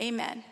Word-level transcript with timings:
Amen. 0.00 0.44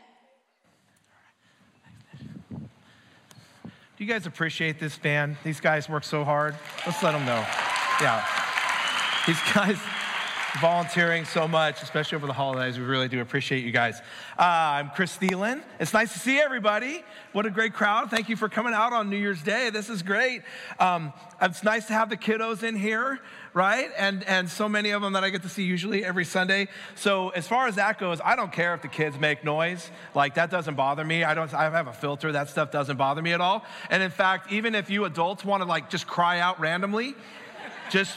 Do 3.97 4.03
you 4.05 4.07
guys 4.07 4.27
appreciate 4.27 4.81
this 4.81 4.99
band? 4.99 5.37
These 5.45 5.61
guys 5.61 5.89
work 5.89 6.03
so 6.03 6.25
hard. 6.25 6.57
Let's 6.85 7.03
let 7.03 7.13
them 7.13 7.25
know. 7.25 7.47
Yeah. 8.01 8.27
These 9.27 9.41
guys 9.55 9.79
volunteering 10.61 11.25
so 11.25 11.49
much, 11.49 11.83
especially 11.83 12.15
over 12.15 12.29
the 12.29 12.33
holidays. 12.33 12.79
We 12.79 12.85
really 12.85 13.09
do 13.09 13.21
appreciate 13.21 13.65
you 13.65 13.73
guys. 13.73 13.99
Uh, 14.39 14.43
I'm 14.43 14.91
Chris 14.91 15.17
Thielen. 15.17 15.63
It's 15.81 15.93
nice 15.93 16.13
to 16.13 16.21
see 16.21 16.39
everybody. 16.39 17.03
What 17.33 17.45
a 17.45 17.51
great 17.51 17.75
crowd. 17.75 18.09
Thank 18.09 18.29
you 18.29 18.37
for 18.37 18.49
coming 18.49 18.73
out 18.73 18.93
on 18.93 19.11
New 19.11 19.17
Year's 19.17 19.43
Day. 19.43 19.71
This 19.71 19.91
is 19.91 20.03
great. 20.03 20.43
Um, 20.79 21.13
it's 21.43 21.65
nice 21.65 21.87
to 21.87 21.93
have 21.93 22.09
the 22.09 22.17
kiddos 22.17 22.63
in 22.63 22.77
here, 22.77 23.19
right? 23.53 23.91
And, 23.99 24.23
and 24.25 24.49
so 24.49 24.69
many 24.69 24.91
of 24.91 25.03
them 25.03 25.15
that 25.15 25.25
I 25.25 25.31
get 25.31 25.43
to 25.43 25.49
see 25.49 25.65
usually 25.65 26.05
every 26.05 26.25
Sunday. 26.25 26.69
So 26.95 27.31
as 27.31 27.49
far 27.49 27.67
as 27.67 27.75
that 27.75 27.99
goes, 27.99 28.21
I 28.25 28.37
don't 28.37 28.53
care 28.53 28.75
if 28.75 28.83
the 28.83 28.89
kids 28.89 29.19
make 29.19 29.43
noise. 29.43 29.91
Like 30.15 30.37
that 30.37 30.51
doesn't 30.51 30.77
bother 30.77 31.05
me. 31.05 31.25
I 31.25 31.35
don't, 31.35 31.53
I 31.53 31.65
have 31.65 31.89
a 31.89 31.93
filter. 31.93 32.31
That 32.31 32.49
stuff 32.49 32.71
doesn't 32.71 32.97
bother 32.97 33.23
me 33.23 33.33
at 33.33 33.41
all. 33.41 33.65
And 33.91 34.05
in 34.05 34.11
fact, 34.13 34.53
even 34.53 34.77
if 34.77 34.89
you 34.89 35.05
adults 35.05 35.45
want 35.45 35.65
to 35.65 35.69
like 35.69 35.91
just 35.91 36.07
cry 36.07 36.39
out 36.39 36.61
randomly, 36.61 37.17
just 37.91 38.17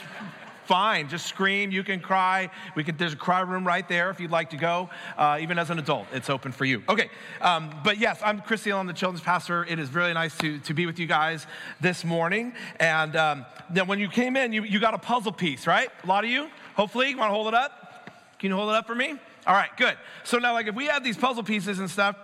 fine. 0.68 1.08
Just 1.08 1.26
scream. 1.26 1.70
You 1.70 1.82
can 1.82 1.98
cry. 1.98 2.50
We 2.76 2.84
can, 2.84 2.96
there's 2.98 3.14
a 3.14 3.16
cry 3.16 3.40
room 3.40 3.66
right 3.66 3.88
there 3.88 4.10
if 4.10 4.20
you'd 4.20 4.30
like 4.30 4.50
to 4.50 4.58
go. 4.58 4.90
Uh, 5.16 5.38
even 5.40 5.58
as 5.58 5.70
an 5.70 5.78
adult, 5.78 6.06
it's 6.12 6.28
open 6.28 6.52
for 6.52 6.66
you. 6.66 6.82
Okay. 6.88 7.10
Um, 7.40 7.70
but 7.82 7.96
yes, 7.96 8.20
I'm 8.22 8.42
Chris 8.42 8.62
Thiel. 8.62 8.76
I'm 8.76 8.86
the 8.86 8.92
children's 8.92 9.24
pastor. 9.24 9.64
It 9.64 9.78
is 9.78 9.94
really 9.94 10.12
nice 10.12 10.36
to, 10.38 10.58
to 10.60 10.74
be 10.74 10.84
with 10.84 10.98
you 10.98 11.06
guys 11.06 11.46
this 11.80 12.04
morning. 12.04 12.52
And 12.78 13.16
um, 13.16 13.46
when 13.86 13.98
you 13.98 14.10
came 14.10 14.36
in, 14.36 14.52
you, 14.52 14.62
you 14.62 14.78
got 14.78 14.92
a 14.92 14.98
puzzle 14.98 15.32
piece, 15.32 15.66
right? 15.66 15.88
A 16.04 16.06
lot 16.06 16.24
of 16.24 16.30
you, 16.30 16.48
hopefully. 16.74 17.08
You 17.08 17.16
want 17.16 17.30
to 17.30 17.34
hold 17.34 17.48
it 17.48 17.54
up? 17.54 18.10
Can 18.38 18.50
you 18.50 18.56
hold 18.56 18.68
it 18.68 18.76
up 18.76 18.86
for 18.86 18.94
me? 18.94 19.16
All 19.46 19.54
right, 19.54 19.74
good. 19.78 19.96
So 20.24 20.36
now, 20.36 20.52
like, 20.52 20.66
if 20.66 20.74
we 20.74 20.84
had 20.84 21.02
these 21.02 21.16
puzzle 21.16 21.42
pieces 21.42 21.78
and 21.78 21.90
stuff, 21.90 22.14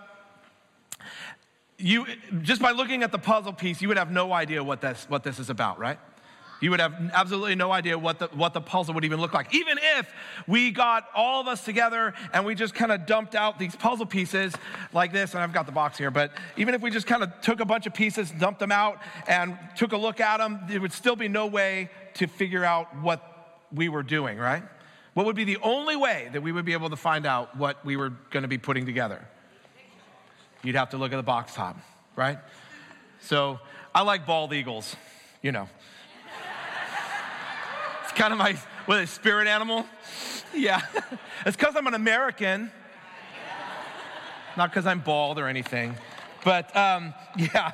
you 1.77 2.05
just 2.41 2.61
by 2.61 2.71
looking 2.71 3.01
at 3.01 3.11
the 3.11 3.17
puzzle 3.17 3.53
piece, 3.53 3.81
you 3.81 3.87
would 3.87 3.97
have 3.97 4.11
no 4.11 4.31
idea 4.31 4.63
what 4.63 4.81
this 4.81 5.05
what 5.09 5.23
this 5.23 5.39
is 5.39 5.49
about, 5.49 5.77
right? 5.79 5.99
You 6.61 6.71
would 6.71 6.79
have 6.79 6.93
absolutely 7.13 7.55
no 7.55 7.71
idea 7.71 7.97
what 7.97 8.19
the, 8.19 8.27
what 8.27 8.53
the 8.53 8.61
puzzle 8.61 8.93
would 8.93 9.03
even 9.03 9.19
look 9.19 9.33
like. 9.33 9.53
Even 9.53 9.77
if 9.97 10.11
we 10.47 10.71
got 10.71 11.07
all 11.13 11.41
of 11.41 11.47
us 11.47 11.65
together 11.65 12.13
and 12.33 12.45
we 12.45 12.55
just 12.55 12.73
kind 12.73 12.91
of 12.91 13.05
dumped 13.05 13.35
out 13.35 13.59
these 13.59 13.75
puzzle 13.75 14.05
pieces 14.05 14.53
like 14.93 15.11
this, 15.11 15.33
and 15.33 15.43
I've 15.43 15.53
got 15.53 15.65
the 15.65 15.73
box 15.73 15.97
here, 15.97 16.11
but 16.11 16.31
even 16.55 16.73
if 16.73 16.81
we 16.81 16.91
just 16.91 17.07
kind 17.07 17.23
of 17.23 17.41
took 17.41 17.59
a 17.59 17.65
bunch 17.65 17.87
of 17.87 17.93
pieces, 17.93 18.31
dumped 18.31 18.59
them 18.59 18.71
out, 18.71 18.99
and 19.27 19.57
took 19.75 19.91
a 19.91 19.97
look 19.97 20.21
at 20.21 20.37
them, 20.37 20.61
there 20.67 20.79
would 20.79 20.93
still 20.93 21.15
be 21.15 21.27
no 21.27 21.45
way 21.45 21.89
to 22.15 22.27
figure 22.27 22.63
out 22.63 22.87
what 23.01 23.61
we 23.73 23.89
were 23.89 24.03
doing, 24.03 24.37
right? 24.37 24.63
What 25.13 25.25
would 25.25 25.35
be 25.35 25.43
the 25.43 25.57
only 25.61 25.95
way 25.95 26.29
that 26.31 26.41
we 26.41 26.51
would 26.51 26.65
be 26.65 26.73
able 26.73 26.89
to 26.89 26.95
find 26.95 27.25
out 27.25 27.57
what 27.57 27.83
we 27.85 27.97
were 27.97 28.11
going 28.31 28.43
to 28.43 28.49
be 28.49 28.57
putting 28.57 28.85
together? 28.85 29.25
You'd 30.63 30.75
have 30.75 30.91
to 30.91 30.97
look 30.97 31.11
at 31.11 31.17
the 31.17 31.23
box 31.23 31.53
top, 31.53 31.77
right? 32.15 32.39
So 33.19 33.59
I 33.93 34.01
like 34.01 34.25
bald 34.25 34.53
eagles, 34.53 34.95
you 35.41 35.51
know 35.51 35.67
kind 38.15 38.31
of 38.31 38.39
my 38.39 38.57
what 38.85 38.99
is 38.99 39.09
spirit 39.09 39.47
animal. 39.47 39.85
Yeah, 40.53 40.81
it's 41.45 41.57
because 41.57 41.75
I'm 41.75 41.85
an 41.87 41.93
American, 41.93 42.71
not 44.55 44.71
because 44.71 44.85
I'm 44.85 45.01
bald 45.01 45.37
or 45.37 45.47
anything. 45.47 45.95
But 46.43 46.75
um, 46.75 47.13
yeah, 47.37 47.73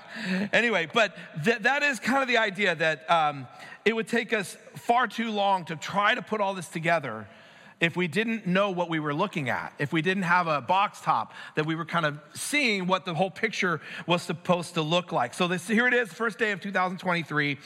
anyway, 0.51 0.89
but 0.91 1.15
th- 1.43 1.59
that 1.59 1.83
is 1.83 1.99
kind 1.99 2.21
of 2.21 2.27
the 2.27 2.37
idea 2.37 2.73
that 2.75 3.09
um, 3.09 3.47
it 3.85 3.95
would 3.95 4.07
take 4.07 4.33
us 4.33 4.57
far 4.75 5.07
too 5.07 5.31
long 5.31 5.65
to 5.65 5.75
try 5.75 6.15
to 6.15 6.21
put 6.21 6.41
all 6.41 6.53
this 6.53 6.67
together 6.67 7.27
if 7.79 7.97
we 7.97 8.07
didn't 8.07 8.45
know 8.45 8.69
what 8.69 8.89
we 8.89 8.99
were 8.99 9.13
looking 9.13 9.49
at, 9.49 9.73
if 9.79 9.91
we 9.91 10.03
didn't 10.03 10.23
have 10.23 10.47
a 10.47 10.61
box 10.61 11.01
top 11.01 11.33
that 11.55 11.65
we 11.65 11.73
were 11.73 11.85
kind 11.85 12.05
of 12.05 12.19
seeing 12.33 12.85
what 12.85 13.05
the 13.05 13.13
whole 13.13 13.31
picture 13.31 13.81
was 14.05 14.21
supposed 14.21 14.75
to 14.75 14.83
look 14.83 15.11
like. 15.11 15.33
So 15.33 15.47
this, 15.47 15.67
here 15.67 15.87
it 15.87 15.93
is, 15.95 16.13
first 16.13 16.37
day 16.37 16.51
of 16.51 16.61
2023 16.61 17.57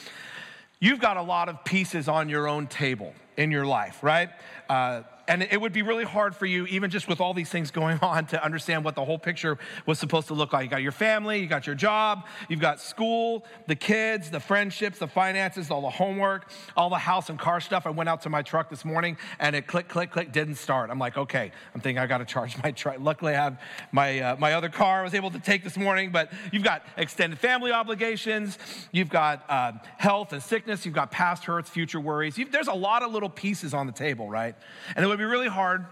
you've 0.86 1.00
got 1.00 1.18
a 1.18 1.22
lot 1.22 1.50
of 1.50 1.64
pieces 1.64 2.08
on 2.08 2.30
your 2.30 2.48
own 2.48 2.68
table 2.68 3.14
in 3.38 3.50
your 3.50 3.66
life, 3.66 4.04
right? 4.04 4.30
Uh, 4.70 5.02
and 5.28 5.44
it 5.44 5.60
would 5.60 5.74
be 5.74 5.82
really 5.82 6.04
hard 6.04 6.36
for 6.36 6.46
you, 6.46 6.66
even 6.68 6.90
just 6.90 7.08
with 7.08 7.20
all 7.20 7.34
these 7.34 7.50
things 7.50 7.72
going 7.72 8.00
on, 8.02 8.26
to 8.28 8.44
understand 8.44 8.84
what 8.84 8.96
the 8.96 9.04
whole 9.04 9.20
picture 9.20 9.58
was 9.86 10.00
supposed 10.00 10.28
to 10.28 10.34
look 10.34 10.54
like. 10.54 10.64
You 10.64 10.70
got 10.70 10.82
your 10.82 10.92
family, 10.92 11.40
you 11.40 11.48
got 11.48 11.66
your 11.66 11.76
job, 11.76 12.26
you've 12.50 12.60
got 12.60 12.80
school, 12.80 13.46
the 13.68 13.76
kids, 13.76 14.30
the 14.30 14.40
friendships, 14.40 15.00
the 15.00 15.08
finances, 15.08 15.72
all 15.72 15.82
the 15.82 15.90
homework, 15.90 16.50
all 16.76 16.90
the 16.90 16.98
house 16.98 17.30
and 17.30 17.40
car 17.40 17.60
stuff. 17.60 17.86
I 17.86 17.90
went 17.90 18.10
out 18.10 18.22
to 18.22 18.30
my 18.30 18.42
truck 18.42 18.70
this 18.70 18.86
morning 18.86 19.18
and 19.40 19.56
it 19.56 19.68
click, 19.68 19.88
click, 19.88 20.12
click, 20.12 20.32
didn't 20.32 20.56
start. 20.56 20.90
I'm 20.90 21.00
like, 21.00 21.18
okay, 21.18 21.52
I'm 21.74 21.82
thinking 21.82 22.00
I 22.00 22.08
got 22.08 22.20
to 22.20 22.26
charge 22.26 22.56
my 22.64 22.72
truck. 22.72 22.98
Luckily, 23.00 23.34
I 23.34 23.44
have 23.44 23.62
my, 23.92 24.20
uh, 24.20 24.36
my 24.38 24.54
other 24.54 24.70
car 24.70 25.02
I 25.02 25.04
was 25.04 25.14
able 25.14 25.32
to 25.32 25.40
take 25.40 25.64
this 25.64 25.78
morning, 25.78 26.12
but 26.12 26.32
you've 26.52 26.64
got 26.64 26.86
extended 26.98 27.40
family 27.40 27.72
obligations, 27.72 28.58
you've 28.92 29.10
got 29.10 29.44
uh, 29.50 29.74
health 29.98 30.34
and 30.34 30.42
sickness, 30.42 30.86
you've 30.86 30.96
got 30.96 31.12
past 31.12 31.46
hurts, 31.46 31.70
future 31.70 32.00
worries. 32.00 32.38
You've, 32.38 32.52
there's 32.52 32.68
a 32.68 32.74
lot 32.74 33.04
of 33.04 33.12
little 33.12 33.30
pieces 33.30 33.74
on 33.74 33.88
the 33.88 33.94
table, 33.94 34.30
right? 34.30 34.56
And 34.96 35.04
it 35.04 35.08
would 35.08 35.15
be 35.18 35.26
really 35.26 35.48
hard 35.48 35.86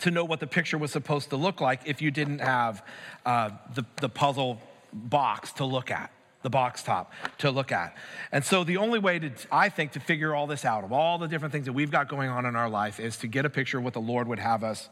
to 0.00 0.10
know 0.10 0.24
what 0.24 0.40
the 0.40 0.46
picture 0.46 0.78
was 0.78 0.90
supposed 0.90 1.30
to 1.30 1.36
look 1.36 1.60
like 1.60 1.80
if 1.84 2.00
you 2.00 2.10
didn't 2.10 2.38
have 2.38 2.84
uh, 3.26 3.50
the, 3.74 3.84
the 4.00 4.08
puzzle 4.08 4.60
box 4.92 5.52
to 5.52 5.64
look 5.64 5.90
at 5.90 6.10
the 6.42 6.50
box 6.50 6.82
top 6.82 7.12
to 7.38 7.50
look 7.50 7.72
at. 7.72 7.96
And 8.32 8.44
so 8.44 8.64
the 8.64 8.76
only 8.76 8.98
way 8.98 9.18
to, 9.18 9.30
I 9.50 9.68
think, 9.68 9.92
to 9.92 10.00
figure 10.00 10.34
all 10.34 10.46
this 10.46 10.64
out 10.64 10.84
of 10.84 10.92
all 10.92 11.18
the 11.18 11.28
different 11.28 11.52
things 11.52 11.66
that 11.66 11.72
we've 11.72 11.90
got 11.90 12.08
going 12.08 12.28
on 12.28 12.46
in 12.46 12.56
our 12.56 12.68
life 12.68 13.00
is 13.00 13.16
to 13.18 13.26
get 13.26 13.44
a 13.44 13.50
picture 13.50 13.78
of 13.78 13.84
what 13.84 13.94
the 13.94 14.00
Lord 14.00 14.28
would 14.28 14.40
have 14.40 14.64
us 14.64 14.88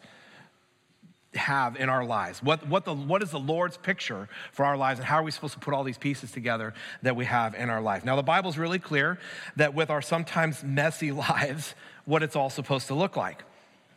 have 1.34 1.76
in 1.76 1.88
our 1.88 2.04
lives. 2.04 2.42
What, 2.42 2.66
what, 2.66 2.84
the, 2.84 2.94
what 2.94 3.22
is 3.22 3.30
the 3.30 3.38
Lord's 3.38 3.76
picture 3.76 4.28
for 4.52 4.64
our 4.64 4.76
lives 4.76 4.98
and 4.98 5.06
how 5.06 5.16
are 5.16 5.22
we 5.22 5.30
supposed 5.30 5.54
to 5.54 5.60
put 5.60 5.74
all 5.74 5.84
these 5.84 5.98
pieces 5.98 6.32
together 6.32 6.74
that 7.02 7.14
we 7.14 7.24
have 7.24 7.54
in 7.54 7.70
our 7.70 7.80
life? 7.80 8.04
Now, 8.04 8.16
the 8.16 8.22
Bible's 8.22 8.58
really 8.58 8.78
clear 8.78 9.18
that 9.56 9.74
with 9.74 9.90
our 9.90 10.02
sometimes 10.02 10.64
messy 10.64 11.12
lives, 11.30 11.74
what 12.04 12.22
it's 12.22 12.34
all 12.36 12.50
supposed 12.50 12.88
to 12.88 12.94
look 12.94 13.16
like. 13.16 13.44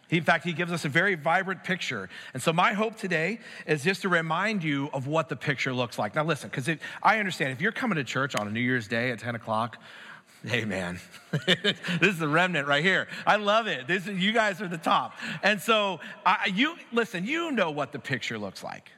In 0.09 0.23
fact, 0.23 0.43
he 0.43 0.53
gives 0.53 0.71
us 0.71 0.85
a 0.85 0.89
very 0.89 1.15
vibrant 1.15 1.63
picture. 1.63 2.07
And 2.35 2.43
so, 2.43 2.53
my 2.53 2.73
hope 2.73 2.97
today 2.97 3.39
is 3.65 3.83
just 3.83 4.03
to 4.03 4.09
remind 4.09 4.63
you 4.63 4.89
of 4.93 5.07
what 5.07 5.27
the 5.27 5.35
picture 5.35 5.73
looks 5.73 5.97
like. 5.97 6.13
Now, 6.13 6.23
listen, 6.23 6.51
because 6.51 6.69
I 7.01 7.17
understand 7.17 7.51
if 7.51 7.61
you're 7.61 7.71
coming 7.71 7.95
to 7.95 8.03
church 8.03 8.35
on 8.35 8.47
a 8.47 8.51
New 8.51 8.59
Year's 8.59 8.87
Day 8.87 9.09
at 9.09 9.17
10 9.17 9.33
o'clock, 9.33 9.77
hey, 10.45 10.65
man, 10.65 10.99
this 11.45 11.75
is 12.01 12.19
the 12.19 12.27
remnant 12.27 12.67
right 12.67 12.83
here. 12.83 13.07
I 13.25 13.37
love 13.37 13.67
it. 13.67 13.87
This, 13.87 14.07
is, 14.07 14.17
you 14.19 14.33
guys 14.33 14.61
are 14.61 14.67
the 14.67 14.77
top. 14.77 15.13
And 15.41 15.61
so, 15.61 15.99
I, 16.25 16.51
you 16.53 16.75
listen, 16.91 17.25
you 17.25 17.51
know 17.51 17.71
what 17.71 17.91
the 17.91 17.99
picture 17.99 18.37
looks 18.37 18.63
like. 18.63 18.91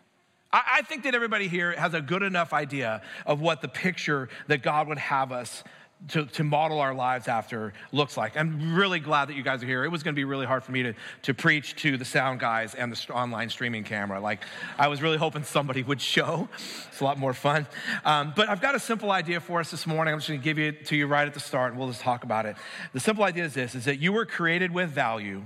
I, 0.52 0.62
I 0.78 0.82
think 0.82 1.04
that 1.04 1.14
everybody 1.14 1.48
here 1.48 1.74
has 1.74 1.94
a 1.94 2.02
good 2.02 2.24
enough 2.24 2.54
idea 2.54 3.02
of 3.26 3.42
what 3.42 3.62
the 3.62 3.68
picture 3.68 4.30
that 4.48 4.64
God 4.64 4.88
would 4.88 4.98
have 4.98 5.32
us 5.32 5.64
to, 6.10 6.26
to 6.26 6.44
model 6.44 6.80
our 6.80 6.94
lives 6.94 7.28
after 7.28 7.74
looks 7.92 8.16
like. 8.16 8.38
I'm 8.38 8.76
really 8.76 9.00
glad 9.00 9.30
that 9.30 9.36
you 9.36 9.44
guys 9.44 9.64
are 9.64 9.66
here. 9.66 9.84
It 9.84 9.90
was 9.90 10.04
going 10.04 10.14
to 10.14 10.20
be 10.20 10.24
really 10.24 10.46
hard 10.46 10.64
for 10.64 10.72
me 10.72 10.84
to, 10.84 10.94
to 11.24 11.34
preach 11.34 11.76
to 11.78 11.98
the 11.98 12.06
sound 12.06 12.40
guys 12.40 12.76
and 12.76 12.92
the 12.92 13.14
online 13.14 13.50
streaming 13.50 13.84
camera. 13.84 14.20
Like, 14.20 14.44
I 14.78 14.88
was 14.88 15.02
really 15.02 15.18
hoping 15.18 15.44
somebody 15.44 15.84
would 15.84 16.02
show. 16.02 16.48
It's 16.90 17.02
a 17.02 17.04
lot 17.04 17.18
more 17.18 17.34
fun. 17.34 17.66
Um, 18.04 18.34
but 18.36 18.50
I've 18.50 18.62
got 18.62 18.76
a 18.76 18.80
simple 18.80 19.12
idea 19.12 19.40
for 19.40 19.60
us 19.60 19.72
this 19.72 19.88
morning. 19.88 20.14
I'm 20.14 20.20
just 20.20 20.30
going 20.30 20.40
to 20.40 20.44
give 20.44 20.60
it 20.60 20.86
to 20.88 20.96
you 20.96 21.08
right 21.08 21.28
at 21.28 21.34
the 21.34 21.40
start, 21.40 21.72
and 21.72 21.80
we'll 21.80 21.90
just 21.90 22.02
talk 22.02 22.24
about 22.24 22.46
it. 22.46 22.56
The 22.94 23.00
simple 23.00 23.24
idea 23.24 23.46
is 23.46 23.54
this, 23.54 23.74
is 23.74 23.86
that 23.86 24.00
you 24.00 24.14
were 24.14 24.26
created 24.26 24.72
with 24.72 24.90
value. 24.90 25.46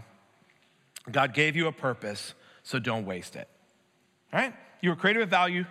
God 1.10 1.34
gave 1.34 1.56
you 1.56 1.68
a 1.68 1.72
purpose, 1.72 2.34
so 2.64 2.80
don't 2.80 3.06
waste 3.06 3.36
it. 3.36 3.48
All 4.34 4.40
right? 4.40 4.54
You 4.81 4.90
were 4.90 4.95
created 4.95 5.19
with 5.19 5.29
value. 5.29 5.66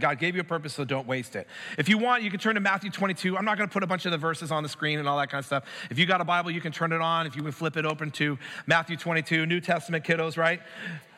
God 0.00 0.18
gave 0.18 0.34
you 0.34 0.40
a 0.40 0.44
purpose, 0.44 0.72
so 0.74 0.84
don't 0.84 1.06
waste 1.06 1.36
it. 1.36 1.46
If 1.76 1.88
you 1.88 1.98
want, 1.98 2.22
you 2.22 2.30
can 2.30 2.40
turn 2.40 2.54
to 2.54 2.60
Matthew 2.60 2.90
22. 2.90 3.36
I'm 3.36 3.44
not 3.44 3.58
going 3.58 3.68
to 3.68 3.72
put 3.72 3.82
a 3.82 3.86
bunch 3.86 4.06
of 4.06 4.12
the 4.12 4.18
verses 4.18 4.50
on 4.50 4.62
the 4.62 4.68
screen 4.68 4.98
and 4.98 5.06
all 5.06 5.18
that 5.18 5.28
kind 5.28 5.40
of 5.40 5.46
stuff. 5.46 5.64
If 5.90 5.98
you 5.98 6.06
got 6.06 6.20
a 6.20 6.24
Bible, 6.24 6.50
you 6.50 6.62
can 6.62 6.72
turn 6.72 6.92
it 6.92 7.00
on. 7.00 7.26
If 7.26 7.36
you 7.36 7.42
can 7.42 7.52
flip 7.52 7.76
it 7.76 7.84
open 7.84 8.10
to 8.12 8.38
Matthew 8.66 8.96
22, 8.96 9.44
New 9.44 9.60
Testament 9.60 10.04
kiddos, 10.04 10.38
right? 10.38 10.60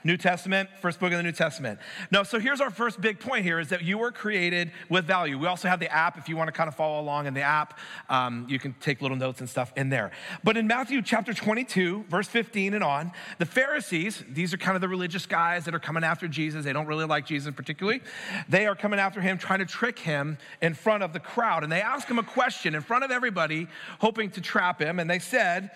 New 0.06 0.16
Testament, 0.16 0.70
first 0.80 1.00
book 1.00 1.10
of 1.12 1.18
the 1.18 1.22
New 1.22 1.32
Testament. 1.32 1.80
No, 2.12 2.22
so 2.22 2.38
here's 2.38 2.60
our 2.60 2.70
first 2.70 3.00
big 3.00 3.18
point 3.18 3.44
here 3.44 3.58
is 3.58 3.68
that 3.70 3.82
you 3.82 3.98
were 3.98 4.12
created 4.12 4.70
with 4.88 5.04
value. 5.04 5.36
We 5.36 5.48
also 5.48 5.68
have 5.68 5.80
the 5.80 5.92
app 5.92 6.16
if 6.16 6.28
you 6.28 6.36
want 6.36 6.48
to 6.48 6.52
kind 6.52 6.68
of 6.68 6.76
follow 6.76 7.00
along 7.00 7.26
in 7.26 7.34
the 7.34 7.42
app. 7.42 7.78
Um, 8.08 8.46
you 8.48 8.58
can 8.60 8.74
take 8.80 9.02
little 9.02 9.16
notes 9.16 9.40
and 9.40 9.50
stuff 9.50 9.72
in 9.76 9.88
there. 9.88 10.12
But 10.44 10.56
in 10.56 10.66
Matthew 10.68 11.02
chapter 11.02 11.34
22, 11.34 12.04
verse 12.08 12.28
15 12.28 12.74
and 12.74 12.84
on, 12.84 13.10
the 13.38 13.46
Pharisees, 13.46 14.24
these 14.28 14.54
are 14.54 14.58
kind 14.58 14.76
of 14.76 14.80
the 14.80 14.88
religious 14.88 15.26
guys 15.26 15.64
that 15.64 15.74
are 15.74 15.80
coming 15.80 16.04
after 16.04 16.28
Jesus. 16.28 16.64
They 16.64 16.72
don't 16.72 16.86
really 16.86 17.06
like 17.06 17.26
Jesus 17.26 17.52
particularly. 17.54 18.00
They 18.48 18.66
are 18.66 18.76
coming 18.76 19.00
after 19.00 19.20
him, 19.20 19.38
trying 19.38 19.58
to 19.58 19.66
trick 19.66 19.98
him 19.98 20.38
in 20.62 20.74
front 20.74 21.02
of 21.02 21.12
the 21.12 21.20
crowd. 21.20 21.64
And 21.64 21.72
they 21.72 21.82
ask 21.82 22.06
him 22.06 22.20
a 22.20 22.22
question 22.22 22.76
in 22.76 22.82
front 22.82 23.02
of 23.02 23.10
everybody, 23.10 23.66
hoping 23.98 24.30
to 24.30 24.40
trap 24.40 24.80
him. 24.80 25.00
And 25.00 25.10
they 25.10 25.18
said, 25.18 25.72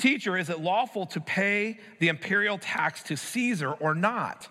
Teacher, 0.00 0.38
is 0.38 0.48
it 0.48 0.60
lawful 0.60 1.04
to 1.06 1.20
pay 1.20 1.78
the 1.98 2.08
imperial 2.08 2.56
tax 2.56 3.02
to 3.04 3.18
Caesar 3.18 3.72
or 3.72 3.94
not? 3.94 4.48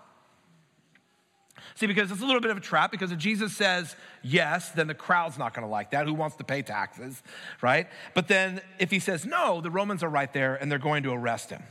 See, 1.74 1.88
because 1.88 2.12
it's 2.12 2.22
a 2.22 2.25
little 2.25 2.40
bit 2.40 2.51
of 2.51 2.57
a 2.57 2.62
trap, 2.62 2.92
because 2.92 3.12
if 3.12 3.18
Jesus 3.18 3.57
says 3.57 3.96
yes, 4.22 4.69
then 4.69 4.86
the 4.86 4.94
crowd's 4.94 5.40
not 5.40 5.56
gonna 5.56 5.68
like 5.68 5.90
that. 5.90 6.06
Who 6.06 6.13
wants 6.13 6.36
to 6.36 6.44
pay 6.44 6.62
taxes, 6.62 7.24
right? 7.63 7.88
But 8.13 8.28
then 8.28 8.62
if 8.78 8.92
he 8.92 9.00
says 9.00 9.25
no, 9.25 9.60
the 9.60 9.72
Romans 9.72 10.04
are 10.04 10.10
right 10.10 10.31
there 10.31 10.54
and 10.56 10.72
they're 10.72 10.78
going 10.78 11.01
to 11.01 11.13
arrest 11.13 11.50
him. 11.50 11.63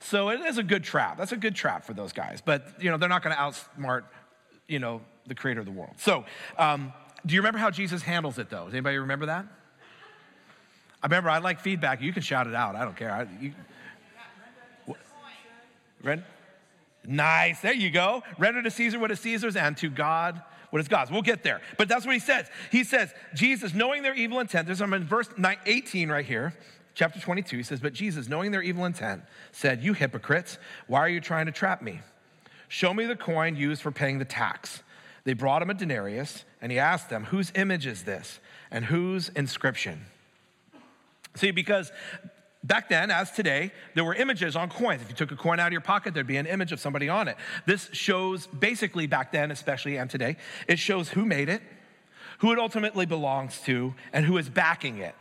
So 0.00 0.28
it 0.28 0.40
is 0.40 0.58
a 0.58 0.62
good 0.62 0.84
trap. 0.84 1.16
That's 1.16 1.32
a 1.32 1.36
good 1.36 1.54
trap 1.54 1.84
for 1.84 1.94
those 1.94 2.12
guys. 2.12 2.42
But, 2.44 2.74
you 2.78 2.90
know, 2.90 2.98
they're 2.98 3.08
not 3.08 3.22
going 3.22 3.34
to 3.34 3.40
outsmart, 3.40 4.04
you 4.68 4.80
know, 4.80 5.00
the 5.26 5.34
creator 5.34 5.60
of 5.60 5.66
the 5.66 5.72
world. 5.72 5.94
So, 5.96 6.24
um, 6.58 6.92
do 7.24 7.34
you 7.34 7.40
remember 7.40 7.58
how 7.58 7.70
Jesus 7.70 8.02
handles 8.02 8.38
it, 8.38 8.50
though? 8.50 8.66
Does 8.66 8.74
anybody 8.74 8.98
remember 8.98 9.26
that? 9.26 9.46
I 11.02 11.06
remember 11.06 11.30
I 11.30 11.38
like 11.38 11.60
feedback. 11.60 12.00
You 12.00 12.12
can 12.12 12.22
shout 12.22 12.46
it 12.46 12.54
out. 12.54 12.74
I 12.74 12.84
don't 12.84 12.96
care. 12.96 13.12
I, 13.12 13.26
you, 13.40 13.52
nice. 17.06 17.60
There 17.60 17.72
you 17.72 17.90
go. 17.90 18.22
Render 18.38 18.62
to 18.62 18.70
Caesar 18.70 18.98
what 18.98 19.10
is 19.10 19.20
Caesar's 19.20 19.56
and 19.56 19.76
to 19.78 19.90
God 19.90 20.42
what 20.70 20.80
is 20.80 20.88
God's. 20.88 21.10
We'll 21.10 21.22
get 21.22 21.42
there. 21.42 21.60
But 21.76 21.88
that's 21.88 22.04
what 22.04 22.14
he 22.14 22.18
says. 22.18 22.46
He 22.70 22.84
says, 22.84 23.12
Jesus, 23.34 23.74
knowing 23.74 24.02
their 24.02 24.14
evil 24.14 24.40
intent, 24.40 24.66
there's 24.66 24.80
I'm 24.80 24.92
in 24.92 25.04
verse 25.04 25.28
18 25.66 26.10
right 26.10 26.24
here, 26.24 26.54
chapter 26.94 27.20
22. 27.20 27.56
He 27.56 27.62
says, 27.62 27.80
But 27.80 27.92
Jesus, 27.92 28.28
knowing 28.28 28.52
their 28.52 28.62
evil 28.62 28.84
intent, 28.84 29.22
said, 29.52 29.82
You 29.82 29.94
hypocrites, 29.94 30.58
why 30.86 31.00
are 31.00 31.08
you 31.08 31.20
trying 31.20 31.46
to 31.46 31.52
trap 31.52 31.82
me? 31.82 32.00
Show 32.68 32.92
me 32.92 33.06
the 33.06 33.16
coin 33.16 33.56
used 33.56 33.80
for 33.80 33.90
paying 33.90 34.18
the 34.18 34.24
tax. 34.24 34.82
They 35.24 35.32
brought 35.32 35.62
him 35.62 35.70
a 35.70 35.74
denarius, 35.74 36.44
and 36.60 36.70
he 36.70 36.78
asked 36.78 37.08
them, 37.08 37.24
Whose 37.24 37.52
image 37.54 37.86
is 37.86 38.04
this? 38.04 38.40
And 38.70 38.84
whose 38.84 39.30
inscription? 39.30 40.04
See, 41.38 41.50
because 41.50 41.92
Back 42.64 42.88
then, 42.88 43.10
as 43.12 43.30
today, 43.30 43.70
there 43.94 44.04
were 44.04 44.14
images 44.14 44.56
on 44.56 44.68
coins. 44.68 45.00
If 45.00 45.08
you 45.08 45.14
took 45.14 45.30
a 45.30 45.36
coin 45.36 45.60
out 45.60 45.68
of 45.68 45.72
your 45.72 45.80
pocket, 45.80 46.12
there'd 46.12 46.26
be 46.26 46.38
an 46.38 46.46
image 46.46 46.72
of 46.72 46.80
somebody 46.80 47.08
on 47.08 47.28
it. 47.28 47.36
This 47.66 47.88
shows, 47.92 48.48
basically, 48.48 49.06
back 49.06 49.30
then, 49.30 49.52
especially 49.52 49.96
and 49.96 50.10
today, 50.10 50.36
it 50.66 50.78
shows 50.78 51.08
who 51.10 51.24
made 51.24 51.48
it, 51.48 51.62
who 52.38 52.52
it 52.52 52.58
ultimately 52.58 53.06
belongs 53.06 53.60
to, 53.62 53.94
and 54.12 54.24
who 54.24 54.36
is 54.38 54.48
backing 54.48 54.98
it. 54.98 55.14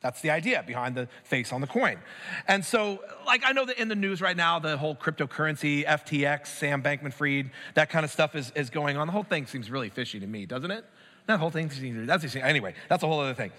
That's 0.00 0.20
the 0.22 0.30
idea 0.30 0.64
behind 0.64 0.94
the 0.94 1.08
face 1.24 1.52
on 1.52 1.60
the 1.60 1.66
coin. 1.66 1.98
And 2.46 2.64
so, 2.64 3.02
like, 3.26 3.42
I 3.44 3.52
know 3.52 3.66
that 3.66 3.78
in 3.78 3.88
the 3.88 3.96
news 3.96 4.22
right 4.22 4.36
now, 4.36 4.58
the 4.60 4.78
whole 4.78 4.94
cryptocurrency, 4.94 5.84
FTX, 5.84 6.46
Sam 6.46 6.82
Bankman 6.82 7.12
Fried, 7.12 7.50
that 7.74 7.90
kind 7.90 8.04
of 8.04 8.10
stuff 8.10 8.34
is, 8.34 8.52
is 8.54 8.70
going 8.70 8.96
on. 8.96 9.08
The 9.08 9.12
whole 9.12 9.24
thing 9.24 9.46
seems 9.46 9.70
really 9.70 9.90
fishy 9.90 10.20
to 10.20 10.26
me, 10.26 10.46
doesn't 10.46 10.70
it? 10.70 10.84
That 11.26 11.40
whole 11.40 11.50
thing 11.50 11.68
seems, 11.70 12.06
that's, 12.06 12.34
anyway, 12.36 12.74
that's 12.88 13.02
a 13.02 13.06
whole 13.06 13.20
other 13.20 13.34
thing. 13.34 13.50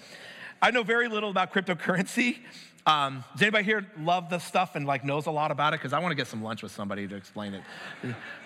I 0.62 0.72
know 0.72 0.84
very 0.84 1.08
little 1.08 1.32
about 1.32 1.52
cryptocurrency. 1.52 2.38
Um, 2.86 3.24
does 3.34 3.42
anybody 3.42 3.64
here 3.64 3.86
love 4.00 4.30
this 4.30 4.44
stuff 4.44 4.76
and 4.76 4.86
like 4.86 5.04
knows 5.04 5.26
a 5.26 5.32
lot 5.32 5.52
about 5.52 5.74
it? 5.74 5.80
Because 5.80 5.94
I 5.94 6.00
want 6.00 6.12
to 6.12 6.16
get 6.16 6.28
some 6.28 6.44
lunch 6.44 6.64
with 6.64 6.72
somebody 6.72 7.08
to 7.08 7.16
explain 7.16 7.54
it. 7.54 7.64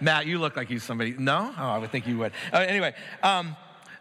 Matt, 0.02 0.26
you 0.26 0.40
look 0.40 0.56
like 0.56 0.70
you 0.70 0.80
somebody. 0.80 1.16
No? 1.18 1.54
Oh, 1.58 1.64
I 1.64 1.78
would 1.78 1.92
think 1.92 2.08
you 2.08 2.18
would. 2.18 2.32
Uh, 2.54 2.58
anyway, 2.60 2.94
um, 3.24 3.56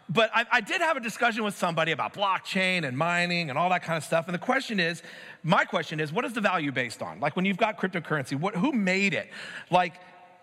but 0.09 0.29
I, 0.33 0.45
I, 0.51 0.61
did 0.61 0.81
have 0.81 0.97
a 0.97 0.99
discussion 0.99 1.43
with 1.43 1.57
somebody 1.57 1.91
about 1.91 2.13
blockchain 2.13 2.85
and 2.85 2.97
mining 2.97 3.49
and 3.49 3.57
all 3.57 3.69
that 3.69 3.83
kind 3.83 3.97
of 3.97 4.03
stuff. 4.03 4.27
And 4.27 4.35
the 4.35 4.39
question 4.39 4.79
is, 4.79 5.01
my 5.43 5.65
question 5.65 5.99
is, 5.99 6.13
what 6.13 6.25
is 6.25 6.33
the 6.33 6.41
value 6.41 6.71
based 6.71 7.01
on? 7.01 7.19
Like 7.19 7.35
when 7.35 7.45
you've 7.45 7.57
got 7.57 7.79
cryptocurrency, 7.79 8.39
what, 8.39 8.55
who 8.55 8.71
made 8.71 9.13
it? 9.13 9.29
Like 9.71 9.93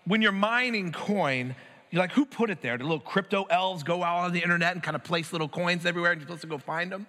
when 0.05 0.21
you're 0.21 0.33
mining 0.33 0.91
coin, 0.91 1.55
you're 1.91 2.01
like, 2.01 2.11
who 2.11 2.25
put 2.25 2.49
it 2.49 2.61
there? 2.61 2.77
The 2.77 2.83
little 2.83 2.99
crypto 2.99 3.45
elves 3.49 3.83
go 3.83 4.03
out 4.03 4.25
on 4.25 4.33
the 4.33 4.41
internet 4.41 4.73
and 4.73 4.83
kind 4.83 4.95
of 4.95 5.03
place 5.03 5.31
little 5.31 5.47
coins 5.47 5.85
everywhere 5.85 6.11
and 6.11 6.19
you're 6.19 6.27
supposed 6.27 6.41
to 6.41 6.47
go 6.47 6.57
find 6.57 6.91
them? 6.91 7.05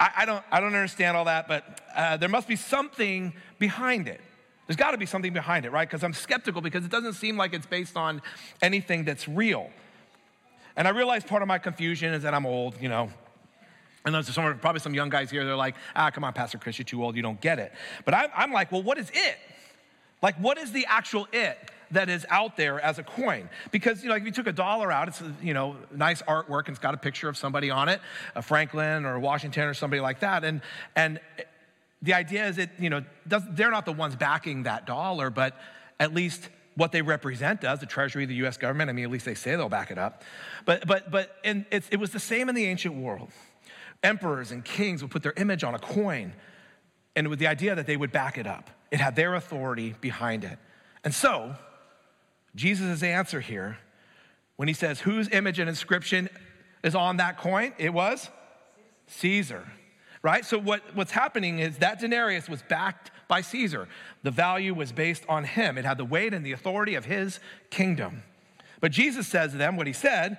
I, 0.00 0.10
I, 0.18 0.24
don't, 0.24 0.44
I 0.50 0.60
don't 0.60 0.74
understand 0.74 1.16
all 1.16 1.24
that, 1.24 1.48
but 1.48 1.80
uh, 1.94 2.16
there 2.16 2.28
must 2.28 2.48
be 2.48 2.56
something 2.56 3.32
behind 3.58 4.08
it. 4.08 4.20
There's 4.66 4.76
got 4.76 4.90
to 4.90 4.98
be 4.98 5.06
something 5.06 5.32
behind 5.32 5.64
it, 5.64 5.72
right? 5.72 5.88
Because 5.88 6.04
I'm 6.04 6.12
skeptical 6.12 6.60
because 6.60 6.84
it 6.84 6.90
doesn't 6.90 7.14
seem 7.14 7.36
like 7.36 7.54
it's 7.54 7.66
based 7.66 7.96
on 7.96 8.20
anything 8.60 9.04
that's 9.04 9.26
real. 9.26 9.70
And 10.76 10.86
I 10.86 10.90
realize 10.90 11.24
part 11.24 11.42
of 11.42 11.48
my 11.48 11.58
confusion 11.58 12.12
is 12.12 12.22
that 12.22 12.34
I'm 12.34 12.46
old, 12.46 12.80
you 12.80 12.88
know. 12.88 13.10
And 14.04 14.14
there's 14.14 14.32
some, 14.32 14.58
probably 14.58 14.80
some 14.80 14.94
young 14.94 15.08
guys 15.08 15.30
here, 15.30 15.44
they're 15.44 15.56
like, 15.56 15.74
ah, 15.96 16.10
come 16.10 16.22
on, 16.22 16.32
Pastor 16.32 16.58
Chris, 16.58 16.78
you're 16.78 16.84
too 16.84 17.02
old, 17.02 17.16
you 17.16 17.22
don't 17.22 17.40
get 17.40 17.58
it. 17.58 17.72
But 18.04 18.14
I'm, 18.14 18.30
I'm 18.34 18.52
like, 18.52 18.70
well, 18.70 18.82
what 18.82 18.98
is 18.98 19.10
it? 19.12 19.38
Like, 20.22 20.36
what 20.36 20.58
is 20.58 20.72
the 20.72 20.86
actual 20.86 21.26
it? 21.32 21.56
That 21.90 22.08
is 22.08 22.26
out 22.28 22.56
there 22.56 22.80
as 22.80 22.98
a 22.98 23.02
coin. 23.02 23.48
Because, 23.70 24.02
you 24.02 24.08
know, 24.08 24.14
like 24.14 24.22
if 24.22 24.26
you 24.26 24.32
took 24.32 24.46
a 24.46 24.52
dollar 24.52 24.92
out, 24.92 25.08
it's, 25.08 25.22
you 25.42 25.54
know, 25.54 25.76
nice 25.94 26.22
artwork 26.22 26.66
and 26.66 26.70
it's 26.70 26.78
got 26.78 26.94
a 26.94 26.98
picture 26.98 27.28
of 27.28 27.36
somebody 27.36 27.70
on 27.70 27.88
it, 27.88 28.00
a 28.34 28.42
Franklin 28.42 29.04
or 29.04 29.18
Washington 29.18 29.64
or 29.64 29.74
somebody 29.74 30.00
like 30.00 30.20
that. 30.20 30.44
And, 30.44 30.60
and 30.96 31.20
the 32.02 32.14
idea 32.14 32.46
is 32.46 32.56
that, 32.56 32.70
you 32.78 32.90
know, 32.90 33.04
they're 33.26 33.70
not 33.70 33.86
the 33.86 33.92
ones 33.92 34.16
backing 34.16 34.64
that 34.64 34.86
dollar, 34.86 35.30
but 35.30 35.56
at 35.98 36.14
least 36.14 36.48
what 36.74 36.92
they 36.92 37.02
represent 37.02 37.60
does, 37.60 37.80
the 37.80 37.86
Treasury, 37.86 38.24
the 38.24 38.46
US 38.46 38.56
government. 38.56 38.88
I 38.88 38.92
mean, 38.92 39.04
at 39.04 39.10
least 39.10 39.24
they 39.24 39.34
say 39.34 39.56
they'll 39.56 39.68
back 39.68 39.90
it 39.90 39.98
up. 39.98 40.22
But, 40.64 40.86
but, 40.86 41.10
but 41.10 41.36
and 41.42 41.66
it 41.70 41.98
was 41.98 42.10
the 42.10 42.20
same 42.20 42.48
in 42.48 42.54
the 42.54 42.66
ancient 42.66 42.94
world. 42.94 43.30
Emperors 44.02 44.52
and 44.52 44.64
kings 44.64 45.02
would 45.02 45.10
put 45.10 45.24
their 45.24 45.34
image 45.36 45.64
on 45.64 45.74
a 45.74 45.78
coin, 45.80 46.32
and 47.16 47.26
with 47.26 47.40
the 47.40 47.48
idea 47.48 47.74
that 47.74 47.86
they 47.86 47.96
would 47.96 48.12
back 48.12 48.38
it 48.38 48.46
up. 48.46 48.70
It 48.92 49.00
had 49.00 49.16
their 49.16 49.34
authority 49.34 49.96
behind 50.00 50.44
it. 50.44 50.56
And 51.02 51.12
so, 51.12 51.56
Jesus' 52.58 53.02
answer 53.02 53.40
here, 53.40 53.78
when 54.56 54.68
he 54.68 54.74
says, 54.74 55.00
Whose 55.00 55.28
image 55.30 55.58
and 55.58 55.68
inscription 55.68 56.28
is 56.82 56.94
on 56.94 57.16
that 57.18 57.38
coin? 57.38 57.72
It 57.78 57.94
was 57.94 58.28
Caesar, 59.06 59.64
right? 60.22 60.44
So, 60.44 60.58
what, 60.58 60.82
what's 60.94 61.12
happening 61.12 61.60
is 61.60 61.78
that 61.78 62.00
denarius 62.00 62.48
was 62.48 62.60
backed 62.62 63.12
by 63.28 63.40
Caesar. 63.40 63.88
The 64.24 64.30
value 64.30 64.74
was 64.74 64.92
based 64.92 65.24
on 65.28 65.44
him, 65.44 65.78
it 65.78 65.84
had 65.84 65.96
the 65.96 66.04
weight 66.04 66.34
and 66.34 66.44
the 66.44 66.52
authority 66.52 66.96
of 66.96 67.04
his 67.04 67.40
kingdom. 67.70 68.24
But 68.80 68.92
Jesus 68.92 69.26
says 69.26 69.52
to 69.52 69.58
them 69.58 69.76
what 69.76 69.86
he 69.86 69.92
said 69.92 70.38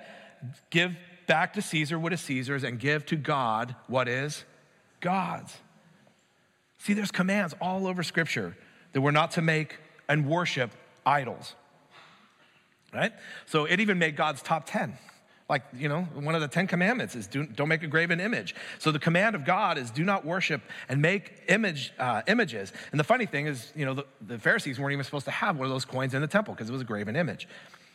give 0.70 0.96
back 1.26 1.52
to 1.52 1.62
Caesar 1.62 1.98
what 1.98 2.12
is 2.12 2.20
Caesar's 2.22 2.64
and 2.64 2.78
give 2.78 3.04
to 3.06 3.16
God 3.16 3.74
what 3.86 4.08
is 4.08 4.44
God's. 5.00 5.56
See, 6.78 6.94
there's 6.94 7.10
commands 7.10 7.54
all 7.60 7.86
over 7.86 8.02
Scripture 8.02 8.56
that 8.92 9.00
we're 9.00 9.10
not 9.10 9.32
to 9.32 9.42
make 9.42 9.78
and 10.08 10.26
worship 10.26 10.70
idols 11.04 11.54
right? 12.92 13.12
So 13.46 13.64
it 13.64 13.80
even 13.80 13.98
made 13.98 14.16
God's 14.16 14.42
top 14.42 14.64
10. 14.66 14.96
Like, 15.50 15.64
you 15.76 15.88
know, 15.88 16.02
one 16.14 16.36
of 16.36 16.40
the 16.40 16.46
Ten 16.46 16.68
Commandments 16.68 17.16
is 17.16 17.26
do, 17.26 17.44
not 17.58 17.66
make 17.66 17.82
a 17.82 17.88
graven 17.88 18.20
image. 18.20 18.54
So 18.78 18.92
the 18.92 19.00
command 19.00 19.34
of 19.34 19.44
God 19.44 19.78
is 19.78 19.90
do 19.90 20.04
not 20.04 20.24
worship 20.24 20.62
and 20.88 21.02
make 21.02 21.32
image, 21.48 21.92
uh, 21.98 22.22
images. 22.28 22.72
And 22.92 23.00
the 23.00 23.04
funny 23.04 23.26
thing 23.26 23.46
is, 23.46 23.72
you 23.74 23.84
know, 23.84 23.94
the, 23.94 24.06
the 24.20 24.38
Pharisees 24.38 24.78
weren't 24.78 24.92
even 24.92 25.04
supposed 25.04 25.24
to 25.24 25.32
have 25.32 25.56
one 25.56 25.66
of 25.66 25.72
those 25.72 25.84
coins 25.84 26.14
in 26.14 26.20
the 26.20 26.28
temple 26.28 26.54
because 26.54 26.68
it 26.68 26.72
was 26.72 26.82
a 26.82 26.84
graven 26.84 27.16
image. 27.16 27.48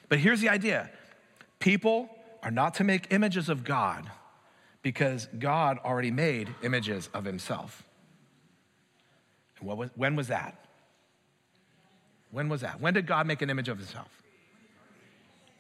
But 0.10 0.20
here's 0.20 0.42
the 0.42 0.50
idea 0.50 0.90
people 1.60 2.10
are 2.44 2.52
not 2.52 2.74
to 2.76 2.84
make 2.84 3.08
images 3.12 3.48
of 3.48 3.64
God 3.64 4.12
because 4.82 5.30
God 5.40 5.80
already 5.86 6.12
made 6.12 6.54
images 6.62 7.10
of 7.14 7.24
himself. 7.24 7.84
And 9.60 9.68
what 9.68 9.78
was, 9.78 9.90
when 9.96 10.18
was 10.18 10.28
that? 10.28 10.60
When 12.32 12.50
was 12.50 12.62
that? 12.62 12.82
When 12.82 12.94
did 12.94 13.08
God 13.08 13.28
make 13.28 13.42
an 13.42 13.50
image 13.50 13.70
of 13.70 13.78
himself? 13.78 14.10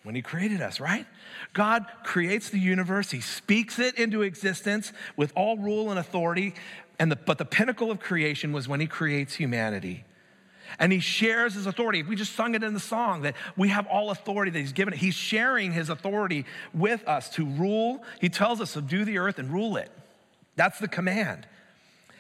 When 0.05 0.15
He 0.15 0.21
created 0.21 0.61
us, 0.61 0.79
right? 0.79 1.05
God 1.53 1.85
creates 2.03 2.49
the 2.49 2.59
universe, 2.59 3.11
He 3.11 3.21
speaks 3.21 3.79
it 3.79 3.95
into 3.95 4.21
existence 4.21 4.93
with 5.17 5.33
all 5.35 5.57
rule 5.57 5.89
and 5.89 5.99
authority. 5.99 6.53
And 6.97 7.11
the, 7.11 7.17
but 7.17 7.37
the 7.37 7.45
pinnacle 7.45 7.91
of 7.91 7.99
creation 7.99 8.53
was 8.53 8.67
when 8.67 8.79
He 8.79 8.87
creates 8.87 9.33
humanity. 9.33 10.05
And 10.77 10.93
He 10.93 10.99
shares 10.99 11.55
His 11.55 11.65
authority. 11.65 12.03
We 12.03 12.15
just 12.15 12.35
sung 12.35 12.53
it 12.53 12.63
in 12.63 12.73
the 12.73 12.79
song 12.79 13.23
that 13.23 13.35
we 13.57 13.69
have 13.69 13.87
all 13.87 14.11
authority 14.11 14.51
that 14.51 14.59
He's 14.59 14.73
given. 14.73 14.93
It. 14.93 14.99
He's 14.99 15.15
sharing 15.15 15.71
His 15.71 15.89
authority 15.89 16.45
with 16.73 17.05
us 17.07 17.27
to 17.31 17.45
rule. 17.45 18.03
He 18.21 18.29
tells 18.29 18.61
us, 18.61 18.71
subdue 18.71 19.05
the 19.05 19.17
earth 19.17 19.39
and 19.39 19.51
rule 19.51 19.75
it. 19.75 19.91
That's 20.55 20.77
the 20.77 20.87
command. 20.87 21.47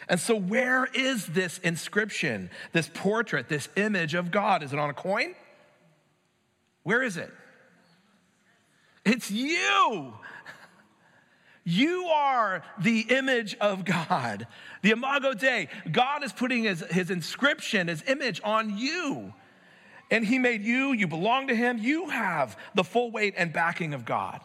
And 0.09 0.19
so, 0.19 0.35
where 0.35 0.85
is 0.93 1.27
this 1.27 1.59
inscription, 1.59 2.49
this 2.73 2.89
portrait, 2.93 3.47
this 3.47 3.69
image 3.75 4.13
of 4.15 4.31
God? 4.31 4.63
Is 4.63 4.73
it 4.73 4.79
on 4.79 4.89
a 4.89 4.93
coin? 4.93 5.35
Where 6.83 7.01
is 7.01 7.17
it? 7.17 7.31
It's 9.05 9.29
you. 9.29 10.13
You 11.63 12.05
are 12.05 12.63
the 12.79 13.01
image 13.09 13.55
of 13.55 13.85
God. 13.85 14.47
The 14.83 14.91
Imago 14.91 15.33
Dei. 15.33 15.67
God 15.91 16.23
is 16.23 16.31
putting 16.31 16.63
his, 16.63 16.81
his 16.91 17.09
inscription, 17.09 17.87
his 17.87 18.03
image 18.07 18.39
on 18.43 18.77
you. 18.77 19.33
And 20.11 20.23
he 20.23 20.37
made 20.37 20.63
you, 20.63 20.93
you 20.93 21.07
belong 21.07 21.47
to 21.47 21.55
him. 21.55 21.79
You 21.79 22.09
have 22.09 22.57
the 22.75 22.83
full 22.83 23.09
weight 23.09 23.33
and 23.35 23.51
backing 23.51 23.95
of 23.95 24.05
God 24.05 24.41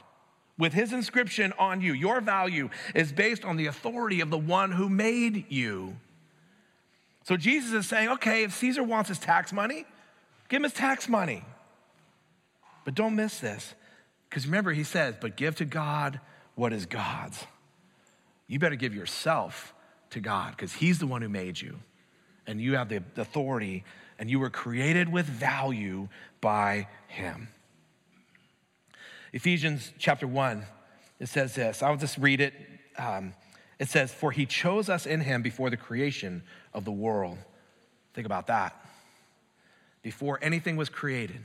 with 0.57 0.73
his 0.73 0.93
inscription 0.93 1.53
on 1.59 1.81
you. 1.81 1.93
Your 1.93 2.21
value 2.21 2.71
is 2.95 3.13
based 3.13 3.45
on 3.45 3.57
the 3.57 3.67
authority 3.67 4.21
of 4.21 4.31
the 4.31 4.39
one 4.39 4.73
who 4.73 4.89
made 4.89 5.45
you. 5.51 5.97
So 7.25 7.37
Jesus 7.37 7.73
is 7.73 7.87
saying, 7.87 8.09
okay, 8.09 8.45
if 8.45 8.55
Caesar 8.55 8.83
wants 8.83 9.09
his 9.09 9.19
tax 9.19 9.53
money, 9.53 9.85
give 10.49 10.59
him 10.59 10.65
his 10.65 10.73
tax 10.73 11.09
money. 11.09 11.45
But 12.85 12.95
don't 12.95 13.15
miss 13.15 13.41
this. 13.41 13.75
Because 14.31 14.47
remember, 14.47 14.73
he 14.73 14.85
says, 14.85 15.17
but 15.21 15.37
give 15.37 15.57
to 15.57 15.65
God 15.65 16.21
what 16.55 16.73
is 16.73 16.87
God's. 16.87 17.45
You 18.47 18.61
better 18.61 18.77
give 18.77 18.95
yourself 18.95 19.75
to 20.11 20.21
God 20.21 20.53
because 20.53 20.73
he's 20.73 21.01
the 21.01 21.07
one 21.07 21.21
who 21.21 21.29
made 21.29 21.61
you. 21.61 21.81
And 22.47 22.61
you 22.61 22.77
have 22.77 22.89
the 22.89 23.03
authority, 23.17 23.85
and 24.19 24.31
you 24.31 24.39
were 24.41 24.51
created 24.51 25.13
with 25.13 25.27
value 25.27 26.09
by 26.41 26.89
him. 27.09 27.49
Ephesians 29.33 29.93
chapter 29.99 30.27
1, 30.27 30.65
it 31.21 31.29
says 31.29 31.55
this. 31.55 31.83
I'll 31.83 31.97
just 31.97 32.19
read 32.19 32.41
it. 32.41 32.55
Um, 32.99 33.35
it 33.79 33.89
says, 33.89 34.13
For 34.13 34.33
he 34.33 34.47
chose 34.47 34.89
us 34.89 35.07
in 35.07 35.21
him 35.21 35.43
before 35.43 35.71
the 35.71 35.77
creation 35.77 36.43
of 36.75 36.85
the 36.85 36.93
world. 36.93 37.39
Think 38.15 38.27
about 38.27 38.47
that. 38.49 38.75
before 40.03 40.39
anything 40.43 40.77
was 40.77 40.89
created. 40.89 41.45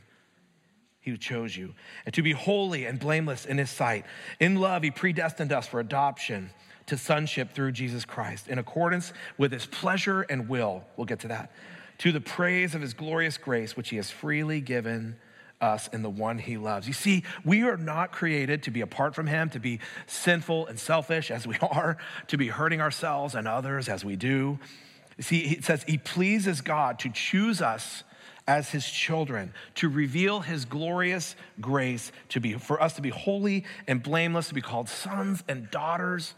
He 1.06 1.16
chose 1.18 1.56
you. 1.56 1.76
And 2.08 2.16
to 2.16 2.24
be 2.24 2.32
holy 2.32 2.86
and 2.86 3.00
blameless 3.00 3.46
in 3.46 3.60
his 3.60 3.70
sight. 3.70 4.06
In 4.40 4.56
love, 4.56 4.82
he 4.82 4.90
predestined 4.90 5.54
us 5.54 5.68
for 5.68 5.80
adoption 5.80 6.50
to 6.88 6.98
sonship 6.98 7.52
through 7.54 7.74
Jesus 7.74 8.06
Christ 8.06 8.48
in 8.48 8.58
accordance 8.58 9.14
with 9.38 9.52
his 9.52 9.68
pleasure 9.68 10.24
and 10.24 10.50
will. 10.50 10.84
We'll 10.98 11.06
get 11.06 11.20
to 11.20 11.28
that. 11.28 11.52
To 12.00 12.12
the 12.12 12.22
praise 12.22 12.74
of 12.74 12.82
his 12.82 12.96
glorious 12.96 13.38
grace, 13.38 13.78
which 13.78 13.90
he 13.90 13.98
has 13.98 14.10
freely 14.10 14.62
given 14.62 15.18
us 15.62 15.88
in 15.90 16.02
the 16.02 16.10
one 16.10 16.40
he 16.40 16.58
loves. 16.58 16.88
You 16.88 16.94
see, 16.94 17.24
we 17.46 17.62
are 17.62 17.78
not 17.78 18.12
created 18.12 18.64
to 18.64 18.72
be 18.72 18.82
apart 18.82 19.14
from 19.14 19.28
him, 19.28 19.52
to 19.52 19.60
be 19.60 19.82
sinful 20.08 20.66
and 20.66 20.80
selfish 20.80 21.30
as 21.30 21.46
we 21.46 21.56
are, 21.62 21.98
to 22.28 22.38
be 22.38 22.48
hurting 22.48 22.82
ourselves 22.82 23.36
and 23.36 23.48
others 23.48 23.90
as 23.90 24.04
we 24.04 24.16
do. 24.16 24.58
See, 25.20 25.42
it 25.42 25.66
says 25.66 25.84
he 25.88 26.00
pleases 26.00 26.62
God 26.62 26.98
to 27.00 27.10
choose 27.12 27.62
us 27.62 28.04
as 28.48 28.70
his 28.70 28.86
children, 28.86 29.54
to 29.75 29.90
reveal 29.90 30.40
his 30.40 30.66
glorious 30.66 31.36
grace, 31.60 32.12
to 32.30 32.40
be, 32.40 32.54
for 32.54 32.82
us 32.82 32.94
to 32.94 33.02
be 33.02 33.10
holy 33.10 33.66
and 33.88 34.04
blameless, 34.04 34.50
to 34.50 34.54
be 34.54 34.62
called 34.62 34.88
sons 34.88 35.44
and 35.48 35.72
daughters 35.72 36.36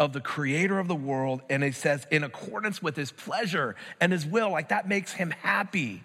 of 0.00 0.12
the 0.12 0.20
creator 0.20 0.80
of 0.80 0.88
the 0.88 0.96
world. 0.96 1.40
And 1.48 1.62
it 1.62 1.76
says, 1.76 2.06
in 2.10 2.24
accordance 2.24 2.82
with 2.82 2.96
his 2.96 3.12
pleasure 3.12 3.76
and 4.00 4.10
his 4.10 4.26
will, 4.26 4.50
like 4.50 4.70
that 4.70 4.88
makes 4.88 5.12
him 5.12 5.30
happy. 5.30 6.02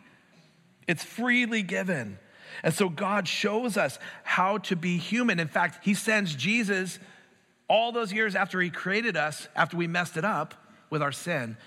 It's 0.87 1.03
freely 1.03 1.63
given. 1.63 2.19
And 2.63 2.73
so 2.73 2.87
God 2.87 3.27
shows 3.27 3.75
us 3.75 3.97
how 4.23 4.59
to 4.59 4.75
be 4.75 4.97
human. 4.97 5.39
In 5.39 5.47
fact, 5.47 5.83
he 5.83 5.95
sends 5.95 6.35
Jesus 6.35 6.99
all 7.67 7.91
those 7.91 8.13
years 8.13 8.35
after 8.35 8.61
he 8.61 8.69
created 8.69 9.17
us, 9.17 9.47
after 9.55 9.77
we 9.77 9.87
messed 9.87 10.15
it 10.15 10.23
up 10.23 10.53
with 10.89 11.01
our 11.01 11.11
sin, 11.11 11.57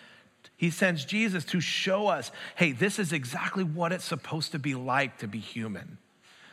he 0.61 0.69
sends 0.69 1.07
Jesus 1.07 1.47
to 1.47 1.61
show 1.61 2.09
us 2.09 2.31
hey, 2.55 2.73
this 2.73 2.99
is 2.99 3.15
exactly 3.15 3.65
what 3.65 3.93
it's 3.93 4.05
supposed 4.05 4.53
to 4.53 4.59
be 4.59 4.75
like 4.75 5.17
to 5.21 5.27
be 5.27 5.39
human. 5.39 5.97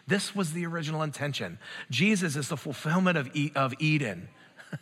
This 0.08 0.34
was 0.34 0.54
the 0.54 0.66
original 0.66 1.04
intention. 1.04 1.60
Jesus 1.92 2.38
is 2.38 2.48
the 2.48 2.56
fulfillment 2.56 3.18
of, 3.18 3.30
of 3.54 3.74
Eden. 3.80 4.30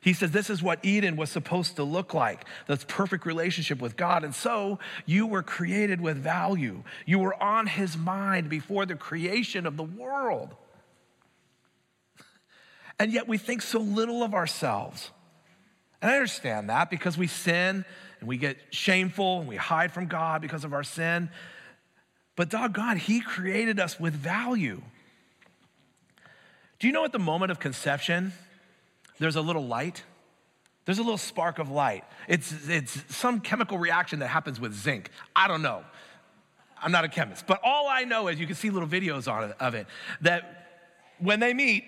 He 0.00 0.12
says 0.12 0.32
this 0.32 0.50
is 0.50 0.60
what 0.60 0.84
Eden 0.84 1.16
was 1.16 1.30
supposed 1.30 1.76
to 1.76 1.84
look 1.84 2.12
like 2.12 2.44
this 2.66 2.84
perfect 2.86 3.24
relationship 3.24 3.80
with 3.80 3.96
God. 3.96 4.22
And 4.22 4.34
so 4.34 4.80
you 5.06 5.26
were 5.26 5.42
created 5.42 6.00
with 6.00 6.18
value. 6.18 6.82
You 7.06 7.20
were 7.20 7.40
on 7.42 7.68
his 7.68 7.96
mind 7.96 8.50
before 8.50 8.84
the 8.84 8.96
creation 8.96 9.66
of 9.66 9.76
the 9.76 9.84
world. 9.84 10.56
And 12.98 13.12
yet 13.12 13.28
we 13.28 13.38
think 13.38 13.62
so 13.62 13.78
little 13.78 14.22
of 14.24 14.34
ourselves. 14.34 15.10
And 16.02 16.10
I 16.10 16.16
understand 16.16 16.68
that 16.68 16.90
because 16.90 17.16
we 17.16 17.28
sin 17.28 17.86
and 18.24 18.28
we 18.30 18.38
get 18.38 18.56
shameful 18.70 19.40
and 19.40 19.46
we 19.46 19.56
hide 19.56 19.92
from 19.92 20.06
God 20.06 20.40
because 20.40 20.64
of 20.64 20.72
our 20.72 20.82
sin. 20.82 21.28
But 22.36 22.48
dog 22.48 22.72
God, 22.72 22.96
He 22.96 23.20
created 23.20 23.78
us 23.78 24.00
with 24.00 24.14
value. 24.14 24.80
Do 26.78 26.86
you 26.86 26.92
know 26.94 27.04
at 27.04 27.12
the 27.12 27.18
moment 27.18 27.52
of 27.52 27.60
conception, 27.60 28.32
there's 29.18 29.36
a 29.36 29.42
little 29.42 29.66
light? 29.66 30.04
There's 30.86 30.96
a 30.96 31.02
little 31.02 31.18
spark 31.18 31.58
of 31.58 31.70
light. 31.70 32.04
It's, 32.26 32.66
it's 32.66 33.14
some 33.14 33.40
chemical 33.40 33.76
reaction 33.76 34.20
that 34.20 34.28
happens 34.28 34.58
with 34.58 34.72
zinc. 34.72 35.10
I 35.36 35.46
don't 35.46 35.60
know. 35.60 35.84
I'm 36.82 36.92
not 36.92 37.04
a 37.04 37.08
chemist. 37.08 37.46
But 37.46 37.60
all 37.62 37.88
I 37.90 38.04
know 38.04 38.28
is 38.28 38.40
you 38.40 38.46
can 38.46 38.56
see 38.56 38.70
little 38.70 38.88
videos 38.88 39.30
on 39.30 39.50
it, 39.50 39.56
of 39.60 39.74
it 39.74 39.86
that 40.22 40.86
when 41.18 41.40
they 41.40 41.52
meet 41.52 41.84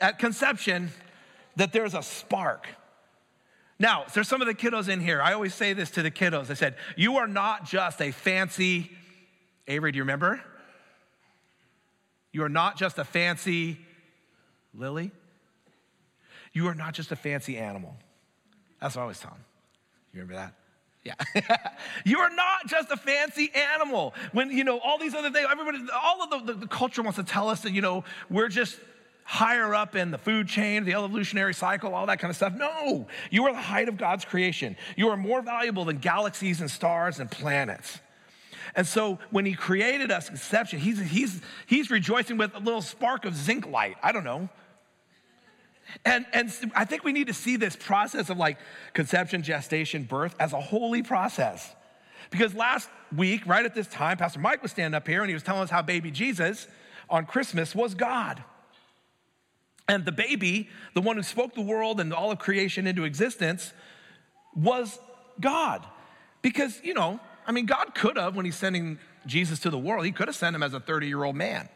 at 0.00 0.18
conception, 0.18 0.90
that 1.54 1.72
there's 1.72 1.94
a 1.94 2.02
spark. 2.02 2.66
Now, 3.82 4.04
there's 4.14 4.28
some 4.28 4.40
of 4.40 4.46
the 4.46 4.54
kiddos 4.54 4.88
in 4.88 5.00
here. 5.00 5.20
I 5.20 5.32
always 5.32 5.52
say 5.52 5.72
this 5.72 5.90
to 5.90 6.04
the 6.04 6.10
kiddos. 6.12 6.50
I 6.50 6.54
said, 6.54 6.76
You 6.96 7.16
are 7.16 7.26
not 7.26 7.64
just 7.64 8.00
a 8.00 8.12
fancy, 8.12 8.92
Avery, 9.66 9.90
do 9.90 9.96
you 9.96 10.04
remember? 10.04 10.40
You 12.30 12.44
are 12.44 12.48
not 12.48 12.76
just 12.76 12.98
a 12.98 13.04
fancy 13.04 13.80
lily. 14.72 15.10
You 16.52 16.68
are 16.68 16.76
not 16.76 16.94
just 16.94 17.10
a 17.10 17.16
fancy 17.16 17.58
animal. 17.58 17.96
That's 18.80 18.94
what 18.94 19.00
I 19.00 19.02
always 19.02 19.18
tell 19.18 19.32
them. 19.32 19.44
You 20.14 20.20
remember 20.20 20.34
that? 20.34 20.54
Yeah. 21.02 21.66
you 22.04 22.20
are 22.20 22.30
not 22.30 22.68
just 22.68 22.88
a 22.92 22.96
fancy 22.96 23.50
animal. 23.52 24.14
When, 24.30 24.52
you 24.52 24.62
know, 24.62 24.78
all 24.78 24.96
these 24.96 25.12
other 25.12 25.32
things, 25.32 25.48
everybody, 25.50 25.78
all 25.92 26.22
of 26.22 26.30
the, 26.30 26.52
the, 26.52 26.60
the 26.60 26.66
culture 26.68 27.02
wants 27.02 27.16
to 27.16 27.24
tell 27.24 27.48
us 27.48 27.62
that, 27.62 27.72
you 27.72 27.82
know, 27.82 28.04
we're 28.30 28.48
just 28.48 28.78
higher 29.24 29.74
up 29.74 29.94
in 29.94 30.10
the 30.10 30.18
food 30.18 30.48
chain, 30.48 30.84
the 30.84 30.92
evolutionary 30.92 31.54
cycle, 31.54 31.94
all 31.94 32.06
that 32.06 32.18
kind 32.18 32.30
of 32.30 32.36
stuff. 32.36 32.54
No, 32.54 33.06
you 33.30 33.46
are 33.46 33.52
the 33.52 33.60
height 33.60 33.88
of 33.88 33.96
God's 33.96 34.24
creation. 34.24 34.76
You 34.96 35.08
are 35.08 35.16
more 35.16 35.42
valuable 35.42 35.84
than 35.84 35.98
galaxies 35.98 36.60
and 36.60 36.70
stars 36.70 37.18
and 37.18 37.30
planets. 37.30 38.00
And 38.74 38.86
so 38.86 39.18
when 39.30 39.44
he 39.44 39.54
created 39.54 40.10
us, 40.10 40.28
conception, 40.28 40.78
he's, 40.78 40.98
he's, 40.98 41.40
he's 41.66 41.90
rejoicing 41.90 42.38
with 42.38 42.54
a 42.54 42.58
little 42.58 42.82
spark 42.82 43.24
of 43.24 43.36
zinc 43.36 43.66
light. 43.66 43.96
I 44.02 44.12
don't 44.12 44.24
know. 44.24 44.48
And, 46.04 46.24
and 46.32 46.50
I 46.74 46.84
think 46.84 47.04
we 47.04 47.12
need 47.12 47.26
to 47.26 47.34
see 47.34 47.56
this 47.56 47.76
process 47.76 48.30
of 48.30 48.38
like 48.38 48.58
conception, 48.94 49.42
gestation, 49.42 50.04
birth 50.04 50.34
as 50.40 50.52
a 50.52 50.60
holy 50.60 51.02
process. 51.02 51.74
Because 52.30 52.54
last 52.54 52.88
week, 53.14 53.46
right 53.46 53.64
at 53.64 53.74
this 53.74 53.86
time, 53.88 54.16
Pastor 54.16 54.40
Mike 54.40 54.62
was 54.62 54.70
standing 54.70 54.96
up 54.96 55.06
here 55.06 55.20
and 55.20 55.28
he 55.28 55.34
was 55.34 55.42
telling 55.42 55.62
us 55.62 55.70
how 55.70 55.82
baby 55.82 56.10
Jesus 56.10 56.66
on 57.10 57.26
Christmas 57.26 57.74
was 57.74 57.94
God. 57.94 58.42
And 59.88 60.04
the 60.04 60.12
baby, 60.12 60.68
the 60.94 61.00
one 61.00 61.16
who 61.16 61.22
spoke 61.22 61.54
the 61.54 61.60
world 61.60 62.00
and 62.00 62.12
all 62.12 62.30
of 62.30 62.38
creation 62.38 62.86
into 62.86 63.04
existence, 63.04 63.72
was 64.54 64.98
God. 65.40 65.84
Because, 66.40 66.80
you 66.82 66.94
know, 66.94 67.20
I 67.46 67.52
mean, 67.52 67.66
God 67.66 67.94
could 67.94 68.16
have, 68.16 68.36
when 68.36 68.44
he's 68.44 68.56
sending 68.56 68.98
Jesus 69.26 69.58
to 69.60 69.70
the 69.70 69.78
world, 69.78 70.04
he 70.04 70.12
could 70.12 70.28
have 70.28 70.36
sent 70.36 70.54
him 70.54 70.62
as 70.62 70.74
a 70.74 70.80
30 70.80 71.06
year 71.06 71.24
old 71.24 71.36
man. 71.36 71.68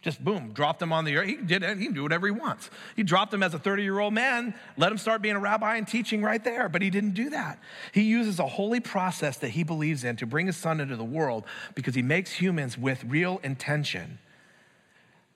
Just 0.00 0.24
boom, 0.24 0.52
dropped 0.52 0.80
him 0.80 0.92
on 0.92 1.04
the 1.04 1.16
earth. 1.16 1.26
He 1.26 1.34
did 1.34 1.64
it, 1.64 1.76
he 1.76 1.86
can 1.86 1.94
do 1.94 2.04
whatever 2.04 2.26
he 2.26 2.30
wants. 2.30 2.70
He 2.94 3.02
dropped 3.02 3.34
him 3.34 3.42
as 3.42 3.52
a 3.52 3.58
30 3.58 3.82
year 3.82 3.98
old 3.98 4.14
man, 4.14 4.54
let 4.76 4.92
him 4.92 4.98
start 4.98 5.22
being 5.22 5.34
a 5.34 5.40
rabbi 5.40 5.76
and 5.76 5.88
teaching 5.88 6.22
right 6.22 6.42
there, 6.42 6.68
but 6.68 6.82
he 6.82 6.90
didn't 6.90 7.14
do 7.14 7.30
that. 7.30 7.58
He 7.92 8.02
uses 8.02 8.38
a 8.38 8.46
holy 8.46 8.78
process 8.78 9.38
that 9.38 9.50
he 9.50 9.64
believes 9.64 10.04
in 10.04 10.14
to 10.16 10.26
bring 10.26 10.46
his 10.46 10.56
son 10.56 10.80
into 10.80 10.94
the 10.94 11.04
world 11.04 11.44
because 11.74 11.96
he 11.96 12.02
makes 12.02 12.30
humans 12.30 12.78
with 12.78 13.02
real 13.04 13.40
intention 13.42 14.20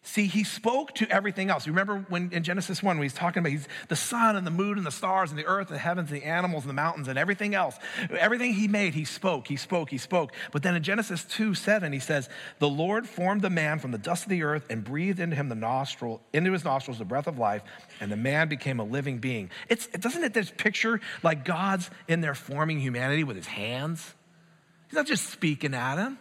See, 0.04 0.26
he 0.26 0.42
spoke 0.42 0.94
to 0.96 1.08
everything 1.08 1.48
else. 1.48 1.68
Remember 1.68 2.04
when 2.08 2.30
in 2.32 2.42
Genesis 2.42 2.82
1, 2.82 2.98
when 2.98 3.04
he's 3.04 3.14
talking 3.14 3.40
about 3.40 3.50
he's 3.52 3.68
the 3.86 3.94
sun 3.94 4.34
and 4.34 4.44
the 4.44 4.50
moon 4.50 4.76
and 4.76 4.84
the 4.84 4.90
stars 4.90 5.30
and 5.30 5.38
the 5.38 5.46
earth 5.46 5.68
and 5.68 5.76
the 5.76 5.80
heavens 5.80 6.10
and 6.10 6.20
the 6.20 6.24
animals 6.24 6.64
and 6.64 6.70
the 6.70 6.74
mountains 6.74 7.06
and 7.06 7.16
everything 7.16 7.54
else. 7.54 7.76
Everything 8.10 8.52
he 8.52 8.66
made, 8.66 8.94
he 8.94 9.04
spoke, 9.04 9.46
he 9.46 9.54
spoke, 9.54 9.90
he 9.90 9.98
spoke. 9.98 10.32
But 10.50 10.64
then 10.64 10.74
in 10.74 10.82
Genesis 10.82 11.24
2 11.26 11.54
7, 11.54 11.92
he 11.92 12.00
says, 12.00 12.28
The 12.58 12.68
Lord 12.68 13.08
formed 13.08 13.42
the 13.42 13.50
man 13.50 13.78
from 13.78 13.92
the 13.92 13.98
dust 13.98 14.24
of 14.24 14.30
the 14.30 14.42
earth 14.42 14.66
and 14.70 14.82
breathed 14.82 15.20
into 15.20 15.36
him 15.36 15.48
the 15.48 15.54
nostril, 15.54 16.20
into 16.32 16.52
his 16.52 16.64
nostrils 16.64 16.98
the 16.98 17.04
breath 17.04 17.28
of 17.28 17.38
life, 17.38 17.62
and 18.00 18.10
the 18.10 18.16
man 18.16 18.48
became 18.48 18.80
a 18.80 18.84
living 18.84 19.18
being. 19.18 19.50
It's, 19.68 19.86
doesn't 19.86 20.24
it 20.24 20.34
this 20.34 20.50
picture 20.50 21.00
like 21.22 21.44
God's 21.44 21.88
in 22.08 22.22
there 22.22 22.34
forming 22.34 22.80
humanity 22.80 23.22
with 23.22 23.36
his 23.36 23.46
hands? 23.46 24.14
He's 24.88 24.96
not 24.96 25.06
just 25.06 25.30
speaking 25.30 25.74
at 25.74 25.96
him. 25.96 26.18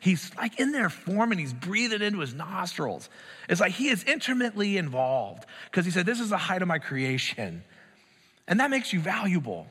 He's 0.00 0.34
like 0.36 0.60
in 0.60 0.72
there 0.72 0.90
forming, 0.90 1.38
he's 1.38 1.52
breathing 1.52 2.02
into 2.02 2.20
his 2.20 2.34
nostrils. 2.34 3.08
It's 3.48 3.60
like 3.60 3.72
he 3.72 3.88
is 3.88 4.04
intimately 4.04 4.76
involved 4.76 5.44
because 5.70 5.84
he 5.84 5.90
said, 5.90 6.06
This 6.06 6.20
is 6.20 6.30
the 6.30 6.36
height 6.36 6.62
of 6.62 6.68
my 6.68 6.78
creation. 6.78 7.64
And 8.46 8.60
that 8.60 8.70
makes 8.70 8.92
you 8.92 9.00
valuable. 9.00 9.66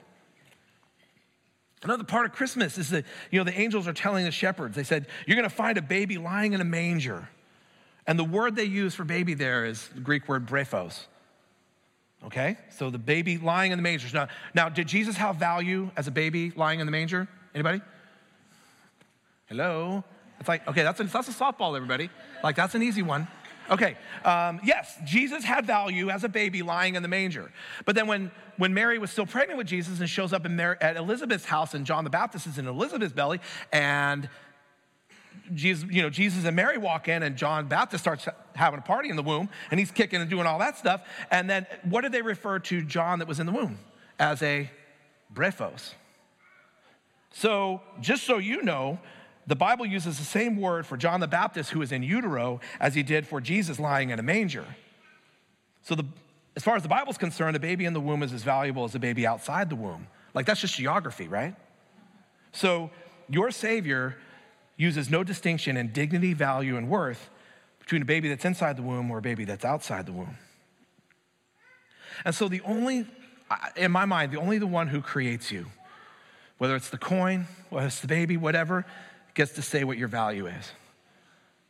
Another 1.83 2.03
part 2.03 2.25
of 2.25 2.33
Christmas 2.33 2.77
is 2.77 2.89
that, 2.89 3.05
you 3.31 3.39
know, 3.39 3.43
the 3.43 3.57
angels 3.57 3.87
are 3.87 3.93
telling 3.93 4.25
the 4.25 4.31
shepherds, 4.31 4.75
they 4.75 4.83
said, 4.83 5.07
You're 5.25 5.37
going 5.37 5.49
to 5.49 5.55
find 5.55 5.77
a 5.77 5.81
baby 5.81 6.17
lying 6.17 6.53
in 6.53 6.61
a 6.61 6.65
manger. 6.65 7.29
And 8.05 8.17
the 8.17 8.23
word 8.23 8.55
they 8.55 8.63
use 8.63 8.95
for 8.95 9.03
baby 9.03 9.33
there 9.33 9.65
is 9.65 9.87
the 9.89 10.01
Greek 10.01 10.27
word 10.27 10.45
brephos. 10.45 11.05
Okay? 12.25 12.57
So 12.71 12.89
the 12.89 12.97
baby 12.97 13.37
lying 13.37 13.71
in 13.71 13.77
the 13.77 13.83
manger. 13.83 14.07
Now, 14.13 14.27
now, 14.53 14.69
did 14.69 14.87
Jesus 14.87 15.17
have 15.17 15.35
value 15.35 15.91
as 15.95 16.07
a 16.07 16.11
baby 16.11 16.51
lying 16.55 16.79
in 16.79 16.85
the 16.85 16.91
manger? 16.91 17.27
Anybody? 17.53 17.81
Hello? 19.45 20.03
It's 20.39 20.47
like, 20.47 20.67
okay, 20.67 20.83
that's 20.83 20.99
a, 20.99 21.03
that's 21.05 21.27
a 21.27 21.31
softball, 21.31 21.75
everybody. 21.75 22.09
Like, 22.43 22.55
that's 22.55 22.75
an 22.75 22.83
easy 22.83 23.01
one. 23.01 23.27
Okay, 23.69 23.97
um, 24.23 24.61
yes, 24.63 24.97
Jesus 25.03 25.43
had 25.43 25.65
value 25.65 26.09
as 26.09 26.23
a 26.23 26.29
baby 26.29 26.61
lying 26.61 26.95
in 26.95 27.03
the 27.03 27.09
manger. 27.09 27.51
But 27.85 27.95
then 27.95 28.07
when, 28.07 28.31
when 28.55 28.73
Mary 28.73 28.97
was 28.97 29.11
still 29.11 29.25
pregnant 29.25 29.57
with 29.57 29.67
Jesus 29.67 29.99
and 29.99 30.09
shows 30.09 30.31
up 30.31 30.49
Mary, 30.49 30.77
at 30.79 30.95
Elizabeth's 30.95 31.45
house 31.45 31.73
and 31.73 31.85
John 31.85 32.03
the 32.03 32.09
Baptist 32.09 32.47
is 32.47 32.57
in 32.57 32.67
Elizabeth's 32.67 33.13
belly 33.13 33.41
and 33.73 34.29
Jesus, 35.53 35.89
you 35.89 36.01
know, 36.01 36.09
Jesus 36.09 36.45
and 36.45 36.55
Mary 36.55 36.77
walk 36.77 37.07
in 37.07 37.23
and 37.23 37.35
John 37.35 37.67
Baptist 37.67 38.03
starts 38.03 38.27
having 38.55 38.79
a 38.79 38.81
party 38.81 39.09
in 39.09 39.15
the 39.15 39.23
womb 39.23 39.49
and 39.71 39.79
he's 39.79 39.91
kicking 39.91 40.21
and 40.21 40.29
doing 40.29 40.45
all 40.45 40.59
that 40.59 40.77
stuff. 40.77 41.01
And 41.31 41.49
then 41.49 41.65
what 41.83 42.01
did 42.01 42.11
they 42.11 42.21
refer 42.21 42.59
to 42.59 42.81
John 42.81 43.19
that 43.19 43.27
was 43.27 43.39
in 43.39 43.45
the 43.45 43.51
womb? 43.51 43.79
As 44.19 44.41
a 44.41 44.69
brephos. 45.33 45.93
So 47.31 47.81
just 48.01 48.23
so 48.23 48.37
you 48.37 48.63
know, 48.63 48.99
the 49.47 49.55
Bible 49.55 49.85
uses 49.85 50.17
the 50.17 50.25
same 50.25 50.59
word 50.59 50.85
for 50.85 50.97
John 50.97 51.21
the 51.21 51.27
Baptist, 51.27 51.71
who 51.71 51.81
is 51.81 51.93
in 51.93 52.03
utero, 52.03 52.59
as 52.81 52.93
he 52.95 53.01
did 53.01 53.25
for 53.25 53.39
Jesus 53.39 53.79
lying 53.79 54.09
in 54.09 54.19
a 54.19 54.23
manger. 54.23 54.65
So, 55.83 55.95
the, 55.95 56.03
as 56.57 56.63
far 56.63 56.75
as 56.75 56.83
the 56.83 56.89
Bible's 56.89 57.17
concerned, 57.17 57.55
a 57.55 57.59
baby 57.59 57.85
in 57.85 57.93
the 57.93 58.01
womb 58.01 58.23
is 58.23 58.33
as 58.33 58.43
valuable 58.43 58.83
as 58.83 58.93
a 58.93 58.99
baby 58.99 59.25
outside 59.25 59.69
the 59.69 59.77
womb. 59.77 60.07
Like, 60.33 60.45
that's 60.45 60.59
just 60.59 60.75
geography, 60.75 61.29
right? 61.29 61.55
So, 62.51 62.91
your 63.29 63.51
Savior 63.51 64.17
uses 64.75 65.09
no 65.09 65.23
distinction 65.23 65.77
in 65.77 65.93
dignity, 65.93 66.33
value, 66.33 66.75
and 66.75 66.89
worth 66.89 67.29
between 67.79 68.01
a 68.01 68.05
baby 68.05 68.27
that's 68.27 68.43
inside 68.43 68.75
the 68.75 68.83
womb 68.83 69.09
or 69.09 69.19
a 69.19 69.21
baby 69.21 69.45
that's 69.45 69.63
outside 69.63 70.05
the 70.05 70.11
womb. 70.11 70.37
And 72.25 72.35
so, 72.35 72.49
the 72.49 72.59
only, 72.65 73.05
in 73.77 73.93
my 73.93 74.03
mind, 74.03 74.33
the 74.33 74.39
only 74.41 74.57
the 74.57 74.67
one 74.67 74.89
who 74.89 75.01
creates 75.01 75.53
you, 75.53 75.67
whether 76.57 76.75
it's 76.75 76.89
the 76.89 76.97
coin, 76.97 77.47
whether 77.69 77.87
it's 77.87 78.01
the 78.01 78.07
baby, 78.07 78.35
whatever, 78.35 78.85
gets 79.37 79.53
to 79.53 79.61
say 79.61 79.85
what 79.85 79.97
your 79.97 80.09
value 80.09 80.47
is. 80.47 80.71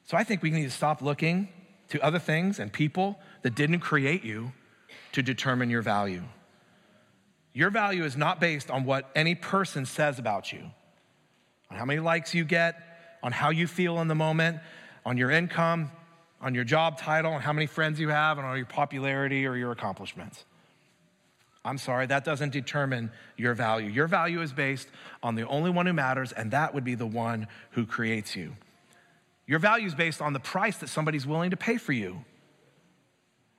So, 0.06 0.18
I 0.18 0.24
think 0.24 0.42
we 0.42 0.50
need 0.50 0.64
to 0.64 0.72
stop 0.72 1.02
looking 1.02 1.50
to 1.90 2.02
other 2.02 2.18
things 2.18 2.60
and 2.60 2.72
people 2.74 3.20
that 3.44 3.54
didn't 3.54 3.82
create 3.82 4.24
you 4.24 4.54
to 5.12 5.22
determine 5.22 5.70
your 5.70 5.82
value. 5.82 6.24
Your 7.54 7.70
value 7.70 8.04
is 8.04 8.16
not 8.16 8.40
based 8.40 8.72
on 8.72 8.86
what 8.86 9.10
any 9.16 9.36
person 9.36 9.86
says 9.86 10.18
about 10.18 10.52
you, 10.54 10.62
on 11.70 11.78
how 11.78 11.86
many 11.86 12.00
likes 12.00 12.34
you 12.34 12.46
get, 12.46 13.20
on 13.22 13.32
how 13.32 13.50
you 13.50 13.68
feel 13.68 14.00
in 14.00 14.08
the 14.08 14.16
moment, 14.16 14.60
on 15.06 15.18
your 15.18 15.30
income, 15.30 15.92
on 16.40 16.56
your 16.56 16.64
job 16.64 16.98
title, 16.98 17.34
on 17.34 17.42
how 17.42 17.52
many 17.52 17.66
friends 17.66 18.00
you 18.00 18.10
have, 18.10 18.38
and 18.38 18.48
on 18.48 18.58
your 18.58 18.66
popularity 18.66 19.46
or 19.46 19.56
your 19.56 19.72
accomplishments. 19.72 20.46
I'm 21.68 21.78
sorry, 21.78 22.06
that 22.06 22.24
doesn't 22.24 22.52
determine 22.52 23.12
your 23.36 23.54
value. 23.54 23.90
Your 23.90 24.08
value 24.08 24.42
is 24.42 24.54
based 24.54 24.88
on 25.22 25.36
the 25.36 25.46
only 25.48 25.70
one 25.70 25.86
who 25.86 25.92
matters, 25.92 26.32
and 26.32 26.52
that 26.52 26.74
would 26.74 26.86
be 26.86 26.96
the 26.96 27.06
one 27.06 27.48
who 27.72 27.86
creates 27.86 28.38
you. 28.38 28.56
Your 29.46 29.60
value 29.60 29.86
is 29.86 29.94
based 29.94 30.22
on 30.22 30.32
the 30.32 30.40
price 30.40 30.78
that 30.78 30.88
somebody's 30.88 31.28
willing 31.28 31.52
to 31.52 31.58
pay 31.58 31.78
for 31.78 31.92
you. 31.92 32.24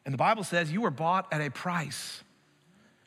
And 0.07 0.15
the 0.15 0.19
Bible 0.19 0.43
says 0.43 0.73
you 0.73 0.81
were 0.81 0.91
bought 0.91 1.31
at 1.33 1.43
a 1.43 1.51
price. 1.51 2.23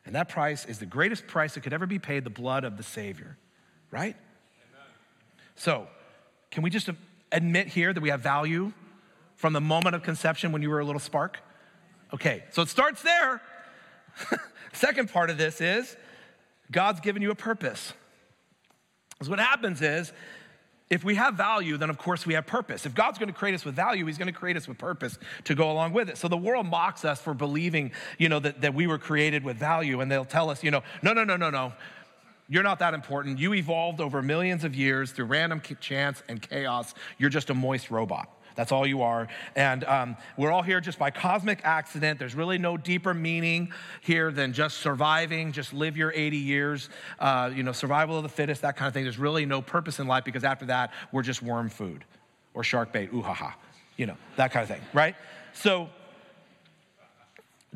And 0.06 0.14
that 0.14 0.30
price 0.30 0.66
is 0.66 0.78
the 0.78 0.86
greatest 0.86 1.26
price 1.26 1.56
that 1.56 1.62
could 1.62 1.74
ever 1.74 1.88
be 1.88 1.98
paid 1.98 2.24
the 2.24 2.30
blood 2.30 2.64
of 2.64 2.78
the 2.78 2.84
Savior, 2.84 3.38
right? 3.90 4.16
Amen. 4.16 4.88
So, 5.56 5.88
can 6.52 6.62
we 6.62 6.70
just 6.70 6.90
admit 7.32 7.68
here 7.68 7.92
that 7.92 8.02
we 8.02 8.10
have 8.10 8.22
value 8.22 8.72
from 9.36 9.54
the 9.54 9.62
moment 9.62 9.96
of 9.96 10.04
conception 10.04 10.52
when 10.52 10.62
you 10.62 10.70
were 10.70 10.80
a 10.80 10.86
little 10.86 11.00
spark? 11.00 11.40
Okay, 12.14 12.44
so 12.52 12.62
it 12.62 12.70
starts 12.70 13.02
there. 13.02 13.42
Second 14.74 15.12
part 15.12 15.30
of 15.30 15.38
this 15.38 15.62
is 15.62 15.96
God's 16.72 17.00
given 17.00 17.22
you 17.22 17.32
a 17.32 17.36
purpose. 17.36 17.94
Because 19.12 19.30
what 19.30 19.40
happens 19.40 19.82
is 19.82 20.12
if 20.90 21.06
we 21.06 21.16
have 21.16 21.36
value, 21.36 21.78
then 21.78 21.90
of 21.90 21.98
course 21.98 22.26
we 22.26 22.34
have 22.34 22.46
purpose. 22.46 22.86
If 22.86 22.94
God's 22.94 23.18
going 23.18 23.30
to 23.32 23.34
create 23.34 23.56
us 23.56 23.64
with 23.64 23.76
value, 23.76 24.06
He's 24.06 24.18
going 24.18 24.28
to 24.28 24.38
create 24.38 24.58
us 24.58 24.68
with 24.68 24.78
purpose 24.78 25.18
to 25.46 25.56
go 25.56 25.72
along 25.72 25.94
with 25.94 26.10
it. 26.10 26.18
So 26.18 26.28
the 26.28 26.38
world 26.38 26.66
mocks 26.66 27.06
us 27.06 27.22
for 27.22 27.34
believing, 27.34 27.92
you 28.18 28.28
know, 28.28 28.40
that, 28.40 28.62
that 28.62 28.74
we 28.74 28.88
were 28.88 28.98
created 28.98 29.44
with 29.44 29.58
value, 29.58 30.02
and 30.02 30.12
they'll 30.12 30.26
tell 30.26 30.50
us, 30.50 30.64
you 30.64 30.72
know, 30.72 30.84
no, 31.02 31.14
no, 31.14 31.24
no, 31.24 31.38
no, 31.38 31.50
no. 31.50 31.74
You're 32.50 32.64
not 32.64 32.80
that 32.80 32.94
important. 32.94 33.40
You 33.40 33.54
evolved 33.54 34.02
over 34.02 34.22
millions 34.22 34.66
of 34.66 34.76
years 34.76 35.12
through 35.12 35.26
random 35.26 35.62
chance 35.80 36.22
and 36.28 36.42
chaos. 36.42 36.94
You're 37.18 37.30
just 37.30 37.50
a 37.50 37.54
moist 37.54 37.90
robot. 37.90 38.30
That's 38.56 38.72
all 38.72 38.86
you 38.86 39.02
are. 39.02 39.28
And 39.56 39.84
um, 39.86 40.18
we're 40.38 40.52
all 40.52 40.62
here 40.62 40.82
just 40.82 41.00
by 41.00 41.12
cosmic 41.12 41.62
accident. 41.64 42.20
There's 42.20 42.36
really 42.36 42.58
no 42.58 42.78
deeper 42.78 43.14
meaning 43.14 43.72
here 44.02 44.32
than 44.32 44.54
just 44.54 44.78
surviving, 44.78 45.52
just 45.52 45.74
live 45.74 45.98
your 45.98 46.12
80 46.14 46.38
years, 46.38 46.90
uh, 47.20 47.52
you 47.54 47.64
know, 47.64 47.72
survival 47.72 48.18
of 48.18 48.24
the 48.24 48.30
fittest, 48.30 48.62
that 48.62 48.76
kind 48.76 48.88
of 48.88 48.94
thing. 48.94 49.04
There's 49.04 49.20
really 49.20 49.46
no 49.46 49.62
purpose 49.62 50.00
in 50.00 50.08
life 50.08 50.24
because 50.24 50.44
after 50.44 50.66
that, 50.66 50.92
we're 51.12 51.24
just 51.24 51.42
worm 51.42 51.70
food 51.70 52.04
or 52.54 52.64
shark 52.64 52.92
bait, 52.92 53.10
ooh 53.14 53.22
ha 53.22 53.34
ha, 53.34 53.56
you 53.98 54.06
know, 54.06 54.18
that 54.36 54.52
kind 54.52 54.64
of 54.64 54.70
thing, 54.70 54.82
right? 54.94 55.16
So, 55.54 55.90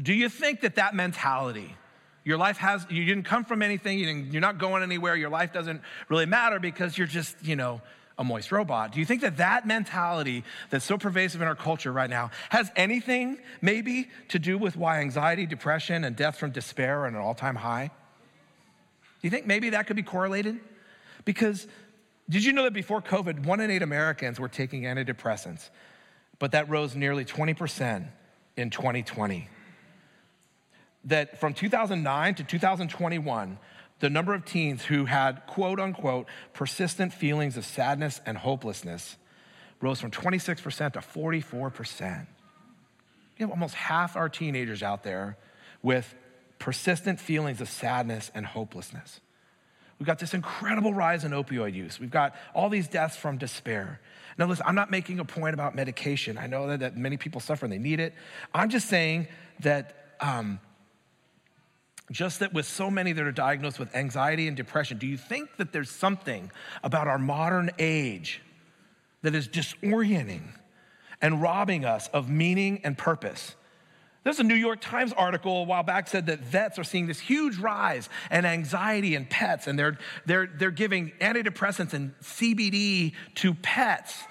do 0.01 0.13
you 0.13 0.27
think 0.27 0.61
that 0.61 0.75
that 0.75 0.93
mentality, 0.93 1.73
your 2.25 2.37
life 2.37 2.57
has, 2.57 2.85
you 2.89 3.05
didn't 3.05 3.23
come 3.23 3.45
from 3.45 3.61
anything, 3.61 3.97
you 3.97 4.07
you're 4.07 4.41
not 4.41 4.57
going 4.57 4.83
anywhere, 4.83 5.15
your 5.15 5.29
life 5.29 5.53
doesn't 5.53 5.81
really 6.09 6.25
matter 6.25 6.59
because 6.59 6.97
you're 6.97 7.07
just, 7.07 7.35
you 7.41 7.55
know, 7.55 7.81
a 8.17 8.23
moist 8.23 8.51
robot. 8.51 8.91
Do 8.91 8.99
you 8.99 9.05
think 9.05 9.21
that 9.21 9.37
that 9.37 9.67
mentality 9.67 10.43
that's 10.69 10.85
so 10.85 10.97
pervasive 10.97 11.41
in 11.41 11.47
our 11.47 11.55
culture 11.55 11.91
right 11.91 12.09
now 12.09 12.31
has 12.49 12.71
anything 12.75 13.39
maybe 13.61 14.09
to 14.29 14.39
do 14.39 14.57
with 14.57 14.77
why 14.77 15.01
anxiety, 15.01 15.45
depression, 15.45 16.03
and 16.03 16.15
death 16.15 16.37
from 16.37 16.51
despair 16.51 17.01
are 17.01 17.07
at 17.07 17.13
an 17.13 17.19
all 17.19 17.35
time 17.35 17.55
high? 17.55 17.87
Do 17.87 19.27
you 19.27 19.29
think 19.29 19.45
maybe 19.45 19.71
that 19.71 19.87
could 19.87 19.95
be 19.95 20.03
correlated? 20.03 20.59
Because 21.25 21.67
did 22.29 22.43
you 22.43 22.53
know 22.53 22.63
that 22.63 22.73
before 22.73 23.01
COVID, 23.01 23.45
one 23.45 23.59
in 23.59 23.69
eight 23.69 23.81
Americans 23.81 24.39
were 24.39 24.47
taking 24.47 24.83
antidepressants, 24.83 25.69
but 26.39 26.51
that 26.51 26.69
rose 26.69 26.95
nearly 26.95 27.25
20% 27.25 28.07
in 28.57 28.69
2020? 28.69 29.49
That 31.05 31.39
from 31.39 31.53
2009 31.53 32.35
to 32.35 32.43
2021, 32.43 33.59
the 33.99 34.09
number 34.09 34.33
of 34.33 34.45
teens 34.45 34.85
who 34.85 35.05
had 35.05 35.45
quote 35.47 35.79
unquote 35.79 36.27
persistent 36.53 37.13
feelings 37.13 37.57
of 37.57 37.65
sadness 37.65 38.21
and 38.25 38.37
hopelessness 38.37 39.17
rose 39.81 39.99
from 39.99 40.11
26% 40.11 40.93
to 40.93 40.99
44%. 40.99 42.27
You 43.37 43.45
have 43.45 43.51
almost 43.51 43.75
half 43.75 44.15
our 44.15 44.29
teenagers 44.29 44.81
out 44.81 45.03
there 45.03 45.37
with 45.83 46.15
persistent 46.59 47.19
feelings 47.19 47.61
of 47.61 47.69
sadness 47.69 48.31
and 48.33 48.45
hopelessness. 48.45 49.19
We've 49.99 50.07
got 50.07 50.19
this 50.19 50.33
incredible 50.33 50.93
rise 50.93 51.23
in 51.23 51.31
opioid 51.31 51.73
use. 51.73 51.99
We've 51.99 52.11
got 52.11 52.35
all 52.53 52.69
these 52.69 52.87
deaths 52.87 53.15
from 53.15 53.37
despair. 53.37 54.01
Now, 54.37 54.47
listen, 54.47 54.65
I'm 54.67 54.75
not 54.75 54.91
making 54.91 55.19
a 55.19 55.25
point 55.25 55.53
about 55.53 55.73
medication. 55.73 56.37
I 56.37 56.47
know 56.47 56.67
that, 56.67 56.81
that 56.81 56.97
many 56.97 57.15
people 57.15 57.39
suffer 57.39 57.65
and 57.65 57.71
they 57.71 57.77
need 57.77 58.01
it. 58.01 58.13
I'm 58.53 58.69
just 58.69 58.89
saying 58.89 59.27
that 59.61 60.15
um, 60.19 60.59
just 62.11 62.39
that 62.39 62.53
with 62.53 62.65
so 62.65 62.91
many 62.91 63.13
that 63.13 63.25
are 63.25 63.31
diagnosed 63.31 63.79
with 63.79 63.95
anxiety 63.95 64.47
and 64.47 64.55
depression, 64.55 64.97
do 64.97 65.07
you 65.07 65.17
think 65.17 65.57
that 65.57 65.71
there's 65.71 65.89
something 65.89 66.51
about 66.83 67.07
our 67.07 67.17
modern 67.17 67.71
age 67.79 68.41
that 69.23 69.33
is 69.33 69.47
disorienting 69.47 70.43
and 71.21 71.41
robbing 71.41 71.83
us 71.83 72.07
of 72.09 72.29
meaning 72.29 72.81
and 72.83 72.97
purpose? 72.97 73.55
There's 74.23 74.39
a 74.39 74.43
New 74.43 74.55
York 74.55 74.81
Times 74.81 75.13
article 75.13 75.61
a 75.61 75.63
while 75.63 75.83
back 75.83 76.07
said 76.07 76.25
that 76.27 76.39
vets 76.39 76.79
are 76.79 76.83
seeing 76.83 77.05
this 77.05 77.19
huge 77.19 77.57
rise 77.57 78.09
in 78.31 78.43
anxiety 78.43 79.13
in 79.13 79.25
pets, 79.25 79.67
and 79.67 79.77
they're, 79.77 79.99
they're, 80.25 80.47
they're 80.47 80.71
giving 80.71 81.11
antidepressants 81.21 81.93
and 81.93 82.11
CBD 82.21 83.13
to 83.35 83.53
pets. 83.53 84.23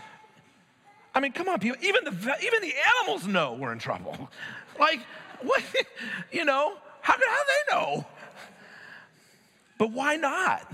I 1.15 1.21
mean, 1.21 1.31
come 1.31 1.49
on, 1.49 1.61
people. 1.61 1.79
Even 1.81 2.05
the, 2.05 2.11
even 2.11 2.61
the 2.61 2.75
animals 3.01 3.29
know 3.29 3.55
we're 3.55 3.73
in 3.73 3.79
trouble. 3.79 4.31
Like, 4.81 4.99
what, 5.43 5.63
you 6.33 6.45
know, 6.45 6.75
how, 7.05 7.13
how 7.13 7.19
do 7.19 7.21
they 7.21 7.77
know? 7.77 8.07
But 9.77 9.93
why 9.93 10.17
not? 10.17 10.73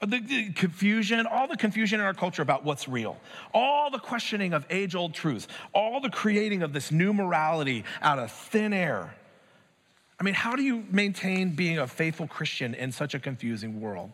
Uh, 0.00 0.06
the, 0.06 0.20
the, 0.20 0.52
confusion, 0.52 1.26
all 1.26 1.48
the 1.48 1.56
confusion 1.56 1.98
in 1.98 2.06
our 2.06 2.14
culture 2.14 2.40
about 2.40 2.64
what's 2.64 2.86
real, 2.86 3.18
all 3.52 3.90
the 3.90 3.98
questioning 3.98 4.52
of 4.52 4.64
age 4.70 4.94
old 4.94 5.12
truths, 5.12 5.48
all 5.74 6.00
the 6.00 6.08
creating 6.08 6.62
of 6.62 6.72
this 6.72 6.92
new 6.92 7.12
morality 7.12 7.84
out 8.00 8.20
of 8.20 8.30
thin 8.30 8.72
air. 8.72 9.12
I 10.20 10.22
mean, 10.22 10.34
how 10.34 10.54
do 10.54 10.62
you 10.62 10.84
maintain 10.88 11.50
being 11.56 11.78
a 11.78 11.88
faithful 11.88 12.28
Christian 12.28 12.74
in 12.74 12.92
such 12.92 13.14
a 13.14 13.18
confusing 13.18 13.80
world? 13.80 14.12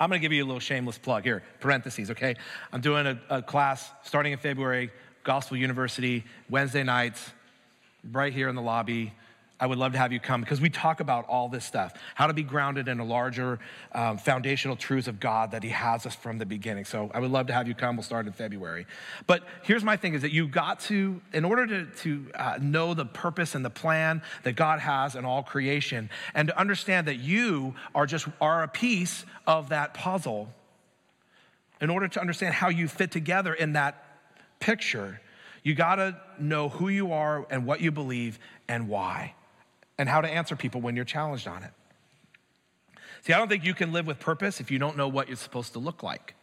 I'm 0.00 0.08
gonna 0.08 0.18
give 0.18 0.32
you 0.32 0.42
a 0.42 0.46
little 0.46 0.58
shameless 0.58 0.98
plug 0.98 1.22
here, 1.22 1.44
parentheses, 1.60 2.10
okay? 2.10 2.34
I'm 2.72 2.80
doing 2.80 3.06
a, 3.06 3.20
a 3.30 3.40
class 3.40 3.88
starting 4.02 4.32
in 4.32 4.38
February, 4.40 4.90
Gospel 5.22 5.58
University, 5.58 6.24
Wednesday 6.50 6.82
nights 6.82 7.30
right 8.12 8.32
here 8.32 8.48
in 8.48 8.54
the 8.54 8.62
lobby. 8.62 9.12
I 9.60 9.66
would 9.66 9.78
love 9.78 9.92
to 9.92 9.98
have 9.98 10.12
you 10.12 10.18
come 10.18 10.40
because 10.40 10.60
we 10.60 10.68
talk 10.68 10.98
about 10.98 11.26
all 11.28 11.48
this 11.48 11.64
stuff 11.64 11.94
how 12.16 12.26
to 12.26 12.34
be 12.34 12.42
grounded 12.42 12.88
in 12.88 12.98
a 12.98 13.04
larger 13.04 13.60
um, 13.92 14.18
foundational 14.18 14.74
truths 14.74 15.06
of 15.06 15.20
God 15.20 15.52
that 15.52 15.62
He 15.62 15.68
has 15.68 16.04
us 16.06 16.14
from 16.14 16.38
the 16.38 16.44
beginning. 16.44 16.84
So 16.84 17.10
I 17.14 17.20
would 17.20 17.30
love 17.30 17.46
to 17.46 17.52
have 17.52 17.68
you 17.68 17.74
come. 17.74 17.96
We'll 17.96 18.02
start 18.02 18.26
in 18.26 18.32
February. 18.32 18.86
But 19.28 19.44
here's 19.62 19.84
my 19.84 19.96
thing 19.96 20.14
is 20.14 20.22
that 20.22 20.32
you 20.32 20.48
got 20.48 20.80
to, 20.80 21.22
in 21.32 21.44
order 21.44 21.66
to, 21.68 21.86
to 21.86 22.26
uh, 22.34 22.58
know 22.60 22.94
the 22.94 23.06
purpose 23.06 23.54
and 23.54 23.64
the 23.64 23.70
plan 23.70 24.22
that 24.42 24.56
God 24.56 24.80
has 24.80 25.14
in 25.14 25.24
all 25.24 25.44
creation, 25.44 26.10
and 26.34 26.48
to 26.48 26.58
understand 26.58 27.06
that 27.06 27.20
you 27.20 27.76
are 27.94 28.06
just 28.06 28.26
are 28.40 28.64
a 28.64 28.68
piece 28.68 29.24
of 29.46 29.68
that 29.68 29.94
puzzle, 29.94 30.48
in 31.80 31.90
order 31.90 32.08
to 32.08 32.20
understand 32.20 32.54
how 32.54 32.68
you 32.68 32.88
fit 32.88 33.12
together 33.12 33.54
in 33.54 33.74
that 33.74 34.04
picture, 34.58 35.20
you 35.64 35.74
got 35.74 35.96
to 35.96 36.16
know 36.38 36.68
who 36.68 36.88
you 36.88 37.12
are 37.12 37.46
and 37.50 37.66
what 37.66 37.80
you 37.80 37.90
believe 37.90 38.38
and 38.68 38.86
why, 38.86 39.34
and 39.98 40.08
how 40.08 40.20
to 40.20 40.28
answer 40.28 40.54
people 40.54 40.80
when 40.80 40.94
you're 40.94 41.06
challenged 41.06 41.48
on 41.48 41.64
it. 41.64 41.70
See, 43.22 43.32
I 43.32 43.38
don't 43.38 43.48
think 43.48 43.64
you 43.64 43.72
can 43.72 43.90
live 43.90 44.06
with 44.06 44.20
purpose 44.20 44.60
if 44.60 44.70
you 44.70 44.78
don't 44.78 44.96
know 44.96 45.08
what 45.08 45.26
you're 45.28 45.38
supposed 45.38 45.72
to 45.72 45.78
look 45.78 46.02
like. 46.02 46.34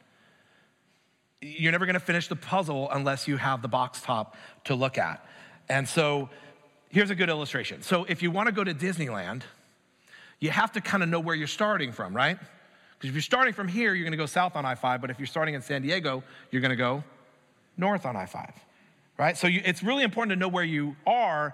You're 1.39 1.71
never 1.71 1.85
to 1.85 1.99
finish 1.99 2.27
the 2.27 2.35
puzzle 2.35 2.89
unless 2.91 3.27
you 3.27 3.37
have 3.37 3.61
the 3.61 3.67
box 3.67 4.01
top 4.01 4.35
to 4.65 4.75
look 4.75 4.97
at. 4.97 5.23
And 5.69 5.87
so, 5.87 6.29
here's 6.89 7.11
a 7.11 7.15
good 7.15 7.29
illustration. 7.29 7.83
So, 7.83 8.05
if 8.05 8.23
you 8.23 8.31
want 8.31 8.47
to 8.47 8.51
go 8.51 8.63
to 8.63 8.73
Disneyland, 8.73 9.43
you 10.39 10.49
have 10.49 10.71
to 10.71 10.81
kind 10.81 11.03
of 11.03 11.09
know 11.09 11.19
where 11.19 11.35
you're 11.35 11.47
starting 11.47 11.91
from, 11.91 12.15
right? 12.15 12.37
Because 12.97 13.09
if 13.09 13.13
you're 13.13 13.21
starting 13.21 13.53
from 13.53 13.67
here, 13.67 13.93
you're 13.93 14.03
going 14.03 14.11
to 14.11 14.17
go 14.17 14.25
south 14.25 14.55
on 14.55 14.65
I 14.65 14.73
5, 14.73 15.01
but 15.01 15.11
if 15.11 15.19
you're 15.19 15.27
starting 15.27 15.53
in 15.53 15.61
San 15.61 15.83
Diego, 15.83 16.23
you're 16.49 16.61
going 16.61 16.71
to 16.71 16.75
go 16.75 17.03
north 17.77 18.05
on 18.05 18.15
I 18.15 18.25
5 18.25 18.51
right? 19.21 19.37
So 19.37 19.45
you, 19.45 19.61
it's 19.63 19.83
really 19.83 20.01
important 20.01 20.31
to 20.31 20.35
know 20.35 20.47
where 20.47 20.63
you 20.63 20.95
are 21.05 21.53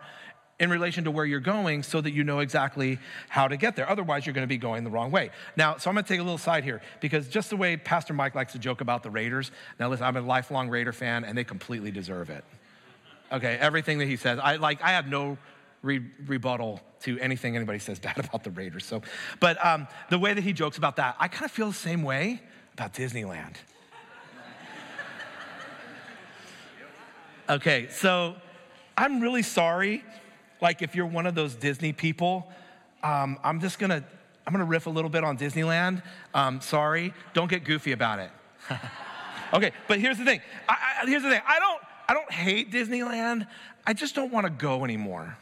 in 0.58 0.69
relation 0.69 1.03
to 1.03 1.12
where 1.12 1.25
you're 1.25 1.41
going 1.41 1.84
so 1.84 1.99
that 1.99 2.12
you 2.12 2.23
know 2.23 2.39
exactly 2.39 2.97
how 3.27 3.45
to 3.45 3.58
get 3.58 3.75
there. 3.75 3.88
Otherwise, 3.89 4.25
you're 4.25 4.34
going 4.34 4.47
to 4.47 4.47
be 4.47 4.58
going 4.58 4.86
the 4.86 4.89
wrong 4.89 5.12
way. 5.12 5.32
Now, 5.58 5.75
so 5.75 5.89
I'm 5.89 5.95
going 5.95 6.06
to 6.06 6.08
take 6.08 6.21
a 6.21 6.23
little 6.23 6.38
side 6.38 6.63
here 6.63 6.82
because 7.01 7.27
just 7.27 7.49
the 7.49 7.58
way 7.58 7.75
Pastor 7.75 8.13
Mike 8.13 8.36
likes 8.36 8.53
to 8.53 8.60
joke 8.60 8.80
about 8.80 9.03
the 9.03 9.10
Raiders. 9.10 9.51
Now, 9.82 9.89
listen, 9.89 10.06
I'm 10.06 10.15
a 10.15 10.21
lifelong 10.21 10.69
Raider 10.69 10.93
fan 10.93 11.25
and 11.25 11.38
they 11.38 11.43
completely 11.43 11.91
deserve 11.91 12.30
it. 12.30 12.45
Okay, 13.34 13.58
everything 13.60 13.97
that 13.97 14.08
he 14.08 14.15
says, 14.15 14.39
I 14.41 14.56
like, 14.56 14.82
I 14.82 14.91
have 14.91 15.10
no 15.10 15.38
re- 15.82 16.06
rebuttal 16.25 16.80
to 17.01 17.19
anything 17.19 17.58
anybody 17.58 17.80
says 17.80 17.99
bad 18.08 18.17
about 18.17 18.45
the 18.45 18.51
Raiders. 18.51 18.86
So, 18.86 19.01
but 19.41 19.63
um, 19.63 19.89
the 20.10 20.17
way 20.17 20.34
that 20.34 20.41
he 20.41 20.53
jokes 20.53 20.77
about 20.77 20.95
that, 20.95 21.17
I 21.19 21.27
kind 21.27 21.43
of 21.43 21.51
feel 21.51 21.67
the 21.67 21.73
same 21.73 22.03
way 22.03 22.41
about 22.75 22.93
Disneyland. 22.93 23.56
Okay, 27.49 27.88
so 27.89 28.36
I'm 28.97 29.21
really 29.21 29.41
sorry 29.41 30.03
like 30.62 30.81
if 30.81 30.95
you're 30.95 31.05
one 31.05 31.25
of 31.25 31.36
those 31.36 31.55
Disney 31.55 31.93
people, 31.93 32.47
um, 33.03 33.39
I'm 33.43 33.62
just 33.62 33.79
gonna 33.79 34.03
I'm 34.45 34.53
gonna 34.53 34.65
riff 34.65 34.88
a 34.88 34.89
little 34.89 35.10
bit 35.10 35.23
on 35.23 35.38
Disneyland. 35.38 36.01
Um, 36.33 36.62
sorry, 36.62 37.13
don't 37.33 37.49
get 37.49 37.63
goofy 37.63 37.91
about 37.91 38.19
it. 38.19 38.31
okay, 39.53 39.71
but 39.88 39.99
here's 39.99 40.17
the 40.17 40.25
thing. 40.25 40.41
I, 40.67 40.75
I, 41.03 41.05
here's 41.07 41.23
the 41.23 41.29
thing. 41.29 41.41
I 41.47 41.60
don't 41.60 41.81
I 42.10 42.13
don't 42.13 42.31
hate 42.31 42.71
Disneyland. 42.71 43.47
I 43.86 43.93
just 43.93 44.15
don't 44.15 44.31
want 44.31 44.45
to 44.45 44.51
go 44.51 44.83
anymore. 44.83 45.38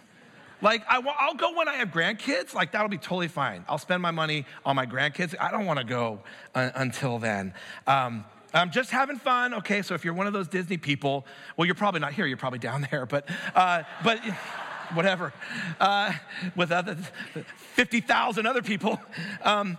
Like 0.62 0.84
I, 0.90 1.00
will 1.00 1.36
go 1.36 1.56
when 1.56 1.68
I 1.68 1.76
have 1.76 1.90
grandkids. 1.90 2.54
Like 2.54 2.72
that'll 2.72 2.88
be 2.88 2.98
totally 2.98 3.28
fine. 3.28 3.66
I'll 3.68 3.78
spend 3.78 4.02
my 4.02 4.12
money 4.12 4.46
on 4.66 4.76
my 4.76 4.86
grandkids. 4.86 5.36
I 5.40 5.52
don't 5.52 5.66
want 5.66 5.80
to 5.80 5.86
go 5.86 6.22
uh, 6.54 6.72
until 6.76 7.20
then. 7.20 7.54
Um, 7.88 8.26
I'm 8.56 8.72
just 8.72 8.90
having 8.92 9.18
fun. 9.18 9.54
Okay, 9.56 9.82
so 9.82 9.94
if 9.96 10.06
you're 10.06 10.14
one 10.14 10.28
of 10.28 10.34
those 10.34 10.48
Disney 10.48 10.78
people, 10.78 11.26
well, 11.58 11.66
you're 11.66 11.76
probably 11.76 12.00
not 12.00 12.14
here. 12.14 12.26
You're 12.26 12.38
probably 12.38 12.60
down 12.60 12.88
there. 12.90 13.06
But 13.06 13.28
uh, 13.54 13.84
but 14.04 14.20
whatever, 14.94 15.34
uh, 15.80 16.14
with 16.56 16.72
other 16.72 16.96
50,000 17.74 18.46
other 18.46 18.62
people. 18.62 19.00
Um, 19.44 19.78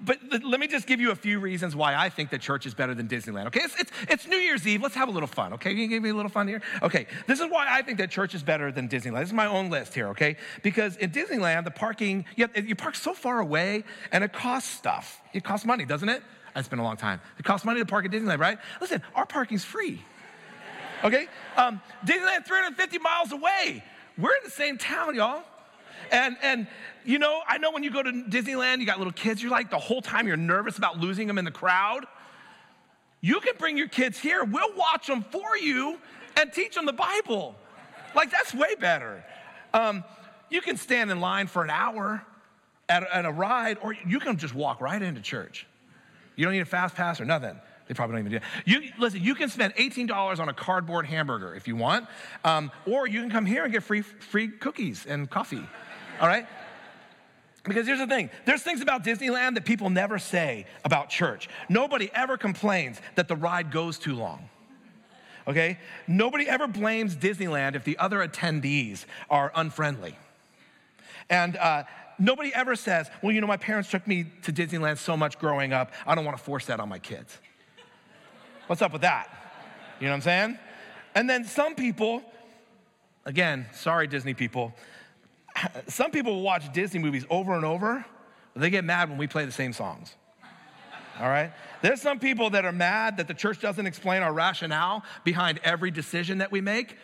but 0.00 0.18
let 0.44 0.60
me 0.60 0.68
just 0.68 0.86
give 0.86 1.00
you 1.00 1.10
a 1.10 1.16
few 1.16 1.40
reasons 1.40 1.74
why 1.74 1.96
I 1.96 2.08
think 2.08 2.30
that 2.30 2.40
church 2.40 2.66
is 2.66 2.74
better 2.74 2.94
than 2.94 3.08
Disneyland. 3.08 3.46
Okay, 3.48 3.62
it's, 3.62 3.80
it's, 3.80 3.90
it's, 4.08 4.26
New 4.28 4.36
Year's 4.36 4.64
Eve. 4.64 4.80
Let's 4.80 4.94
have 4.94 5.08
a 5.08 5.10
little 5.10 5.26
fun. 5.26 5.54
Okay, 5.54 5.70
can 5.70 5.78
you 5.78 5.88
give 5.88 6.02
me 6.02 6.10
a 6.10 6.14
little 6.14 6.30
fun 6.30 6.46
here? 6.46 6.62
Okay, 6.82 7.06
this 7.26 7.40
is 7.40 7.50
why 7.50 7.66
I 7.68 7.82
think 7.82 7.98
that 7.98 8.10
church 8.10 8.34
is 8.34 8.42
better 8.44 8.70
than 8.70 8.88
Disneyland. 8.88 9.20
This 9.20 9.30
is 9.30 9.34
my 9.34 9.46
own 9.46 9.70
list 9.70 9.94
here. 9.94 10.08
Okay, 10.08 10.36
because 10.62 10.96
in 10.98 11.10
Disneyland 11.10 11.64
the 11.64 11.72
parking 11.72 12.26
you, 12.36 12.46
have, 12.46 12.68
you 12.68 12.76
park 12.76 12.94
so 12.94 13.12
far 13.12 13.40
away 13.40 13.82
and 14.12 14.22
it 14.22 14.32
costs 14.32 14.70
stuff. 14.70 15.20
It 15.32 15.42
costs 15.42 15.66
money, 15.66 15.84
doesn't 15.84 16.08
it? 16.08 16.22
It's 16.58 16.68
been 16.68 16.78
a 16.78 16.84
long 16.84 16.96
time. 16.96 17.20
It 17.38 17.44
costs 17.44 17.64
money 17.64 17.80
to 17.80 17.86
park 17.86 18.04
at 18.04 18.10
Disneyland, 18.10 18.38
right? 18.38 18.58
Listen, 18.80 19.02
our 19.14 19.26
parking's 19.26 19.64
free. 19.64 20.02
Okay, 21.04 21.28
um, 21.56 21.80
Disneyland 22.04 22.44
350 22.44 22.98
miles 22.98 23.30
away. 23.30 23.84
We're 24.16 24.34
in 24.34 24.42
the 24.44 24.50
same 24.50 24.78
town, 24.78 25.14
y'all. 25.14 25.44
And, 26.10 26.36
and 26.42 26.66
you 27.04 27.18
know, 27.18 27.40
I 27.46 27.58
know 27.58 27.70
when 27.70 27.84
you 27.84 27.90
go 27.92 28.02
to 28.02 28.10
Disneyland, 28.10 28.80
you 28.80 28.86
got 28.86 28.98
little 28.98 29.12
kids, 29.12 29.40
you're 29.40 29.52
like 29.52 29.70
the 29.70 29.78
whole 29.78 30.02
time 30.02 30.26
you're 30.26 30.36
nervous 30.36 30.76
about 30.76 30.98
losing 30.98 31.28
them 31.28 31.38
in 31.38 31.44
the 31.44 31.52
crowd. 31.52 32.04
You 33.20 33.38
can 33.40 33.54
bring 33.58 33.78
your 33.78 33.88
kids 33.88 34.18
here, 34.18 34.42
we'll 34.42 34.74
watch 34.76 35.06
them 35.06 35.24
for 35.30 35.56
you 35.56 35.98
and 36.36 36.52
teach 36.52 36.74
them 36.74 36.86
the 36.86 36.92
Bible. 36.92 37.54
Like, 38.14 38.30
that's 38.30 38.52
way 38.54 38.74
better. 38.74 39.24
Um, 39.72 40.02
you 40.50 40.60
can 40.60 40.76
stand 40.76 41.10
in 41.10 41.20
line 41.20 41.46
for 41.46 41.62
an 41.62 41.70
hour 41.70 42.24
at, 42.88 43.08
at 43.10 43.24
a 43.24 43.30
ride, 43.30 43.78
or 43.82 43.92
you 43.92 44.18
can 44.18 44.36
just 44.36 44.54
walk 44.54 44.80
right 44.80 45.00
into 45.00 45.20
church. 45.20 45.66
You 46.38 46.44
don't 46.44 46.54
need 46.54 46.60
a 46.60 46.66
fast 46.66 46.94
pass 46.94 47.20
or 47.20 47.24
nothing. 47.24 47.58
They 47.88 47.94
probably 47.94 48.14
don't 48.14 48.28
even 48.28 48.32
do 48.32 48.38
that. 48.38 48.64
You, 48.64 48.92
listen, 48.96 49.20
you 49.20 49.34
can 49.34 49.48
spend 49.48 49.74
$18 49.74 50.38
on 50.38 50.48
a 50.48 50.54
cardboard 50.54 51.04
hamburger 51.04 51.52
if 51.52 51.66
you 51.66 51.74
want, 51.74 52.06
um, 52.44 52.70
or 52.86 53.08
you 53.08 53.20
can 53.20 53.28
come 53.28 53.44
here 53.44 53.64
and 53.64 53.72
get 53.72 53.82
free, 53.82 54.02
free 54.02 54.46
cookies 54.46 55.04
and 55.04 55.28
coffee, 55.28 55.66
all 56.20 56.28
right? 56.28 56.46
Because 57.64 57.88
here's 57.88 57.98
the 57.98 58.06
thing 58.06 58.30
there's 58.44 58.62
things 58.62 58.80
about 58.80 59.02
Disneyland 59.02 59.54
that 59.54 59.64
people 59.64 59.90
never 59.90 60.20
say 60.20 60.66
about 60.84 61.08
church. 61.08 61.48
Nobody 61.68 62.08
ever 62.14 62.36
complains 62.36 63.00
that 63.16 63.26
the 63.26 63.34
ride 63.34 63.72
goes 63.72 63.98
too 63.98 64.14
long. 64.14 64.48
Okay? 65.48 65.80
Nobody 66.06 66.48
ever 66.48 66.68
blames 66.68 67.16
Disneyland 67.16 67.74
if 67.74 67.82
the 67.82 67.98
other 67.98 68.18
attendees 68.26 69.06
are 69.28 69.50
unfriendly. 69.56 70.16
And 71.28 71.56
uh, 71.56 71.82
nobody 72.18 72.52
ever 72.54 72.76
says, 72.76 73.10
well, 73.22 73.32
you 73.32 73.40
know, 73.40 73.46
my 73.46 73.56
parents 73.56 73.90
took 73.90 74.06
me 74.06 74.26
to 74.42 74.52
Disneyland 74.52 74.98
so 74.98 75.16
much 75.16 75.38
growing 75.38 75.72
up, 75.72 75.92
I 76.06 76.14
don't 76.14 76.24
want 76.24 76.36
to 76.36 76.42
force 76.42 76.66
that 76.66 76.80
on 76.80 76.88
my 76.88 76.98
kids. 76.98 77.38
What's 78.66 78.82
up 78.82 78.92
with 78.92 79.02
that? 79.02 79.28
You 80.00 80.06
know 80.06 80.12
what 80.12 80.16
I'm 80.16 80.22
saying? 80.22 80.58
And 81.14 81.28
then 81.28 81.44
some 81.44 81.74
people, 81.74 82.22
again, 83.24 83.66
sorry, 83.72 84.06
Disney 84.06 84.34
people, 84.34 84.74
some 85.88 86.10
people 86.10 86.42
watch 86.42 86.72
Disney 86.72 87.00
movies 87.00 87.24
over 87.30 87.54
and 87.54 87.64
over. 87.64 88.04
They 88.54 88.70
get 88.70 88.84
mad 88.84 89.08
when 89.08 89.18
we 89.18 89.26
play 89.26 89.44
the 89.44 89.52
same 89.52 89.72
songs. 89.72 90.14
All 91.20 91.28
right? 91.28 91.52
There's 91.82 92.00
some 92.00 92.18
people 92.18 92.50
that 92.50 92.64
are 92.64 92.72
mad 92.72 93.16
that 93.16 93.26
the 93.26 93.34
church 93.34 93.60
doesn't 93.60 93.86
explain 93.86 94.22
our 94.22 94.32
rationale 94.32 95.04
behind 95.24 95.60
every 95.64 95.90
decision 95.90 96.38
that 96.38 96.52
we 96.52 96.60
make. 96.60 96.96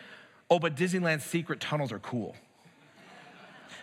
Oh, 0.49 0.59
but 0.59 0.75
Disneyland's 0.75 1.25
secret 1.25 1.59
tunnels 1.59 1.91
are 1.91 1.99
cool. 1.99 2.35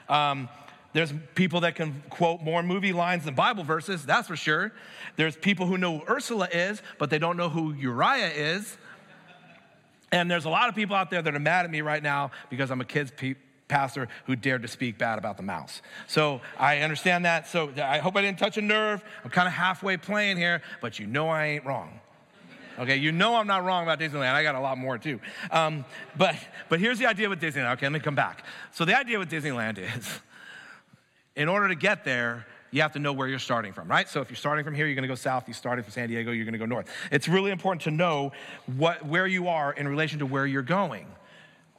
Um, 0.08 0.48
there's 0.92 1.12
people 1.34 1.60
that 1.60 1.74
can 1.74 2.02
quote 2.10 2.42
more 2.42 2.62
movie 2.62 2.92
lines 2.92 3.24
than 3.24 3.34
Bible 3.34 3.64
verses, 3.64 4.04
that's 4.04 4.28
for 4.28 4.36
sure. 4.36 4.72
There's 5.16 5.36
people 5.36 5.66
who 5.66 5.78
know 5.78 5.98
who 5.98 6.12
Ursula 6.12 6.48
is, 6.52 6.82
but 6.98 7.10
they 7.10 7.18
don't 7.18 7.36
know 7.36 7.48
who 7.48 7.72
Uriah 7.72 8.28
is. 8.28 8.76
And 10.10 10.30
there's 10.30 10.44
a 10.44 10.50
lot 10.50 10.68
of 10.68 10.74
people 10.74 10.94
out 10.94 11.10
there 11.10 11.22
that 11.22 11.34
are 11.34 11.40
mad 11.40 11.64
at 11.64 11.70
me 11.70 11.80
right 11.80 12.02
now 12.02 12.30
because 12.50 12.70
I'm 12.70 12.82
a 12.82 12.84
kids 12.84 13.10
pe- 13.16 13.36
pastor 13.68 14.08
who 14.26 14.36
dared 14.36 14.60
to 14.60 14.68
speak 14.68 14.98
bad 14.98 15.18
about 15.18 15.38
the 15.38 15.42
mouse. 15.42 15.80
So 16.06 16.42
I 16.58 16.80
understand 16.80 17.24
that. 17.24 17.48
So 17.48 17.72
I 17.82 17.98
hope 17.98 18.14
I 18.16 18.20
didn't 18.20 18.38
touch 18.38 18.58
a 18.58 18.62
nerve. 18.62 19.02
I'm 19.24 19.30
kind 19.30 19.48
of 19.48 19.54
halfway 19.54 19.96
playing 19.96 20.36
here, 20.36 20.60
but 20.82 20.98
you 20.98 21.06
know 21.06 21.30
I 21.30 21.46
ain't 21.46 21.64
wrong. 21.64 22.00
Okay, 22.78 22.96
you 22.96 23.12
know 23.12 23.36
I'm 23.36 23.46
not 23.46 23.64
wrong 23.64 23.82
about 23.82 23.98
Disneyland. 23.98 24.32
I 24.32 24.42
got 24.42 24.54
a 24.54 24.60
lot 24.60 24.76
more 24.76 24.98
too. 24.98 25.20
Um, 25.50 25.84
but 26.16 26.34
but 26.68 26.80
here's 26.80 26.98
the 26.98 27.06
idea 27.06 27.28
with 27.28 27.40
Disneyland. 27.40 27.72
Okay, 27.74 27.86
let 27.86 27.92
me 27.92 28.00
come 28.00 28.14
back. 28.14 28.44
So 28.72 28.84
the 28.84 28.98
idea 28.98 29.18
with 29.18 29.30
Disneyland 29.30 29.78
is 29.78 30.20
in 31.36 31.48
order 31.48 31.68
to 31.68 31.74
get 31.74 32.04
there, 32.04 32.46
you 32.70 32.80
have 32.82 32.92
to 32.92 32.98
know 32.98 33.12
where 33.12 33.28
you're 33.28 33.38
starting 33.38 33.72
from, 33.72 33.88
right? 33.88 34.08
So 34.08 34.20
if 34.20 34.30
you're 34.30 34.36
starting 34.36 34.64
from 34.64 34.74
here, 34.74 34.86
you're 34.86 34.94
gonna 34.94 35.06
go 35.06 35.14
south. 35.14 35.42
If 35.42 35.48
you 35.48 35.54
started 35.54 35.84
from 35.84 35.92
San 35.92 36.08
Diego, 36.08 36.32
you're 36.32 36.46
gonna 36.46 36.58
go 36.58 36.66
north. 36.66 36.88
It's 37.10 37.28
really 37.28 37.50
important 37.50 37.82
to 37.82 37.90
know 37.90 38.32
what, 38.76 39.04
where 39.04 39.26
you 39.26 39.48
are 39.48 39.72
in 39.72 39.86
relation 39.86 40.18
to 40.20 40.26
where 40.26 40.46
you're 40.46 40.62
going. 40.62 41.06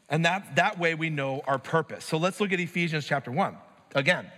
And 0.10 0.26
that, 0.26 0.56
that 0.56 0.78
way 0.78 0.94
we 0.94 1.10
know 1.10 1.42
our 1.48 1.58
purpose. 1.58 2.06
So 2.06 2.18
let's 2.18 2.40
look 2.40 2.54
at 2.54 2.60
Ephesians 2.60 3.06
chapter 3.06 3.32
1. 3.32 3.58
Again, 3.96 4.32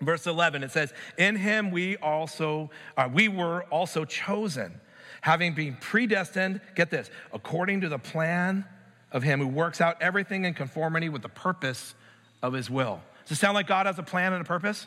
verse 0.00 0.26
11, 0.26 0.62
it 0.62 0.70
says, 0.70 0.94
In 1.18 1.36
him 1.36 1.70
we 1.70 1.98
also, 1.98 2.70
uh, 2.96 3.08
we 3.12 3.28
were 3.28 3.64
also 3.64 4.06
chosen, 4.06 4.80
having 5.20 5.54
been 5.54 5.76
predestined, 5.80 6.62
get 6.74 6.90
this, 6.90 7.10
according 7.32 7.82
to 7.82 7.90
the 7.90 7.98
plan 7.98 8.64
of 9.12 9.22
him 9.22 9.40
who 9.40 9.48
works 9.48 9.82
out 9.82 10.00
everything 10.00 10.46
in 10.46 10.54
conformity 10.54 11.10
with 11.10 11.20
the 11.20 11.28
purpose 11.28 11.94
of 12.42 12.54
his 12.54 12.70
will 12.70 13.02
does 13.28 13.36
it 13.36 13.40
sound 13.40 13.54
like 13.54 13.66
God 13.66 13.86
has 13.86 13.98
a 13.98 14.02
plan 14.02 14.32
and 14.32 14.40
a 14.40 14.44
purpose? 14.44 14.86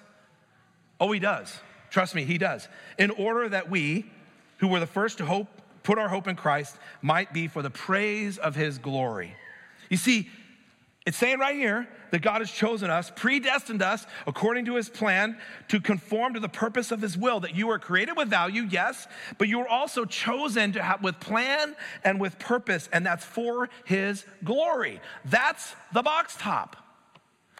Oh, 1.00 1.12
He 1.12 1.20
does. 1.20 1.56
Trust 1.92 2.16
me, 2.16 2.26
He 2.26 2.38
does. 2.38 2.68
In 2.98 3.12
order 3.12 3.48
that 3.48 3.70
we, 3.70 4.10
who 4.58 4.68
were 4.68 4.80
the 4.80 4.88
first 4.88 5.20
to 5.20 5.26
hope, 5.26 5.48
put 5.84 6.00
our 6.00 6.10
hope 6.10 6.28
in 6.28 6.36
Christ, 6.36 6.76
might 7.02 7.34
be 7.34 7.48
for 7.48 7.62
the 7.62 7.70
praise 7.70 8.38
of 8.38 8.56
His 8.56 8.80
glory. 8.80 9.36
You 9.90 9.98
see, 9.98 10.28
it's 11.06 11.18
saying 11.18 11.40
right 11.40 11.56
here 11.56 11.88
that 12.12 12.22
God 12.22 12.42
has 12.42 12.52
chosen 12.52 12.90
us, 12.90 13.12
predestined 13.16 13.82
us 13.82 14.06
according 14.28 14.66
to 14.66 14.76
his 14.76 14.88
plan 14.88 15.38
to 15.70 15.80
conform 15.80 16.36
to 16.36 16.40
the 16.40 16.50
purpose 16.50 16.92
of 16.92 17.02
his 17.02 17.18
will, 17.18 17.40
that 17.40 17.56
you 17.56 17.68
were 17.68 17.80
created 17.80 18.16
with 18.16 18.28
value, 18.28 18.68
yes, 18.70 19.08
but 19.40 19.48
you 19.48 19.58
were 19.58 19.68
also 19.68 20.06
chosen 20.06 20.74
to 20.74 20.84
have 20.84 21.02
with 21.02 21.20
plan 21.20 21.76
and 22.04 22.20
with 22.20 22.38
purpose, 22.38 22.88
and 22.94 23.06
that's 23.06 23.26
for 23.26 23.70
his 23.86 24.26
glory. 24.44 25.02
That's 25.26 25.74
the 25.92 26.04
box 26.04 26.36
top. 26.38 26.78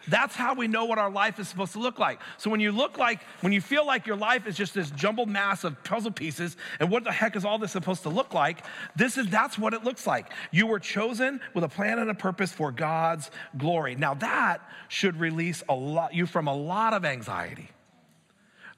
That's 0.08 0.34
how 0.34 0.54
we 0.54 0.66
know 0.66 0.84
what 0.84 0.98
our 0.98 1.10
life 1.10 1.38
is 1.38 1.48
supposed 1.48 1.72
to 1.72 1.78
look 1.78 1.98
like. 1.98 2.20
So 2.38 2.50
when 2.50 2.60
you 2.60 2.72
look 2.72 2.98
like, 2.98 3.22
when 3.40 3.52
you 3.52 3.60
feel 3.60 3.86
like 3.86 4.06
your 4.06 4.16
life 4.16 4.46
is 4.46 4.56
just 4.56 4.74
this 4.74 4.90
jumbled 4.90 5.28
mass 5.28 5.64
of 5.64 5.82
puzzle 5.84 6.10
pieces, 6.10 6.56
and 6.80 6.90
what 6.90 7.04
the 7.04 7.12
heck 7.12 7.36
is 7.36 7.44
all 7.44 7.58
this 7.58 7.72
supposed 7.72 8.02
to 8.02 8.08
look 8.08 8.34
like? 8.34 8.64
This 8.96 9.16
is 9.16 9.28
that's 9.28 9.58
what 9.58 9.74
it 9.74 9.84
looks 9.84 10.06
like. 10.06 10.32
You 10.50 10.66
were 10.66 10.80
chosen 10.80 11.40
with 11.54 11.64
a 11.64 11.68
plan 11.68 11.98
and 11.98 12.10
a 12.10 12.14
purpose 12.14 12.52
for 12.52 12.72
God's 12.72 13.30
glory. 13.56 13.94
Now 13.94 14.14
that 14.14 14.60
should 14.88 15.20
release 15.20 15.62
a 15.68 15.74
lot 15.74 16.14
you 16.14 16.26
from 16.26 16.48
a 16.48 16.54
lot 16.54 16.94
of 16.94 17.04
anxiety. 17.04 17.68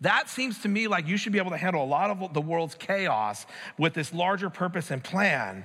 That 0.01 0.29
seems 0.29 0.61
to 0.63 0.69
me 0.69 0.89
like 0.89 1.07
you 1.07 1.17
should 1.17 1.33
be 1.33 1.39
able 1.39 1.53
to 1.53 1.57
handle 1.57 1.83
a 1.83 1.87
lot 1.87 2.11
of 2.11 2.35
the 2.35 2.41
world's 2.41 2.75
chaos 2.75 3.47
with 3.79 3.95
this 3.95 4.13
larger 4.13 4.51
purpose 4.51 4.91
and 4.91 5.03
plan 5.03 5.65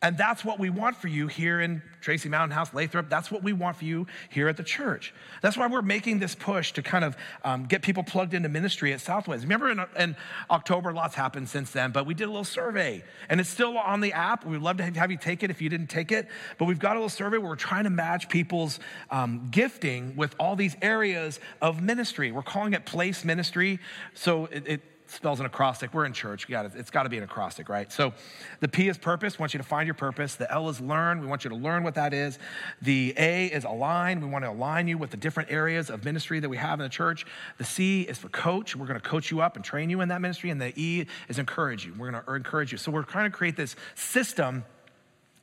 And 0.00 0.16
that's 0.16 0.44
what 0.44 0.60
we 0.60 0.70
want 0.70 0.94
for 0.94 1.08
you 1.08 1.26
here 1.26 1.60
in 1.60 1.82
Tracy 2.00 2.28
Mountain 2.28 2.52
House, 2.52 2.72
Lathrop. 2.72 3.10
That's 3.10 3.32
what 3.32 3.42
we 3.42 3.52
want 3.52 3.76
for 3.76 3.84
you 3.84 4.06
here 4.30 4.46
at 4.48 4.56
the 4.56 4.62
church. 4.62 5.12
That's 5.42 5.56
why 5.56 5.66
we're 5.66 5.82
making 5.82 6.20
this 6.20 6.36
push 6.36 6.70
to 6.74 6.82
kind 6.82 7.04
of 7.04 7.16
um, 7.42 7.64
get 7.66 7.82
people 7.82 8.04
plugged 8.04 8.32
into 8.32 8.48
ministry 8.48 8.92
at 8.92 9.00
Southwest. 9.00 9.42
Remember 9.42 9.72
in, 9.72 9.84
in, 9.98 10.16
October, 10.52 10.92
lots 10.92 11.16
happened 11.16 11.48
since 11.48 11.72
then, 11.72 11.90
but 11.90 12.06
we 12.06 12.14
did 12.14 12.24
a 12.24 12.28
little 12.28 12.44
survey 12.44 13.02
and 13.28 13.40
it's 13.40 13.50
still 13.50 13.76
on 13.76 14.00
the 14.00 14.12
app. 14.12 14.46
We'd 14.46 14.62
love 14.62 14.76
to 14.76 14.84
have 14.84 15.10
you 15.10 15.16
take 15.16 15.42
it 15.42 15.50
if 15.50 15.60
you 15.60 15.68
didn't 15.68 15.88
take 15.88 16.12
it. 16.12 16.28
But 16.58 16.66
we've 16.66 16.78
got 16.78 16.92
a 16.92 17.00
little 17.00 17.08
survey 17.08 17.38
where 17.38 17.48
we're 17.48 17.56
trying 17.56 17.84
to 17.84 17.90
match 17.90 18.28
people's 18.28 18.78
um, 19.10 19.48
gifting 19.50 20.14
with 20.14 20.32
all 20.38 20.54
these 20.54 20.76
areas 20.80 21.40
of 21.60 21.82
ministry. 21.82 22.30
We're 22.30 22.42
calling 22.42 22.72
it 22.72 22.86
place 22.86 23.24
ministry. 23.24 23.80
So 24.14 24.46
it, 24.46 24.68
it 24.68 24.80
spells 25.10 25.40
an 25.40 25.46
acrostic. 25.46 25.94
We're 25.94 26.04
in 26.04 26.12
church. 26.12 26.48
We 26.48 26.52
got 26.52 26.66
it. 26.66 26.72
It's 26.76 26.90
got 26.90 27.04
to 27.04 27.08
be 27.08 27.16
an 27.16 27.24
acrostic, 27.24 27.68
right? 27.68 27.90
So 27.90 28.12
the 28.60 28.68
P 28.68 28.88
is 28.88 28.98
purpose. 28.98 29.38
We 29.38 29.42
want 29.42 29.54
you 29.54 29.58
to 29.58 29.64
find 29.64 29.86
your 29.86 29.94
purpose. 29.94 30.34
The 30.34 30.50
L 30.52 30.68
is 30.68 30.80
learn. 30.80 31.20
We 31.20 31.26
want 31.26 31.44
you 31.44 31.50
to 31.50 31.56
learn 31.56 31.82
what 31.82 31.94
that 31.94 32.12
is. 32.12 32.38
The 32.82 33.14
A 33.16 33.46
is 33.46 33.64
align. 33.64 34.20
We 34.20 34.26
want 34.26 34.44
to 34.44 34.50
align 34.50 34.88
you 34.88 34.98
with 34.98 35.10
the 35.10 35.16
different 35.16 35.50
areas 35.50 35.90
of 35.90 36.04
ministry 36.04 36.40
that 36.40 36.48
we 36.48 36.56
have 36.56 36.80
in 36.80 36.84
the 36.84 36.90
church. 36.90 37.26
The 37.58 37.64
C 37.64 38.02
is 38.02 38.18
for 38.18 38.28
coach. 38.28 38.76
We're 38.76 38.86
going 38.86 39.00
to 39.00 39.08
coach 39.08 39.30
you 39.30 39.40
up 39.40 39.56
and 39.56 39.64
train 39.64 39.90
you 39.90 40.00
in 40.00 40.08
that 40.08 40.20
ministry. 40.20 40.50
And 40.50 40.60
the 40.60 40.72
E 40.80 41.06
is 41.28 41.38
encourage 41.38 41.84
you. 41.84 41.94
We're 41.96 42.10
going 42.10 42.22
to 42.22 42.34
encourage 42.34 42.72
you. 42.72 42.78
So 42.78 42.90
we're 42.90 43.02
trying 43.02 43.30
to 43.30 43.36
create 43.36 43.56
this 43.56 43.76
system 43.94 44.64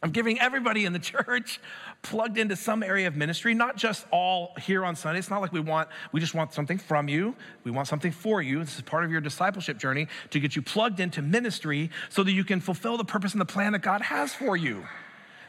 I'm 0.06 0.12
giving 0.12 0.40
everybody 0.40 0.86
in 0.86 0.94
the 0.94 1.00
church 1.16 1.60
plugged 2.04 2.38
into 2.38 2.56
some 2.56 2.84
area 2.84 3.08
of 3.08 3.16
ministry, 3.16 3.56
not 3.56 3.76
just 3.76 4.06
all 4.12 4.54
here 4.62 4.86
on 4.86 4.96
Sunday. 4.96 5.18
It's 5.18 5.32
not 5.32 5.42
like 5.42 5.52
we 5.52 5.60
want, 5.60 5.90
we 6.12 6.20
just 6.20 6.36
want 6.36 6.54
something 6.54 6.78
from 6.78 7.10
you. 7.10 7.36
We 7.64 7.72
want 7.72 7.88
something 7.88 8.12
for 8.12 8.40
you. 8.40 8.60
This 8.60 8.76
is 8.76 8.84
part 8.84 9.04
of 9.04 9.12
your 9.12 9.20
discipleship 9.20 9.80
journey 9.80 10.08
to 10.30 10.40
get 10.40 10.56
you 10.56 10.62
plugged 10.62 11.00
into 11.00 11.24
ministry 11.24 11.90
so 12.10 12.22
that 12.22 12.34
you 12.34 12.44
can 12.44 12.62
fulfill 12.62 12.98
the 12.98 13.04
purpose 13.04 13.32
and 13.32 13.42
the 13.42 13.46
plan 13.46 13.72
that 13.72 13.82
God 13.82 14.04
has 14.04 14.32
for 14.32 14.56
you. 14.56 14.86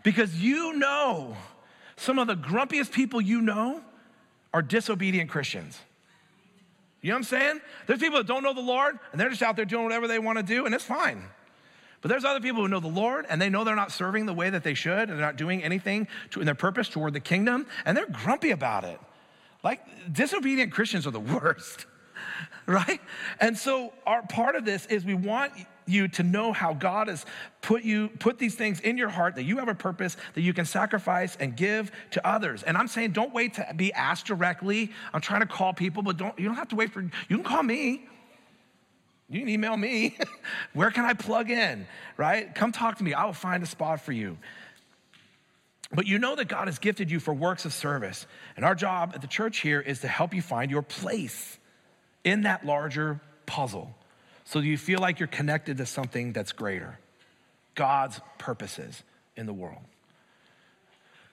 Because 0.02 0.34
you 0.36 0.72
know 0.72 1.36
some 1.98 2.18
of 2.18 2.26
the 2.26 2.34
grumpiest 2.34 2.92
people 2.92 3.20
you 3.20 3.42
know 3.42 3.82
are 4.54 4.62
disobedient 4.62 5.28
Christians. 5.28 5.78
You 7.02 7.10
know 7.10 7.16
what 7.16 7.18
I'm 7.18 7.24
saying? 7.24 7.60
There's 7.86 8.00
people 8.00 8.16
that 8.16 8.26
don't 8.26 8.42
know 8.42 8.54
the 8.54 8.62
Lord 8.62 8.98
and 9.12 9.20
they're 9.20 9.28
just 9.28 9.42
out 9.42 9.56
there 9.56 9.66
doing 9.66 9.84
whatever 9.84 10.08
they 10.08 10.18
want 10.18 10.38
to 10.38 10.42
do, 10.42 10.64
and 10.64 10.74
it's 10.74 10.84
fine. 10.84 11.24
But 12.00 12.10
there's 12.10 12.24
other 12.24 12.40
people 12.40 12.62
who 12.62 12.68
know 12.68 12.80
the 12.80 12.88
Lord 12.88 13.26
and 13.28 13.40
they 13.40 13.48
know 13.48 13.64
they're 13.64 13.74
not 13.74 13.92
serving 13.92 14.26
the 14.26 14.34
way 14.34 14.50
that 14.50 14.62
they 14.62 14.74
should 14.74 15.08
and 15.08 15.10
they're 15.10 15.26
not 15.26 15.36
doing 15.36 15.62
anything 15.62 16.08
to, 16.30 16.40
in 16.40 16.46
their 16.46 16.54
purpose 16.54 16.88
toward 16.88 17.12
the 17.12 17.20
kingdom 17.20 17.66
and 17.84 17.96
they're 17.96 18.08
grumpy 18.08 18.50
about 18.50 18.84
it. 18.84 19.00
Like 19.64 19.80
disobedient 20.12 20.72
Christians 20.72 21.06
are 21.06 21.10
the 21.10 21.20
worst, 21.42 21.86
right? 22.66 23.00
And 23.40 23.56
so 23.56 23.92
our 24.06 24.22
part 24.22 24.56
of 24.56 24.64
this 24.64 24.86
is 24.86 25.04
we 25.04 25.14
want 25.14 25.52
you 25.86 26.08
to 26.08 26.22
know 26.22 26.52
how 26.52 26.74
God 26.74 27.08
has 27.08 27.24
put 27.62 27.84
you 27.84 28.08
put 28.18 28.38
these 28.38 28.54
things 28.54 28.80
in 28.80 28.98
your 28.98 29.08
heart 29.08 29.36
that 29.36 29.44
you 29.44 29.58
have 29.58 29.68
a 29.68 29.74
purpose 29.74 30.16
that 30.34 30.40
you 30.40 30.52
can 30.52 30.64
sacrifice 30.64 31.36
and 31.38 31.56
give 31.56 31.92
to 32.10 32.26
others. 32.26 32.62
And 32.62 32.76
I'm 32.76 32.88
saying 32.88 33.12
don't 33.12 33.32
wait 33.32 33.54
to 33.54 33.72
be 33.76 33.92
asked 33.92 34.26
directly. 34.26 34.90
I'm 35.12 35.20
trying 35.20 35.40
to 35.40 35.46
call 35.46 35.72
people, 35.72 36.02
but 36.02 36.16
don't 36.16 36.38
you 36.38 36.46
don't 36.46 36.56
have 36.56 36.68
to 36.68 36.76
wait 36.76 36.92
for 36.92 37.02
you 37.02 37.36
can 37.36 37.44
call 37.44 37.62
me. 37.62 38.06
You 39.28 39.40
can 39.40 39.48
email 39.48 39.76
me. 39.76 40.16
Where 40.72 40.90
can 40.90 41.04
I 41.04 41.14
plug 41.14 41.50
in? 41.50 41.86
Right? 42.16 42.54
Come 42.54 42.72
talk 42.72 42.98
to 42.98 43.04
me. 43.04 43.12
I 43.12 43.24
will 43.24 43.32
find 43.32 43.62
a 43.62 43.66
spot 43.66 44.00
for 44.00 44.12
you. 44.12 44.38
But 45.92 46.06
you 46.06 46.18
know 46.18 46.34
that 46.36 46.48
God 46.48 46.68
has 46.68 46.78
gifted 46.78 47.10
you 47.10 47.20
for 47.20 47.32
works 47.32 47.64
of 47.64 47.72
service. 47.72 48.26
And 48.56 48.64
our 48.64 48.74
job 48.74 49.12
at 49.14 49.20
the 49.20 49.26
church 49.26 49.58
here 49.58 49.80
is 49.80 50.00
to 50.00 50.08
help 50.08 50.34
you 50.34 50.42
find 50.42 50.70
your 50.70 50.82
place 50.82 51.58
in 52.24 52.42
that 52.42 52.66
larger 52.66 53.20
puzzle 53.46 53.94
so 54.44 54.60
you 54.60 54.78
feel 54.78 55.00
like 55.00 55.18
you're 55.18 55.26
connected 55.26 55.78
to 55.78 55.86
something 55.86 56.32
that's 56.32 56.52
greater 56.52 56.98
God's 57.74 58.20
purposes 58.38 59.02
in 59.36 59.46
the 59.46 59.52
world. 59.52 59.82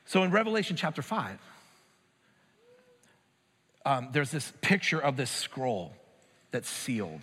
So 0.06 0.24
in 0.24 0.32
Revelation 0.32 0.76
chapter 0.76 1.02
5, 1.02 1.40
um, 3.86 4.10
there's 4.12 4.32
this 4.32 4.52
picture 4.62 5.00
of 5.00 5.16
this 5.16 5.30
scroll 5.30 5.94
that's 6.52 6.70
sealed. 6.70 7.22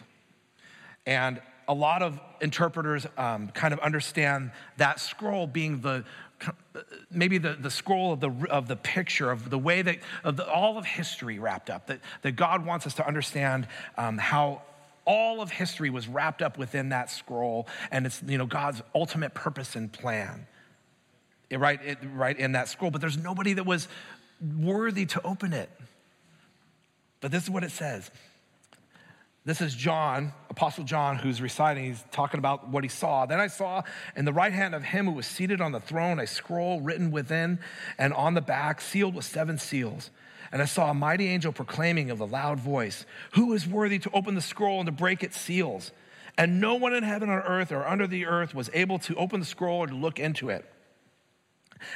And 1.07 1.41
a 1.69 1.75
lot 1.75 2.03
of 2.03 2.21
interpreters 2.41 3.07
um, 3.17 3.49
kind 3.49 3.73
of 3.73 3.81
understand 3.81 4.51
that 4.77 5.01
scroll 5.01 5.47
being 5.47 5.81
the 5.81 6.05
maybe 7.11 7.39
the, 7.39 7.53
the 7.53 7.71
scroll 7.71 8.15
of 8.15 8.21
the, 8.21 8.31
of 8.49 8.67
the 8.67 8.77
picture 8.77 9.31
of 9.31 9.51
the 9.51 9.59
way 9.59 9.83
that 9.83 9.99
of 10.25 10.37
the, 10.37 10.51
all 10.51 10.79
of 10.79 10.87
history 10.87 11.39
wrapped 11.39 11.69
up 11.69 11.87
that, 11.89 12.01
that 12.23 12.33
god 12.33 12.65
wants 12.65 12.87
us 12.87 12.95
to 12.95 13.07
understand 13.07 13.69
um, 13.99 14.17
how 14.17 14.63
all 15.05 15.41
of 15.41 15.51
history 15.51 15.91
was 15.91 16.09
wrapped 16.09 16.43
up 16.43 16.59
within 16.59 16.91
that 16.91 17.11
scroll 17.11 17.67
and 17.91 18.07
it's 18.07 18.23
you 18.27 18.39
know 18.39 18.47
god's 18.47 18.83
ultimate 18.95 19.35
purpose 19.35 19.77
and 19.77 19.93
plan. 19.93 20.47
Right, 21.53 21.81
it, 21.85 21.99
right 22.15 22.39
in 22.39 22.53
that 22.53 22.69
scroll 22.69 22.91
but 22.91 23.01
there's 23.01 23.19
nobody 23.19 23.55
that 23.55 23.67
was 23.67 23.89
worthy 24.59 25.07
to 25.07 25.23
open 25.23 25.53
it. 25.53 25.71
But 27.21 27.33
this 27.33 27.43
is 27.43 27.51
what 27.51 27.65
it 27.65 27.71
says 27.71 28.11
this 29.45 29.63
is 29.63 29.75
John, 29.75 30.33
Apostle 30.51 30.85
John, 30.85 31.17
who's 31.17 31.41
reciting. 31.41 31.85
He's 31.85 32.05
talking 32.13 32.39
about 32.39 32.69
what 32.69 32.85
he 32.85 32.91
saw. 32.91 33.25
Then 33.25 33.41
I 33.41 33.47
saw 33.47 33.83
in 34.15 34.27
the 34.27 34.33
right 34.33 34.53
hand 34.53 34.75
of 34.75 34.83
him 34.83 35.07
who 35.07 35.13
was 35.13 35.27
seated 35.27 35.63
on 35.63 35.73
the 35.73 35.81
throne 35.81 36.19
a 36.19 36.27
scroll 36.27 36.81
written 36.83 37.11
within 37.11 37.59
and 37.97 38.13
on 38.13 38.35
the 38.35 38.43
back, 38.43 38.83
sealed 38.83 39.15
with 39.15 39.25
seven 39.25 39.57
seals. 39.57 40.11
And 40.53 40.61
I 40.61 40.67
saw 40.67 40.91
a 40.91 40.95
mighty 40.95 41.29
angel 41.29 41.53
proclaiming 41.53 42.09
with 42.09 42.21
a 42.21 42.25
loud 42.25 42.61
voice, 42.61 43.07
Who 43.33 43.55
is 43.55 43.67
worthy 43.67 43.99
to 44.01 44.11
open 44.13 44.35
the 44.35 44.41
scroll 44.43 44.81
and 44.81 44.87
to 44.87 44.93
break 44.93 45.23
its 45.23 45.39
seals? 45.39 45.93
And 46.37 46.61
no 46.61 46.75
one 46.75 46.95
in 46.95 47.03
heaven 47.03 47.31
or 47.31 47.41
earth 47.41 47.73
or 47.73 47.87
under 47.87 48.07
the 48.07 48.27
earth 48.27 48.55
was 48.55 48.69
able 48.75 48.99
to 49.01 49.15
open 49.15 49.41
the 49.41 49.47
scroll 49.47 49.79
or 49.79 49.87
to 49.87 49.95
look 49.95 50.19
into 50.19 50.51
it. 50.51 50.71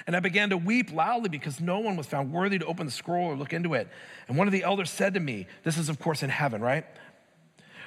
And 0.06 0.16
I 0.16 0.20
began 0.20 0.50
to 0.50 0.56
weep 0.56 0.92
loudly 0.92 1.28
because 1.28 1.60
no 1.60 1.78
one 1.78 1.96
was 1.96 2.06
found 2.06 2.32
worthy 2.32 2.58
to 2.58 2.66
open 2.66 2.86
the 2.86 2.92
scroll 2.92 3.26
or 3.26 3.36
look 3.36 3.52
into 3.52 3.74
it. 3.74 3.88
And 4.28 4.38
one 4.38 4.48
of 4.48 4.52
the 4.52 4.62
elders 4.62 4.90
said 4.90 5.14
to 5.14 5.20
me, 5.20 5.46
This 5.62 5.76
is, 5.76 5.88
of 5.88 5.98
course, 5.98 6.22
in 6.22 6.30
heaven, 6.30 6.60
right? 6.62 6.86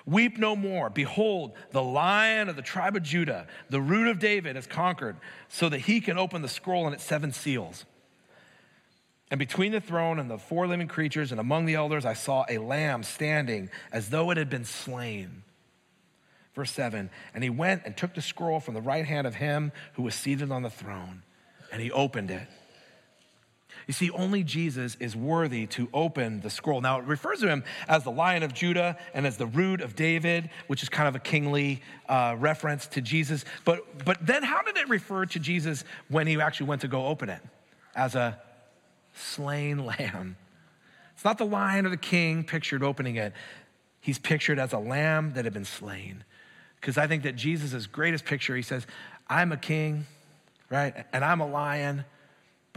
Weep 0.08 0.38
no 0.38 0.56
more. 0.56 0.90
Behold, 0.90 1.52
the 1.72 1.84
lion 1.84 2.48
of 2.48 2.56
the 2.56 2.62
tribe 2.62 2.96
of 2.96 3.04
Judah, 3.04 3.46
the 3.70 3.82
root 3.82 4.08
of 4.08 4.20
David, 4.20 4.56
has 4.56 4.66
conquered, 4.66 5.18
so 5.50 5.68
that 5.68 5.80
he 5.80 6.00
can 6.00 6.18
open 6.18 6.42
the 6.42 6.48
scroll 6.48 6.86
and 6.86 6.96
its 6.96 7.04
seven 7.04 7.34
seals. 7.34 7.86
And 9.30 9.38
between 9.38 9.74
the 9.74 9.82
throne 9.82 10.18
and 10.18 10.32
the 10.32 10.38
four 10.38 10.66
living 10.66 10.88
creatures 10.88 11.32
and 11.32 11.42
among 11.42 11.66
the 11.66 11.76
elders, 11.76 12.06
I 12.06 12.14
saw 12.14 12.46
a 12.48 12.58
lamb 12.58 13.04
standing 13.04 13.70
as 13.92 14.10
though 14.10 14.32
it 14.32 14.38
had 14.38 14.50
been 14.50 14.64
slain. 14.64 15.44
Verse 16.56 16.72
7 16.72 17.10
And 17.34 17.44
he 17.44 17.50
went 17.50 17.82
and 17.86 17.96
took 17.96 18.14
the 18.14 18.22
scroll 18.22 18.62
from 18.62 18.76
the 18.76 18.82
right 18.82 19.06
hand 19.06 19.28
of 19.28 19.36
him 19.36 19.74
who 19.94 20.04
was 20.04 20.16
seated 20.16 20.52
on 20.52 20.64
the 20.64 20.70
throne, 20.70 21.24
and 21.70 21.82
he 21.82 21.92
opened 21.92 22.32
it. 22.32 22.48
You 23.88 23.94
see, 23.94 24.10
only 24.12 24.44
Jesus 24.44 24.98
is 25.00 25.16
worthy 25.16 25.66
to 25.68 25.88
open 25.94 26.42
the 26.42 26.50
scroll. 26.50 26.82
Now, 26.82 27.00
it 27.00 27.06
refers 27.06 27.40
to 27.40 27.48
him 27.48 27.64
as 27.88 28.04
the 28.04 28.12
Lion 28.12 28.44
of 28.44 28.54
Judah 28.54 28.98
and 29.14 29.26
as 29.26 29.38
the 29.38 29.46
root 29.46 29.80
of 29.80 29.96
David, 29.96 30.50
which 30.68 30.84
is 30.84 30.90
kind 30.90 31.08
of 31.08 31.16
a 31.16 31.20
kingly 31.20 31.82
uh, 32.10 32.36
reference 32.38 32.88
to 32.88 33.02
Jesus. 33.02 33.46
But, 33.64 34.04
but 34.04 34.18
then, 34.26 34.44
how 34.44 34.62
did 34.62 34.76
it 34.76 34.90
refer 34.90 35.26
to 35.28 35.40
Jesus 35.40 35.86
when 36.10 36.28
he 36.28 36.40
actually 36.40 36.68
went 36.68 36.82
to 36.82 36.90
go 36.90 37.08
open 37.08 37.30
it? 37.30 37.42
As 37.96 38.16
a 38.16 38.38
slain 39.14 39.86
lamb. 39.86 40.36
It's 41.14 41.24
not 41.24 41.38
the 41.38 41.46
lion 41.46 41.86
or 41.86 41.90
the 41.90 41.98
king 41.98 42.44
pictured 42.44 42.84
opening 42.84 43.16
it, 43.16 43.34
he's 44.02 44.20
pictured 44.20 44.60
as 44.60 44.74
a 44.74 44.80
lamb 44.80 45.34
that 45.34 45.46
had 45.46 45.54
been 45.54 45.66
slain. 45.66 46.26
Because 46.80 46.98
I 46.98 47.08
think 47.08 47.24
that 47.24 47.36
Jesus' 47.36 47.88
greatest 47.88 48.26
picture, 48.26 48.56
he 48.56 48.62
says, 48.62 48.86
I'm 49.28 49.52
a 49.52 49.58
king, 49.58 50.06
right? 50.70 51.06
And 51.14 51.24
I'm 51.26 51.40
a 51.40 51.48
lion 51.48 52.06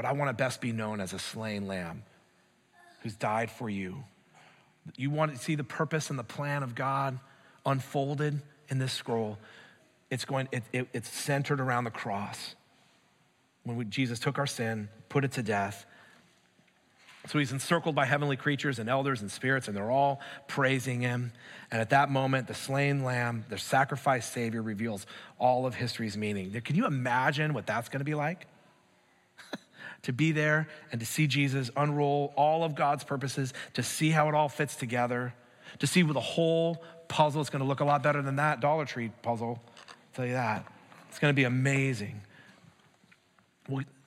but 0.01 0.09
I 0.09 0.13
want 0.13 0.31
to 0.31 0.33
best 0.33 0.63
be 0.63 0.73
known 0.73 0.99
as 0.99 1.13
a 1.13 1.19
slain 1.19 1.67
lamb 1.67 2.05
who's 3.03 3.15
died 3.17 3.51
for 3.51 3.69
you. 3.69 4.03
You 4.97 5.11
want 5.11 5.35
to 5.35 5.39
see 5.39 5.57
the 5.57 5.63
purpose 5.63 6.09
and 6.09 6.19
the 6.19 6.25
plan 6.25 6.63
of 6.63 6.75
God 6.75 7.19
unfolded 7.67 8.41
in 8.71 8.79
this 8.79 8.95
scroll. 8.95 9.37
It's 10.09 10.25
going, 10.25 10.49
it, 10.53 10.63
it, 10.73 10.89
it's 10.95 11.11
centered 11.11 11.61
around 11.61 11.85
the 11.85 11.91
cross. 11.91 12.55
When 13.65 13.77
we, 13.77 13.85
Jesus 13.85 14.19
took 14.19 14.39
our 14.39 14.47
sin, 14.47 14.89
put 15.11 15.23
it 15.23 15.33
to 15.33 15.43
death. 15.43 15.85
So 17.29 17.39
he's 17.39 17.53
encircled 17.53 17.95
by 17.95 18.07
heavenly 18.07 18.39
creatures 18.39 18.79
and 18.79 18.89
elders 18.89 19.21
and 19.21 19.31
spirits, 19.31 19.69
and 19.69 19.77
they're 19.77 19.91
all 19.91 20.23
praising 20.49 21.03
him. 21.03 21.31
And 21.71 21.79
at 21.79 21.91
that 21.91 22.11
moment, 22.11 22.47
the 22.47 22.55
slain 22.55 23.05
lamb, 23.05 23.45
the 23.51 23.59
sacrificed 23.59 24.33
Savior, 24.33 24.63
reveals 24.63 25.05
all 25.39 25.67
of 25.67 25.75
history's 25.75 26.17
meaning. 26.17 26.59
Can 26.63 26.75
you 26.75 26.87
imagine 26.87 27.53
what 27.53 27.67
that's 27.67 27.91
going 27.91 28.01
to 28.01 28.07
be 28.07 28.15
like? 28.15 28.47
To 30.03 30.13
be 30.13 30.33
there 30.33 30.69
and 30.93 31.01
to 31.01 31.07
see 31.07 31.27
Jesus 31.27 31.71
unroll 31.77 32.33
all 32.37 32.65
of 32.65 32.75
God's 32.75 33.05
purposes, 33.05 33.53
to 33.75 33.83
see 33.83 34.11
how 34.11 34.29
it 34.29 34.35
all 34.35 34.49
fits 34.49 34.77
together, 34.77 35.35
to 35.79 35.87
see 35.87 36.03
with 36.03 36.15
the 36.15 36.21
whole 36.21 36.83
puzzle. 37.09 37.41
It's 37.41 37.51
going 37.51 37.63
to 37.63 37.69
look 37.69 37.81
a 37.81 37.85
lot 37.85 38.03
better 38.03 38.23
than 38.23 38.37
that 38.37 38.61
Dollar 38.61 38.85
Tree 38.85 39.11
puzzle. 39.23 39.61
I'll 39.61 39.85
tell 40.15 40.27
you 40.27 40.33
that. 40.33 40.65
It's 41.09 41.19
going 41.19 41.33
to 41.33 41.37
be 41.37 41.45
amazing. 41.45 42.23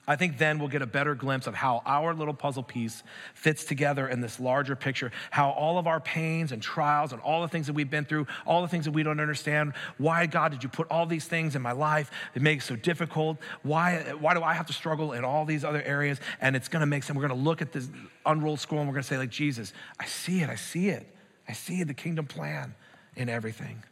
I 0.06 0.16
think 0.16 0.36
then 0.36 0.58
we'll 0.58 0.68
get 0.68 0.82
a 0.82 0.86
better 0.86 1.14
glimpse 1.14 1.46
of 1.46 1.54
how 1.54 1.82
our 1.86 2.12
little 2.14 2.34
puzzle 2.34 2.62
piece 2.62 3.02
fits 3.32 3.64
together 3.64 4.06
in 4.06 4.20
this 4.20 4.38
larger 4.38 4.76
picture, 4.76 5.10
how 5.30 5.50
all 5.50 5.78
of 5.78 5.86
our 5.86 5.98
pains 5.98 6.52
and 6.52 6.60
trials 6.62 7.12
and 7.12 7.22
all 7.22 7.40
the 7.40 7.48
things 7.48 7.66
that 7.68 7.72
we've 7.72 7.88
been 7.88 8.04
through, 8.04 8.26
all 8.46 8.60
the 8.60 8.68
things 8.68 8.84
that 8.84 8.90
we 8.90 9.02
don't 9.02 9.18
understand, 9.18 9.72
why, 9.96 10.26
God, 10.26 10.52
did 10.52 10.62
you 10.62 10.68
put 10.68 10.86
all 10.90 11.06
these 11.06 11.24
things 11.24 11.56
in 11.56 11.62
my 11.62 11.72
life 11.72 12.10
that 12.34 12.42
make 12.42 12.58
it 12.58 12.62
so 12.62 12.76
difficult? 12.76 13.38
Why, 13.62 14.12
why 14.18 14.34
do 14.34 14.42
I 14.42 14.52
have 14.52 14.66
to 14.66 14.74
struggle 14.74 15.12
in 15.14 15.24
all 15.24 15.46
these 15.46 15.64
other 15.64 15.82
areas? 15.82 16.20
And 16.40 16.54
it's 16.54 16.68
gonna 16.68 16.86
make 16.86 17.02
sense. 17.02 17.16
We're 17.16 17.26
gonna 17.26 17.40
look 17.40 17.62
at 17.62 17.72
this 17.72 17.88
unrolled 18.26 18.60
scroll 18.60 18.82
and 18.82 18.88
we're 18.88 18.94
gonna 18.94 19.04
say, 19.04 19.16
like, 19.16 19.30
Jesus, 19.30 19.72
I 19.98 20.04
see 20.04 20.42
it, 20.42 20.50
I 20.50 20.56
see 20.56 20.88
it. 20.90 21.06
I 21.48 21.52
see 21.52 21.82
the 21.82 21.94
kingdom 21.94 22.26
plan 22.26 22.74
in 23.16 23.28
everything. 23.28 23.82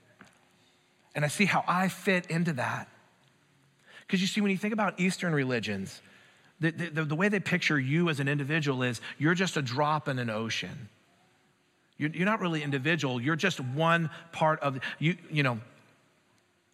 And 1.14 1.24
I 1.24 1.28
see 1.28 1.44
how 1.44 1.64
I 1.66 1.88
fit 1.88 2.26
into 2.26 2.54
that. 2.54 2.88
Because 4.12 4.20
you 4.20 4.28
see, 4.28 4.42
when 4.42 4.50
you 4.50 4.58
think 4.58 4.74
about 4.74 5.00
Eastern 5.00 5.32
religions, 5.32 6.02
the, 6.60 6.70
the, 6.70 7.02
the, 7.02 7.14
way 7.14 7.30
they 7.30 7.40
picture 7.40 7.80
you 7.80 8.10
as 8.10 8.20
an 8.20 8.28
individual 8.28 8.82
is 8.82 9.00
you're 9.16 9.32
just 9.32 9.56
a 9.56 9.62
drop 9.62 10.06
in 10.06 10.18
an 10.18 10.28
ocean. 10.28 10.90
You're, 11.96 12.10
you're 12.10 12.26
not 12.26 12.40
really 12.40 12.62
individual, 12.62 13.22
you're 13.22 13.36
just 13.36 13.58
one 13.58 14.10
part 14.30 14.60
of, 14.60 14.78
you, 14.98 15.16
you 15.30 15.42
know, 15.42 15.60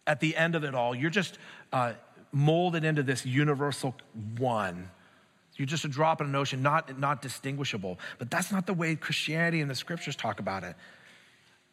at 0.05 0.19
the 0.19 0.35
end 0.35 0.55
of 0.55 0.65
it 0.65 0.75
all, 0.75 0.93
you're 0.93 1.09
just 1.09 1.39
uh, 1.71 1.93
molded 2.33 2.83
into 2.83 3.03
this 3.03 3.25
universal 3.25 3.95
one. 4.37 4.89
You're 5.55 5.65
just 5.65 5.85
a 5.85 5.89
drop 5.89 6.19
in 6.19 6.27
an 6.27 6.35
ocean, 6.35 6.61
not, 6.61 6.99
not 6.99 7.21
distinguishable. 7.21 7.99
But 8.17 8.29
that's 8.29 8.51
not 8.51 8.67
the 8.67 8.73
way 8.73 8.97
Christianity 8.97 9.61
and 9.61 9.71
the 9.71 9.75
scriptures 9.75 10.17
talk 10.17 10.41
about 10.41 10.65
it. 10.65 10.75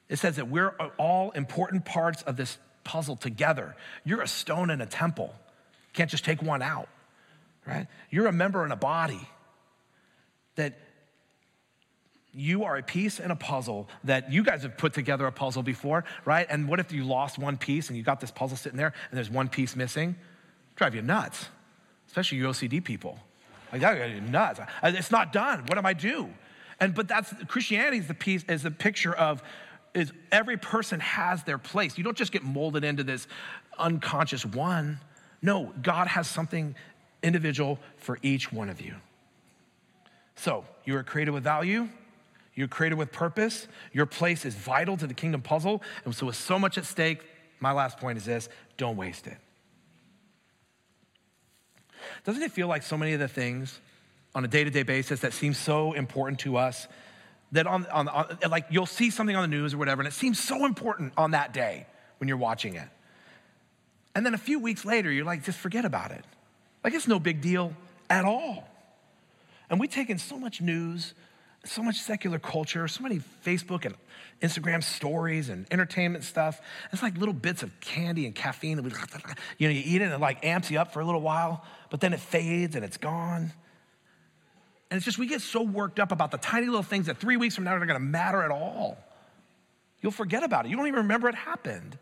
It 0.09 0.21
says 0.21 0.37
that 0.37 0.47
we're 0.47 0.77
all 0.97 1.33
important 1.33 1.85
parts 1.85 2.23
of 2.23 2.37
this 2.37 2.57
puzzle 2.85 3.17
together. 3.17 3.75
You're 4.05 4.23
a 4.23 4.29
stone 4.29 4.71
in 4.71 4.81
a 4.81 4.87
temple 4.87 5.35
can't 5.97 6.11
just 6.11 6.25
take 6.25 6.43
one 6.43 6.63
out, 6.63 6.89
right? 7.67 7.89
You're 8.11 8.27
a 8.27 8.33
member 8.33 8.65
in 8.65 8.71
a 8.71 8.77
body 8.77 9.29
that 10.55 10.79
you 12.33 12.65
are 12.65 12.77
a 12.77 12.83
piece 12.83 13.19
in 13.19 13.31
a 13.31 13.37
puzzle 13.37 13.89
that 14.05 14.31
you 14.31 14.43
guys 14.43 14.63
have 14.63 14.77
put 14.77 14.93
together 14.93 15.27
a 15.27 15.33
puzzle 15.33 15.63
before, 15.63 16.05
right? 16.27 16.47
And 16.51 16.69
what 16.69 16.81
if 16.81 16.93
you 16.93 17.03
lost 17.03 17.39
one 17.39 17.57
piece 17.57 17.89
and 17.89 17.97
you 17.97 18.03
got 18.03 18.21
this 18.21 18.31
puzzle 18.31 18.59
sitting 18.59 18.77
there 18.77 18.93
and 19.11 19.17
there's 19.17 19.31
one 19.31 19.49
piece 19.49 19.75
missing? 19.75 20.17
Drive 20.77 20.95
you 20.95 21.01
nuts, 21.01 21.47
especially 22.07 22.39
you 22.39 22.45
OCD 22.45 22.85
people. 22.85 23.19
Like 23.73 23.81
that 23.81 24.11
you 24.11 24.21
nuts. 24.21 24.61
It's 24.83 25.11
not 25.11 25.33
done. 25.33 25.65
What 25.67 25.79
am 25.79 25.87
I 25.87 25.95
do? 25.95 26.29
And 26.79 26.95
but 26.95 27.09
that's 27.09 27.33
Christianity 27.49 27.99
is 27.99 28.07
the 28.07 28.15
piece 28.15 28.45
is 28.45 28.63
the 28.63 28.71
picture 28.71 29.15
of 29.15 29.43
is 29.95 30.13
every 30.31 30.59
person 30.59 31.01
has 31.01 31.43
their 31.45 31.57
place. 31.57 31.97
You 31.97 32.05
don't 32.05 32.17
just 32.17 32.33
get 32.33 32.43
molded 32.43 32.85
into 32.85 33.03
this 33.03 33.27
unconscious 33.79 34.45
one. 34.45 35.01
No, 35.43 35.73
God 35.83 36.09
has 36.09 36.27
something 36.27 36.75
individual 37.23 37.79
for 37.97 38.19
each 38.23 38.53
one 38.53 38.69
of 38.69 38.81
you. 38.81 38.95
So, 40.37 40.65
you 40.85 40.97
are 40.97 41.03
created 41.03 41.33
with 41.33 41.45
value. 41.45 41.89
You're 42.55 42.69
created 42.69 42.97
with 42.97 43.13
purpose. 43.13 43.69
Your 43.93 44.07
place 44.07 44.45
is 44.45 44.55
vital 44.55 44.97
to 44.97 45.07
the 45.07 45.15
kingdom 45.15 45.43
puzzle. 45.43 45.83
And 46.05 46.15
so, 46.15 46.27
with 46.27 46.37
so 46.37 46.59
much 46.59 46.79
at 46.79 46.85
stake, 46.85 47.23
my 47.61 47.73
last 47.73 47.99
point 47.99 48.19
is 48.19 48.25
this 48.25 48.49
don't 48.77 48.97
waste 48.97 49.27
it. 49.27 49.39
Doesn't 52.25 52.43
it 52.43 52.53
feel 52.53 52.69
like 52.69 52.83
so 52.83 52.97
many 52.97 53.13
of 53.13 53.21
the 53.21 53.29
things 53.29 53.81
on 54.35 54.45
a 54.45 54.49
day 54.49 54.65
to 54.65 54.71
day 54.71 54.83
basis 54.83 55.21
that 55.21 55.33
seem 55.33 55.55
so 55.55 55.93
important 55.93 56.41
to 56.41 56.57
us 56.57 56.87
that 57.53 57.67
on, 57.67 57.87
on, 57.87 58.09
on, 58.09 58.39
like 58.51 58.67
you'll 58.71 58.87
see 58.87 59.11
something 59.11 59.37
on 59.37 59.43
the 59.43 59.57
news 59.57 59.73
or 59.73 59.79
whatever, 59.79 60.03
and 60.03 60.09
it 60.09 60.13
seems 60.13 60.39
so 60.39 60.67
important 60.67 61.13
on 61.17 61.31
that 61.31 61.55
day 61.55 61.87
when 62.19 62.29
you're 62.29 62.37
watching 62.37 62.75
it. 62.75 62.89
And 64.17 64.25
then 64.25 64.33
a 64.33 64.39
few 64.39 64.59
weeks 64.59 64.87
later, 64.87 65.13
you're 65.13 65.27
like, 65.27 65.45
just 65.45 65.59
forget 65.59 65.85
about 65.85 66.11
it. 66.11 66.25
Like 66.83 66.95
it's 66.95 67.07
no 67.07 67.21
big 67.21 67.43
deal 67.43 67.75
at 68.09 68.25
all. 68.25 68.67
And 69.69 69.79
we 69.79 69.89
take 69.89 70.09
in 70.09 70.17
so 70.17 70.39
much 70.39 70.63
news, 70.63 71.13
so 71.67 71.83
much 71.83 71.97
secular 72.01 72.39
culture, 72.39 72.89
so 72.89 73.03
many 73.03 73.21
Facebook 73.45 73.85
and 73.85 73.95
Instagram 74.41 74.83
stories 74.83 75.51
and 75.51 75.67
entertainment 75.71 76.25
stuff. 76.25 76.63
It's 76.95 77.03
like 77.03 77.19
little 77.19 77.35
bits 77.35 77.63
of 77.63 77.79
candy 77.81 78.25
and 78.25 78.35
caffeine 78.35 78.79
that 78.79 78.85
we, 78.85 78.91
you 79.59 79.69
know, 79.69 79.75
you 79.75 79.83
eat 79.85 80.01
it 80.01 80.07
and 80.07 80.15
it 80.15 80.21
like 80.21 80.47
amps 80.47 80.71
you 80.71 80.79
up 80.79 80.95
for 80.95 81.01
a 81.01 81.05
little 81.05 81.21
while, 81.21 81.63
but 81.91 82.01
then 82.01 82.15
it 82.15 82.21
fades 82.21 82.75
and 82.75 82.87
it's 82.87 82.97
gone. 82.97 83.53
And 84.91 84.97
it's 84.97 85.05
just, 85.05 85.19
we 85.19 85.27
get 85.27 85.43
so 85.43 85.61
worked 85.61 86.01
up 86.01 86.11
about 86.11 86.31
the 86.31 86.39
tiny 86.39 86.69
little 86.69 86.83
things 86.83 87.05
that 87.07 87.19
three 87.19 87.37
weeks 87.37 87.55
from 87.55 87.65
now 87.65 87.75
are 87.75 87.79
not 87.79 87.87
gonna 87.87 88.01
matter 88.01 88.43
at 88.43 88.51
all. 88.51 88.97
You'll 90.01 90.11
forget 90.11 90.43
about 90.43 90.65
it. 90.65 90.71
You 90.71 90.77
don't 90.79 90.87
even 90.87 91.01
remember 91.01 91.29
it 91.29 91.35
happened 91.35 91.99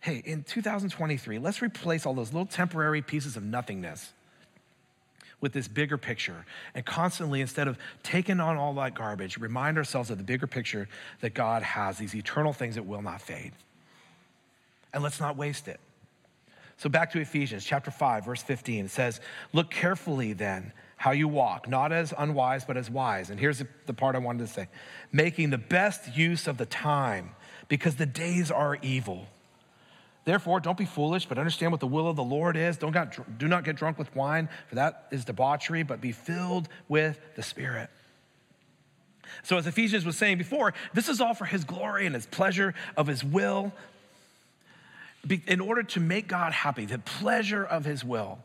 hey, 0.00 0.22
in 0.24 0.42
2023, 0.42 1.38
let's 1.38 1.62
replace 1.62 2.06
all 2.06 2.14
those 2.14 2.32
little 2.32 2.46
temporary 2.46 3.02
pieces 3.02 3.36
of 3.36 3.42
nothingness 3.42 4.12
with 5.40 5.52
this 5.52 5.68
bigger 5.68 5.98
picture. 5.98 6.44
And 6.74 6.84
constantly, 6.84 7.40
instead 7.40 7.68
of 7.68 7.78
taking 8.02 8.40
on 8.40 8.56
all 8.56 8.74
that 8.74 8.94
garbage, 8.94 9.38
remind 9.38 9.78
ourselves 9.78 10.10
of 10.10 10.18
the 10.18 10.24
bigger 10.24 10.46
picture 10.46 10.88
that 11.20 11.34
God 11.34 11.62
has, 11.62 11.98
these 11.98 12.14
eternal 12.14 12.52
things 12.52 12.74
that 12.74 12.86
will 12.86 13.02
not 13.02 13.20
fade. 13.20 13.52
And 14.92 15.02
let's 15.02 15.20
not 15.20 15.36
waste 15.36 15.68
it. 15.68 15.80
So, 16.76 16.88
back 16.88 17.12
to 17.12 17.20
Ephesians 17.20 17.64
chapter 17.64 17.90
5, 17.90 18.24
verse 18.24 18.42
15. 18.42 18.86
It 18.86 18.90
says, 18.90 19.20
Look 19.52 19.70
carefully 19.70 20.32
then 20.32 20.72
how 20.96 21.10
you 21.12 21.28
walk, 21.28 21.68
not 21.68 21.92
as 21.92 22.12
unwise, 22.16 22.64
but 22.64 22.76
as 22.76 22.90
wise. 22.90 23.30
And 23.30 23.38
here's 23.38 23.62
the 23.86 23.94
part 23.94 24.16
I 24.16 24.18
wanted 24.18 24.46
to 24.46 24.52
say 24.52 24.68
making 25.12 25.50
the 25.50 25.58
best 25.58 26.16
use 26.16 26.46
of 26.46 26.56
the 26.56 26.66
time 26.66 27.30
because 27.68 27.96
the 27.96 28.06
days 28.06 28.50
are 28.50 28.78
evil. 28.82 29.26
Therefore, 30.24 30.60
don't 30.60 30.76
be 30.76 30.84
foolish, 30.84 31.26
but 31.26 31.38
understand 31.38 31.72
what 31.72 31.80
the 31.80 31.86
will 31.86 32.06
of 32.06 32.16
the 32.16 32.22
Lord 32.22 32.56
is. 32.56 32.76
Don't 32.76 32.92
got, 32.92 33.38
do 33.38 33.48
not 33.48 33.64
get 33.64 33.76
drunk 33.76 33.98
with 33.98 34.14
wine, 34.14 34.48
for 34.68 34.74
that 34.74 35.06
is 35.10 35.24
debauchery, 35.24 35.82
but 35.82 36.00
be 36.00 36.12
filled 36.12 36.68
with 36.88 37.18
the 37.36 37.42
Spirit. 37.42 37.88
So, 39.42 39.56
as 39.56 39.66
Ephesians 39.66 40.04
was 40.04 40.16
saying 40.16 40.38
before, 40.38 40.74
this 40.92 41.08
is 41.08 41.20
all 41.20 41.34
for 41.34 41.46
his 41.46 41.64
glory 41.64 42.04
and 42.04 42.14
his 42.14 42.26
pleasure 42.26 42.74
of 42.96 43.06
his 43.06 43.24
will, 43.24 43.72
in 45.46 45.60
order 45.60 45.82
to 45.82 46.00
make 46.00 46.28
God 46.28 46.52
happy, 46.52 46.84
the 46.84 46.98
pleasure 46.98 47.64
of 47.64 47.84
his 47.84 48.04
will. 48.04 48.38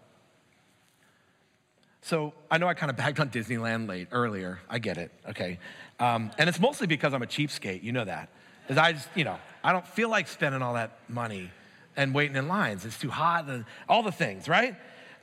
So, 2.02 2.34
I 2.50 2.58
know 2.58 2.68
I 2.68 2.76
kind 2.76 2.90
of 2.90 2.96
bagged 2.96 3.20
on 3.20 3.30
Disneyland 3.30 3.90
late 3.90 4.08
earlier. 4.12 4.60
I 4.70 4.80
get 4.80 4.98
it, 4.98 5.12
okay. 5.30 5.60
Um, 6.00 6.32
and 6.38 6.48
it's 6.48 6.60
mostly 6.60 6.88
because 6.88 7.14
I'm 7.14 7.24
a 7.24 7.28
cheapskate, 7.28 7.84
you 7.84 7.92
know 7.92 8.06
that. 8.06 8.30
Because 8.62 8.78
I 8.78 8.94
just, 8.94 9.10
you 9.16 9.24
know, 9.24 9.38
I 9.64 9.72
don't 9.74 9.86
feel 9.86 10.10
like 10.10 10.28
spending 10.28 10.62
all 10.62 10.76
that 10.76 11.00
money 11.10 11.52
and 11.96 12.14
waiting 12.14 12.36
in 12.36 12.48
lines. 12.48 12.86
It's 12.86 13.00
too 13.00 13.10
hot, 13.10 13.48
and 13.48 13.66
all 13.88 14.04
the 14.04 14.12
things, 14.12 14.48
right? 14.48 14.76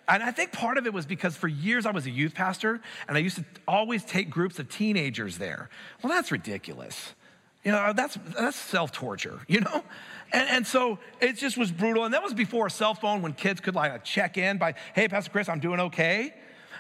And 0.09 0.23
I 0.23 0.31
think 0.31 0.53
part 0.53 0.79
of 0.79 0.87
it 0.87 0.93
was 0.93 1.07
because 1.07 1.37
for 1.37 1.49
years 1.49 1.87
I 1.87 1.91
was 1.91 2.07
a 2.07 2.11
youth 2.11 2.35
pastor 2.35 2.81
and 3.07 3.17
I 3.17 3.21
used 3.21 3.37
to 3.37 3.45
always 3.69 4.05
take 4.05 4.31
groups 4.31 4.59
of 4.59 4.69
teenagers 4.69 5.39
there. 5.39 5.71
Well, 6.03 6.13
that's 6.13 6.33
ridiculous. 6.33 7.15
You 7.63 7.71
know, 7.71 7.93
that's, 7.93 8.19
that's 8.37 8.57
self 8.57 8.91
torture, 8.91 9.41
you 9.49 9.61
know? 9.61 9.85
And, 10.33 10.49
and 10.49 10.67
so 10.67 10.99
it 11.21 11.37
just 11.37 11.57
was 11.57 11.71
brutal. 11.71 12.05
And 12.05 12.15
that 12.15 12.23
was 12.23 12.35
before 12.35 12.67
a 12.67 12.71
cell 12.71 12.95
phone 12.95 13.23
when 13.23 13.33
kids 13.33 13.61
could 13.61 13.75
like 13.75 14.05
check 14.05 14.37
in 14.37 14.59
by, 14.59 14.75
hey, 14.95 15.09
Pastor 15.09 15.31
Chris, 15.31 15.49
I'm 15.49 15.61
doing 15.61 15.79
okay. 15.81 16.35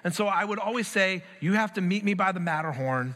And 0.04 0.12
so 0.12 0.26
I 0.26 0.44
would 0.44 0.58
always 0.58 0.88
say, 0.88 1.22
you 1.40 1.52
have 1.52 1.74
to 1.74 1.80
meet 1.80 2.02
me 2.02 2.14
by 2.14 2.32
the 2.32 2.40
Matterhorn 2.40 3.14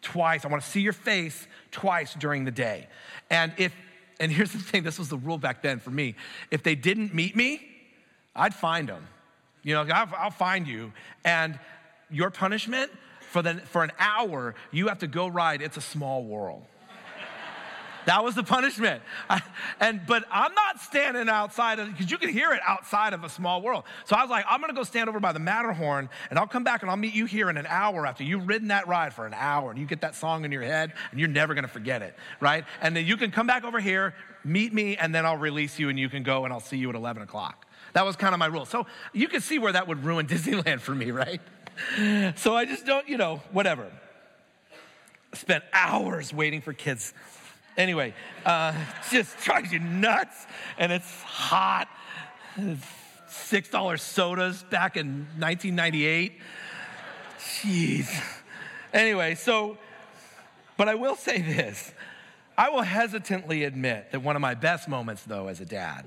twice. 0.00 0.44
I 0.44 0.48
want 0.48 0.62
to 0.62 0.68
see 0.68 0.80
your 0.80 0.94
face 0.94 1.46
twice 1.70 2.14
during 2.14 2.44
the 2.44 2.50
day. 2.50 2.88
And 3.28 3.52
if 3.58 3.74
and 4.20 4.30
here's 4.30 4.52
the 4.52 4.58
thing 4.58 4.82
this 4.82 4.98
was 4.98 5.08
the 5.08 5.16
rule 5.16 5.38
back 5.38 5.62
then 5.62 5.78
for 5.78 5.90
me. 5.90 6.14
If 6.50 6.62
they 6.62 6.74
didn't 6.74 7.14
meet 7.14 7.36
me, 7.36 7.60
I'd 8.34 8.54
find 8.54 8.88
them. 8.88 9.06
You 9.62 9.74
know, 9.74 9.82
I'll, 9.82 10.08
I'll 10.16 10.30
find 10.30 10.66
you. 10.66 10.92
And 11.24 11.58
your 12.10 12.30
punishment 12.30 12.90
for, 13.20 13.42
the, 13.42 13.54
for 13.54 13.82
an 13.82 13.92
hour, 13.98 14.54
you 14.70 14.88
have 14.88 14.98
to 14.98 15.06
go 15.06 15.26
ride 15.26 15.62
It's 15.62 15.76
a 15.76 15.82
Small 15.82 16.24
World. 16.24 16.64
That 18.06 18.24
was 18.24 18.34
the 18.34 18.42
punishment. 18.42 19.02
I, 19.28 19.40
and 19.80 20.00
but 20.06 20.24
I'm 20.30 20.54
not 20.54 20.80
standing 20.80 21.28
outside 21.28 21.78
of 21.78 21.88
because 21.88 22.10
you 22.10 22.18
can 22.18 22.30
hear 22.30 22.52
it 22.52 22.60
outside 22.66 23.12
of 23.12 23.24
a 23.24 23.28
small 23.28 23.62
world. 23.62 23.84
So 24.06 24.16
I 24.16 24.22
was 24.22 24.30
like, 24.30 24.44
I'm 24.48 24.60
gonna 24.60 24.72
go 24.72 24.82
stand 24.82 25.08
over 25.08 25.20
by 25.20 25.32
the 25.32 25.38
Matterhorn 25.38 26.08
and 26.30 26.38
I'll 26.38 26.46
come 26.46 26.64
back 26.64 26.82
and 26.82 26.90
I'll 26.90 26.96
meet 26.96 27.14
you 27.14 27.26
here 27.26 27.50
in 27.50 27.56
an 27.56 27.66
hour 27.66 28.06
after 28.06 28.24
you've 28.24 28.46
ridden 28.46 28.68
that 28.68 28.88
ride 28.88 29.14
for 29.14 29.26
an 29.26 29.34
hour 29.34 29.70
and 29.70 29.78
you 29.78 29.86
get 29.86 30.00
that 30.00 30.14
song 30.14 30.44
in 30.44 30.52
your 30.52 30.62
head 30.62 30.92
and 31.10 31.20
you're 31.20 31.28
never 31.28 31.54
gonna 31.54 31.68
forget 31.68 32.02
it, 32.02 32.16
right? 32.40 32.64
And 32.80 32.96
then 32.96 33.06
you 33.06 33.16
can 33.16 33.30
come 33.30 33.46
back 33.46 33.64
over 33.64 33.80
here, 33.80 34.14
meet 34.44 34.72
me, 34.72 34.96
and 34.96 35.14
then 35.14 35.24
I'll 35.24 35.36
release 35.36 35.78
you 35.78 35.88
and 35.88 35.98
you 35.98 36.08
can 36.08 36.22
go 36.22 36.44
and 36.44 36.52
I'll 36.52 36.60
see 36.60 36.76
you 36.76 36.88
at 36.88 36.94
11 36.94 37.22
o'clock. 37.22 37.66
That 37.92 38.04
was 38.04 38.16
kind 38.16 38.34
of 38.34 38.38
my 38.38 38.46
rule. 38.46 38.64
So 38.64 38.86
you 39.12 39.28
can 39.28 39.40
see 39.40 39.58
where 39.58 39.72
that 39.72 39.86
would 39.86 40.04
ruin 40.04 40.26
Disneyland 40.28 40.80
for 40.80 40.94
me, 40.94 41.10
right? 41.10 41.40
So 42.36 42.54
I 42.54 42.64
just 42.64 42.84
don't, 42.84 43.08
you 43.08 43.16
know, 43.16 43.42
whatever. 43.50 43.90
Spent 45.34 45.64
hours 45.72 46.32
waiting 46.32 46.60
for 46.60 46.72
kids 46.74 47.14
Anyway, 47.76 48.14
uh, 48.44 48.74
just 49.10 49.38
drives 49.38 49.72
you 49.72 49.78
nuts, 49.78 50.46
and 50.78 50.92
it's 50.92 51.22
hot. 51.22 51.88
Six 53.28 53.68
dollar 53.70 53.96
sodas 53.96 54.62
back 54.64 54.96
in 54.96 55.26
1998. 55.38 56.38
Jeez. 57.38 58.22
Anyway, 58.92 59.34
so, 59.34 59.78
but 60.76 60.88
I 60.88 60.94
will 60.94 61.16
say 61.16 61.40
this. 61.40 61.92
I 62.58 62.68
will 62.68 62.82
hesitantly 62.82 63.64
admit 63.64 64.12
that 64.12 64.22
one 64.22 64.36
of 64.36 64.42
my 64.42 64.54
best 64.54 64.88
moments, 64.88 65.22
though, 65.24 65.48
as 65.48 65.60
a 65.60 65.64
dad, 65.64 66.04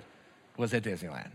was 0.57 0.73
at 0.73 0.83
Disneyland. 0.83 1.31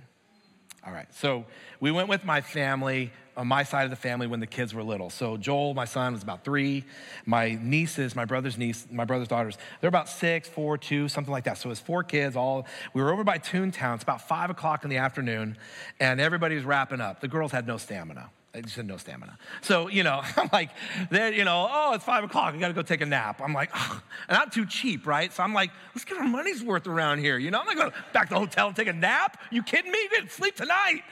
All 0.86 0.92
right. 0.92 1.06
So 1.14 1.44
we 1.78 1.90
went 1.90 2.08
with 2.08 2.24
my 2.24 2.40
family, 2.40 3.12
on 3.36 3.46
my 3.46 3.64
side 3.64 3.84
of 3.84 3.90
the 3.90 3.96
family, 3.96 4.26
when 4.26 4.40
the 4.40 4.46
kids 4.46 4.72
were 4.72 4.82
little. 4.82 5.10
So 5.10 5.36
Joel, 5.36 5.74
my 5.74 5.84
son, 5.84 6.14
was 6.14 6.22
about 6.22 6.42
three. 6.42 6.84
My 7.26 7.58
nieces, 7.60 8.16
my 8.16 8.24
brother's 8.24 8.56
niece, 8.56 8.86
my 8.90 9.04
brother's 9.04 9.28
daughters, 9.28 9.58
they're 9.80 9.88
about 9.88 10.08
six, 10.08 10.48
four, 10.48 10.78
two, 10.78 11.08
something 11.08 11.32
like 11.32 11.44
that. 11.44 11.58
So 11.58 11.68
it 11.68 11.70
was 11.70 11.80
four 11.80 12.02
kids. 12.02 12.34
All 12.34 12.66
we 12.94 13.02
were 13.02 13.12
over 13.12 13.24
by 13.24 13.38
Toontown. 13.38 13.94
It's 13.94 14.02
about 14.02 14.26
five 14.26 14.48
o'clock 14.48 14.84
in 14.84 14.90
the 14.90 14.96
afternoon, 14.96 15.58
and 15.98 16.18
everybody 16.18 16.54
was 16.54 16.64
wrapping 16.64 17.00
up. 17.00 17.20
The 17.20 17.28
girls 17.28 17.52
had 17.52 17.66
no 17.66 17.76
stamina. 17.76 18.30
I 18.52 18.60
just 18.60 18.74
had 18.74 18.86
no 18.86 18.96
stamina. 18.96 19.38
So, 19.60 19.88
you 19.88 20.02
know, 20.02 20.22
I'm 20.36 20.50
like, 20.52 20.70
then, 21.10 21.34
you 21.34 21.44
know, 21.44 21.68
oh, 21.70 21.94
it's 21.94 22.04
five 22.04 22.24
o'clock. 22.24 22.54
I 22.54 22.58
got 22.58 22.68
to 22.68 22.74
go 22.74 22.82
take 22.82 23.00
a 23.00 23.06
nap. 23.06 23.40
I'm 23.42 23.52
like, 23.52 23.70
oh, 23.74 24.02
and 24.28 24.36
I'm 24.36 24.50
too 24.50 24.66
cheap, 24.66 25.06
right? 25.06 25.32
So 25.32 25.42
I'm 25.42 25.54
like, 25.54 25.70
let's 25.94 26.04
get 26.04 26.18
our 26.18 26.26
money's 26.26 26.62
worth 26.62 26.86
around 26.86 27.18
here. 27.18 27.38
You 27.38 27.50
know, 27.50 27.60
I'm 27.60 27.66
not 27.66 27.76
going 27.76 27.92
back 28.12 28.28
to 28.28 28.34
the 28.34 28.40
hotel 28.40 28.66
and 28.66 28.76
take 28.76 28.88
a 28.88 28.92
nap. 28.92 29.40
You 29.50 29.62
kidding 29.62 29.92
me? 29.92 29.98
You 29.98 30.08
didn't 30.10 30.32
sleep 30.32 30.56
tonight. 30.56 31.02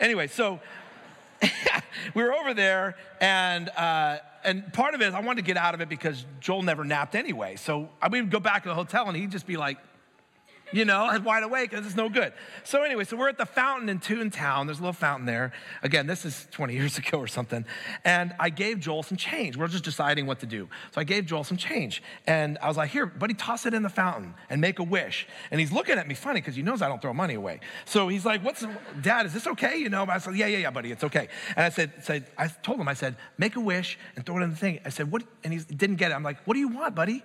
Anyway, 0.00 0.26
so 0.26 0.60
we 2.14 2.22
were 2.22 2.32
over 2.32 2.52
there, 2.52 2.96
and 3.20 3.68
uh, 3.70 4.18
and 4.44 4.72
part 4.72 4.94
of 4.94 5.00
it 5.00 5.14
I 5.14 5.20
wanted 5.20 5.42
to 5.42 5.46
get 5.46 5.56
out 5.56 5.74
of 5.74 5.80
it 5.80 5.88
because 5.88 6.24
Joel 6.40 6.62
never 6.62 6.84
napped 6.84 7.14
anyway. 7.14 7.56
So 7.56 7.88
I 8.02 8.08
would 8.08 8.30
go 8.30 8.40
back 8.40 8.64
to 8.64 8.68
the 8.68 8.74
hotel, 8.74 9.06
and 9.06 9.16
he'd 9.16 9.30
just 9.30 9.46
be 9.46 9.56
like, 9.56 9.78
you 10.72 10.84
know, 10.84 11.08
and 11.08 11.24
wide 11.24 11.42
awake 11.42 11.70
because 11.70 11.86
it's 11.86 11.96
no 11.96 12.08
good. 12.08 12.32
So 12.64 12.82
anyway, 12.82 13.04
so 13.04 13.16
we're 13.16 13.28
at 13.28 13.38
the 13.38 13.46
fountain 13.46 13.88
in 13.88 14.00
Toontown. 14.00 14.66
There's 14.66 14.78
a 14.78 14.82
little 14.82 14.92
fountain 14.92 15.26
there. 15.26 15.52
Again, 15.82 16.06
this 16.06 16.24
is 16.24 16.46
20 16.50 16.74
years 16.74 16.98
ago 16.98 17.18
or 17.18 17.26
something. 17.26 17.64
And 18.04 18.34
I 18.38 18.50
gave 18.50 18.80
Joel 18.80 19.02
some 19.02 19.16
change. 19.16 19.56
We're 19.56 19.68
just 19.68 19.84
deciding 19.84 20.26
what 20.26 20.40
to 20.40 20.46
do. 20.46 20.68
So 20.92 21.00
I 21.00 21.04
gave 21.04 21.26
Joel 21.26 21.44
some 21.44 21.56
change. 21.56 22.02
And 22.26 22.58
I 22.58 22.68
was 22.68 22.76
like, 22.76 22.90
here, 22.90 23.06
buddy, 23.06 23.34
toss 23.34 23.66
it 23.66 23.74
in 23.74 23.82
the 23.82 23.88
fountain 23.88 24.34
and 24.50 24.60
make 24.60 24.78
a 24.78 24.84
wish. 24.84 25.26
And 25.50 25.60
he's 25.60 25.72
looking 25.72 25.98
at 25.98 26.06
me 26.06 26.14
funny 26.14 26.40
because 26.40 26.56
he 26.56 26.62
knows 26.62 26.82
I 26.82 26.88
don't 26.88 27.00
throw 27.00 27.14
money 27.14 27.34
away. 27.34 27.60
So 27.84 28.08
he's 28.08 28.24
like, 28.24 28.44
what's, 28.44 28.64
dad, 29.00 29.26
is 29.26 29.32
this 29.32 29.46
okay? 29.46 29.76
You 29.76 29.88
know, 29.88 30.06
I 30.06 30.18
said, 30.18 30.36
yeah, 30.36 30.46
yeah, 30.46 30.58
yeah, 30.58 30.70
buddy, 30.70 30.92
it's 30.92 31.04
okay. 31.04 31.28
And 31.56 31.64
I 31.64 31.70
said, 31.70 31.92
said 32.02 32.26
I 32.36 32.48
told 32.48 32.80
him, 32.80 32.88
I 32.88 32.94
said, 32.94 33.16
make 33.38 33.56
a 33.56 33.60
wish 33.60 33.98
and 34.16 34.24
throw 34.24 34.38
it 34.38 34.42
in 34.42 34.50
the 34.50 34.56
thing. 34.56 34.80
I 34.84 34.90
said, 34.90 35.10
what? 35.10 35.22
And 35.44 35.52
he 35.52 35.60
didn't 35.60 35.96
get 35.96 36.10
it. 36.10 36.14
I'm 36.14 36.22
like, 36.22 36.46
what 36.46 36.54
do 36.54 36.60
you 36.60 36.68
want, 36.68 36.94
buddy? 36.94 37.22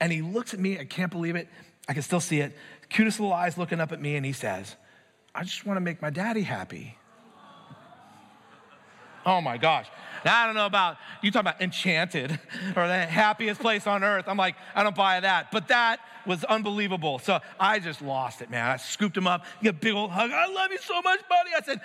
And 0.00 0.10
he 0.10 0.20
looks 0.20 0.52
at 0.52 0.58
me, 0.58 0.78
I 0.78 0.84
can't 0.84 1.12
believe 1.12 1.36
it. 1.36 1.48
I 1.88 1.94
can 1.94 2.02
still 2.02 2.20
see 2.20 2.40
it. 2.40 2.56
Cutest 2.88 3.20
little 3.20 3.34
eyes 3.34 3.58
looking 3.58 3.80
up 3.80 3.92
at 3.92 4.00
me, 4.00 4.16
and 4.16 4.24
he 4.24 4.32
says, 4.32 4.76
I 5.34 5.44
just 5.44 5.66
want 5.66 5.76
to 5.76 5.80
make 5.80 6.02
my 6.02 6.10
daddy 6.10 6.42
happy. 6.42 6.98
Oh 9.24 9.40
my 9.40 9.56
gosh. 9.56 9.86
Now, 10.24 10.42
I 10.42 10.46
don't 10.46 10.54
know 10.54 10.66
about, 10.66 10.96
you 11.22 11.30
talk 11.30 11.40
about 11.40 11.60
enchanted 11.60 12.38
or 12.76 12.86
the 12.86 13.06
happiest 13.06 13.60
place 13.60 13.86
on 13.86 14.04
earth. 14.04 14.24
I'm 14.28 14.36
like, 14.36 14.56
I 14.74 14.82
don't 14.82 14.96
buy 14.96 15.20
that. 15.20 15.50
But 15.52 15.68
that 15.68 16.00
was 16.26 16.44
unbelievable. 16.44 17.18
So 17.18 17.40
I 17.58 17.78
just 17.78 18.02
lost 18.02 18.42
it, 18.42 18.50
man. 18.50 18.66
I 18.66 18.76
scooped 18.76 19.16
him 19.16 19.26
up, 19.26 19.44
get 19.62 19.70
a 19.70 19.78
big 19.78 19.94
old 19.94 20.10
hug. 20.10 20.30
I 20.30 20.46
love 20.46 20.70
you 20.70 20.78
so 20.78 21.00
much, 21.02 21.20
buddy. 21.28 21.50
I 21.56 21.62
said, 21.62 21.80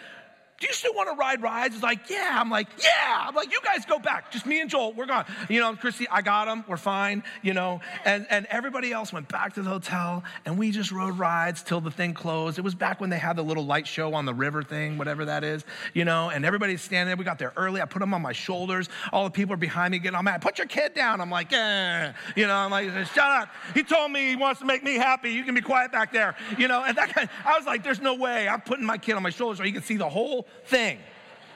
do 0.60 0.66
you 0.66 0.74
still 0.74 0.94
want 0.96 1.08
to 1.10 1.16
ride 1.16 1.42
rides? 1.44 1.76
He's 1.76 1.84
like, 1.84 2.10
yeah. 2.10 2.38
I'm 2.40 2.50
like, 2.50 2.68
yeah. 2.82 3.26
I'm 3.28 3.36
like, 3.36 3.52
you 3.52 3.60
guys 3.64 3.86
go 3.86 4.00
back. 4.00 4.32
Just 4.32 4.48
me 4.48 4.60
and 4.60 4.70
Joel, 4.70 4.94
we're 4.94 5.06
gone. 5.06 5.26
You 5.50 5.60
know, 5.60 5.76
Christy, 5.76 6.08
I 6.10 6.24
got 6.24 6.48
him. 6.48 6.64
We're 6.68 6.78
fine, 6.78 7.24
you 7.44 7.54
know. 7.54 7.80
And, 8.06 8.26
and 8.32 8.48
everybody 8.48 8.92
else 8.92 9.14
went 9.14 9.28
back 9.28 9.54
to 9.54 9.62
the 9.62 9.70
hotel 9.70 10.24
and 10.46 10.58
we 10.58 10.72
just 10.72 10.92
rode 10.92 11.20
rides 11.20 11.62
till 11.62 11.80
the 11.80 11.92
thing 11.92 12.16
closed. 12.16 12.58
It 12.58 12.64
was 12.64 12.74
back 12.74 13.00
when 13.00 13.12
they 13.12 13.20
had 13.20 13.36
the 13.36 13.44
little 13.44 13.66
light 13.66 13.86
show 13.86 14.16
on 14.16 14.26
the 14.26 14.34
river 14.34 14.64
thing, 14.64 14.98
whatever 14.98 15.26
that 15.26 15.44
is, 15.44 15.64
you 15.94 16.06
know, 16.06 16.32
and 16.32 16.44
everybody's 16.44 16.82
standing 16.82 17.08
there. 17.08 17.18
We 17.18 17.24
got 17.24 17.38
there 17.38 17.54
early. 17.56 17.80
I 17.80 17.86
put 17.86 18.00
them 18.00 18.16
on 18.16 18.24
my 18.24 18.34
shoulders. 18.34 18.90
All 19.14 19.26
the 19.26 19.30
people 19.30 19.54
are 19.54 19.58
behind 19.58 19.92
me 19.92 20.00
getting 20.00 20.16
all 20.16 20.24
mad. 20.24 20.42
Put 20.42 20.58
your 20.58 20.68
kid 20.68 20.96
down. 20.96 21.22
I'm 21.22 21.30
like, 21.30 21.54
eh. 21.54 22.14
You 22.36 22.48
know, 22.48 22.56
I'm 22.56 22.72
like, 22.72 22.90
shut 23.08 23.20
up. 23.20 23.50
He 23.76 23.84
told 23.84 24.12
me 24.12 24.30
he 24.30 24.36
wants 24.36 24.60
to 24.62 24.66
make 24.66 24.84
me 24.84 24.96
happy. 24.96 25.32
You 25.32 25.44
can 25.44 25.54
be 25.54 25.62
quiet 25.62 25.92
back 25.92 26.12
there. 26.12 26.36
You 26.58 26.68
know, 26.68 26.84
and 26.84 26.98
that 26.98 27.14
guy, 27.14 27.30
I 27.46 27.56
was 27.58 27.68
like, 27.68 27.84
there's 27.84 28.02
no 28.02 28.16
way. 28.16 28.48
I'm 28.48 28.62
putting 28.62 28.86
my 28.86 28.98
kid 28.98 29.14
on 29.14 29.22
my 29.22 29.30
shoulders 29.30 29.60
so 29.60 29.64
he 29.64 29.72
can 29.72 29.84
see 29.84 29.98
the 29.98 30.10
whole 30.10 30.47
thing. 30.66 31.00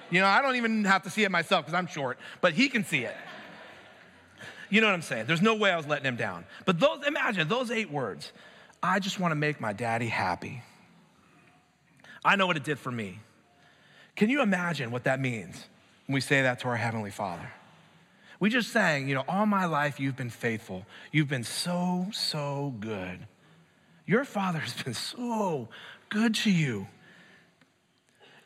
You 0.09 0.19
know, 0.21 0.27
I 0.27 0.41
don't 0.41 0.55
even 0.57 0.83
have 0.83 1.03
to 1.03 1.09
see 1.09 1.23
it 1.23 1.31
myself 1.31 1.65
because 1.65 1.77
I'm 1.77 1.87
short, 1.87 2.19
but 2.41 2.53
he 2.53 2.69
can 2.69 2.83
see 2.83 3.03
it. 3.03 3.15
You 4.69 4.81
know 4.81 4.87
what 4.87 4.93
I'm 4.93 5.01
saying? 5.01 5.25
There's 5.25 5.41
no 5.41 5.55
way 5.55 5.71
I 5.71 5.77
was 5.77 5.87
letting 5.87 6.05
him 6.05 6.15
down. 6.15 6.45
But 6.65 6.79
those, 6.79 7.05
imagine 7.05 7.47
those 7.47 7.71
eight 7.71 7.91
words. 7.91 8.31
I 8.81 8.99
just 8.99 9.19
want 9.19 9.31
to 9.31 9.35
make 9.35 9.59
my 9.59 9.73
daddy 9.73 10.07
happy. 10.07 10.63
I 12.23 12.35
know 12.35 12.47
what 12.47 12.57
it 12.57 12.63
did 12.63 12.79
for 12.79 12.91
me. 12.91 13.19
Can 14.15 14.29
you 14.29 14.41
imagine 14.41 14.91
what 14.91 15.05
that 15.05 15.19
means 15.19 15.65
when 16.05 16.13
we 16.13 16.21
say 16.21 16.41
that 16.43 16.59
to 16.59 16.67
our 16.67 16.75
Heavenly 16.75 17.11
Father? 17.11 17.51
We 18.39 18.49
just 18.49 18.71
sang, 18.71 19.07
you 19.07 19.15
know, 19.15 19.23
all 19.27 19.45
my 19.45 19.65
life 19.65 19.99
you've 19.99 20.15
been 20.15 20.29
faithful. 20.29 20.85
You've 21.11 21.27
been 21.27 21.43
so, 21.43 22.07
so 22.11 22.73
good. 22.79 23.27
Your 24.05 24.25
Father 24.25 24.59
has 24.59 24.73
been 24.81 24.93
so 24.93 25.69
good 26.09 26.33
to 26.35 26.51
you 26.51 26.87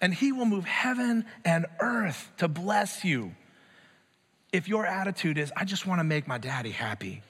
and 0.06 0.14
He 0.14 0.32
will 0.32 0.45
move 0.45 0.66
heaven 0.66 1.26
and 1.43 1.66
earth 1.80 2.32
to 2.38 2.47
bless 2.47 3.03
you. 3.03 3.34
If 4.53 4.68
your 4.68 4.86
attitude 4.86 5.39
is, 5.39 5.51
I 5.58 5.66
just 5.66 5.88
want 5.88 5.99
to 5.99 6.03
make 6.03 6.28
my 6.28 6.38
daddy 6.38 6.70
happy. 6.70 7.24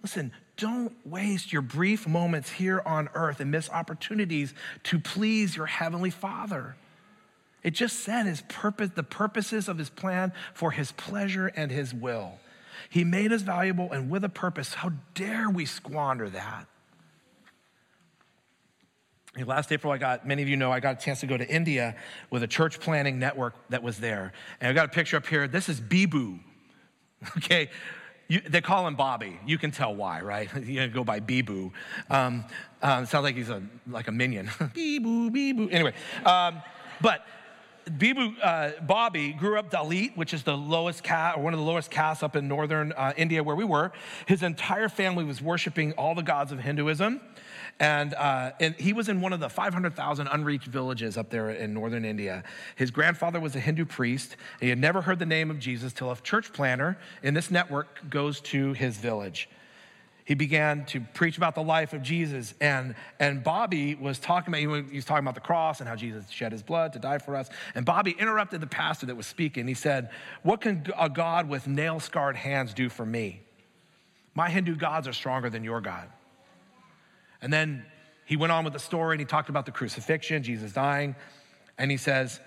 Listen, 0.00 0.30
don't 0.56 0.94
waste 1.04 1.52
your 1.52 1.62
brief 1.62 2.06
moments 2.06 2.52
here 2.52 2.80
on 2.86 3.08
earth 3.14 3.40
and 3.40 3.50
miss 3.50 3.68
opportunities 3.68 4.54
to 4.84 5.00
please 5.00 5.56
your 5.56 5.66
heavenly 5.66 6.10
Father. 6.10 6.76
It 7.64 7.72
just 7.72 7.98
said 7.98 8.26
his 8.26 8.42
purpose, 8.42 8.90
the 8.94 9.02
purposes 9.02 9.66
of 9.66 9.76
his 9.76 9.90
plan 9.90 10.32
for 10.54 10.70
his 10.70 10.92
pleasure 10.92 11.48
and 11.48 11.72
his 11.72 11.92
will. 11.92 12.38
He 12.90 13.02
made 13.02 13.32
us 13.32 13.42
valuable 13.42 13.90
and 13.90 14.08
with 14.08 14.22
a 14.22 14.28
purpose. 14.28 14.72
How 14.74 14.92
dare 15.14 15.50
we 15.50 15.66
squander 15.66 16.30
that? 16.30 16.68
Last 19.44 19.70
April, 19.72 19.92
I 19.92 19.98
got, 19.98 20.26
many 20.26 20.42
of 20.42 20.48
you 20.48 20.56
know, 20.56 20.72
I 20.72 20.80
got 20.80 20.98
a 20.98 21.04
chance 21.04 21.20
to 21.20 21.26
go 21.26 21.36
to 21.36 21.48
India 21.48 21.96
with 22.30 22.42
a 22.42 22.46
church 22.46 22.80
planting 22.80 23.18
network 23.18 23.54
that 23.68 23.82
was 23.82 23.98
there. 23.98 24.32
And 24.60 24.70
I 24.70 24.72
got 24.72 24.86
a 24.86 24.88
picture 24.88 25.16
up 25.16 25.26
here. 25.26 25.46
This 25.48 25.68
is 25.68 25.80
Bibu. 25.80 26.40
Okay. 27.38 27.70
You, 28.28 28.40
they 28.40 28.60
call 28.60 28.86
him 28.86 28.96
Bobby. 28.96 29.38
You 29.46 29.56
can 29.56 29.70
tell 29.70 29.94
why, 29.94 30.20
right? 30.20 30.50
You 30.64 30.86
go 30.88 31.04
by 31.04 31.20
Bibu. 31.20 31.70
Um, 32.10 32.44
um, 32.82 33.06
sounds 33.06 33.24
like 33.24 33.36
he's 33.36 33.48
a, 33.48 33.62
like 33.86 34.08
a 34.08 34.12
minion. 34.12 34.46
Bibu, 34.58 35.30
Bibu. 35.30 35.72
Anyway, 35.72 35.94
um, 36.24 36.62
but 37.00 37.24
Bibu, 37.88 38.34
uh, 38.42 38.72
Bobby 38.82 39.32
grew 39.32 39.58
up 39.58 39.70
Dalit, 39.70 40.16
which 40.16 40.34
is 40.34 40.42
the 40.42 40.56
lowest 40.56 41.04
caste, 41.04 41.38
or 41.38 41.42
one 41.42 41.52
of 41.52 41.60
the 41.60 41.64
lowest 41.64 41.88
castes 41.88 42.24
up 42.24 42.34
in 42.34 42.48
northern 42.48 42.92
uh, 42.92 43.12
India 43.16 43.44
where 43.44 43.54
we 43.54 43.64
were. 43.64 43.92
His 44.26 44.42
entire 44.42 44.88
family 44.88 45.24
was 45.24 45.40
worshiping 45.40 45.92
all 45.92 46.14
the 46.16 46.22
gods 46.22 46.50
of 46.50 46.58
Hinduism. 46.58 47.20
And, 47.78 48.14
uh, 48.14 48.52
and 48.58 48.74
he 48.76 48.92
was 48.94 49.08
in 49.08 49.20
one 49.20 49.34
of 49.34 49.40
the 49.40 49.50
500,000 49.50 50.28
unreached 50.28 50.66
villages 50.66 51.18
up 51.18 51.28
there 51.28 51.50
in 51.50 51.74
northern 51.74 52.04
India. 52.04 52.42
His 52.74 52.90
grandfather 52.90 53.38
was 53.38 53.54
a 53.54 53.60
Hindu 53.60 53.84
priest. 53.84 54.36
He 54.60 54.70
had 54.70 54.78
never 54.78 55.02
heard 55.02 55.18
the 55.18 55.26
name 55.26 55.50
of 55.50 55.58
Jesus 55.58 55.92
till 55.92 56.10
a 56.10 56.16
church 56.16 56.52
planter 56.52 56.96
in 57.22 57.34
this 57.34 57.50
network 57.50 58.08
goes 58.08 58.40
to 58.42 58.72
his 58.72 58.96
village 58.96 59.48
he 60.26 60.34
began 60.34 60.84
to 60.86 61.00
preach 61.14 61.36
about 61.36 61.54
the 61.54 61.62
life 61.62 61.92
of 61.92 62.02
Jesus. 62.02 62.52
And, 62.60 62.96
and 63.20 63.44
Bobby 63.44 63.94
was 63.94 64.18
talking 64.18 64.52
about, 64.52 64.90
he 64.90 64.96
was 64.96 65.04
talking 65.04 65.24
about 65.24 65.36
the 65.36 65.40
cross 65.40 65.78
and 65.78 65.88
how 65.88 65.94
Jesus 65.94 66.28
shed 66.28 66.50
his 66.50 66.64
blood 66.64 66.92
to 66.94 66.98
die 66.98 67.18
for 67.18 67.36
us. 67.36 67.48
And 67.76 67.86
Bobby 67.86 68.10
interrupted 68.18 68.60
the 68.60 68.66
pastor 68.66 69.06
that 69.06 69.14
was 69.14 69.28
speaking. 69.28 69.68
He 69.68 69.74
said, 69.74 70.10
What 70.42 70.60
can 70.60 70.84
a 70.98 71.08
God 71.08 71.48
with 71.48 71.68
nail 71.68 72.00
scarred 72.00 72.34
hands 72.34 72.74
do 72.74 72.88
for 72.88 73.06
me? 73.06 73.40
My 74.34 74.50
Hindu 74.50 74.74
gods 74.74 75.06
are 75.06 75.12
stronger 75.12 75.48
than 75.48 75.62
your 75.62 75.80
God. 75.80 76.08
And 77.46 77.52
then 77.52 77.86
he 78.24 78.36
went 78.36 78.50
on 78.50 78.64
with 78.64 78.72
the 78.72 78.80
story 78.80 79.14
and 79.14 79.20
he 79.20 79.24
talked 79.24 79.50
about 79.50 79.66
the 79.66 79.70
crucifixion, 79.70 80.42
Jesus 80.42 80.72
dying. 80.72 81.14
And 81.78 81.92
he 81.92 81.96
says, 81.96 82.40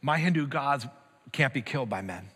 My 0.00 0.16
Hindu 0.16 0.46
gods 0.46 0.86
can't 1.30 1.52
be 1.52 1.60
killed 1.60 1.90
by 1.90 2.00
men. 2.00 2.26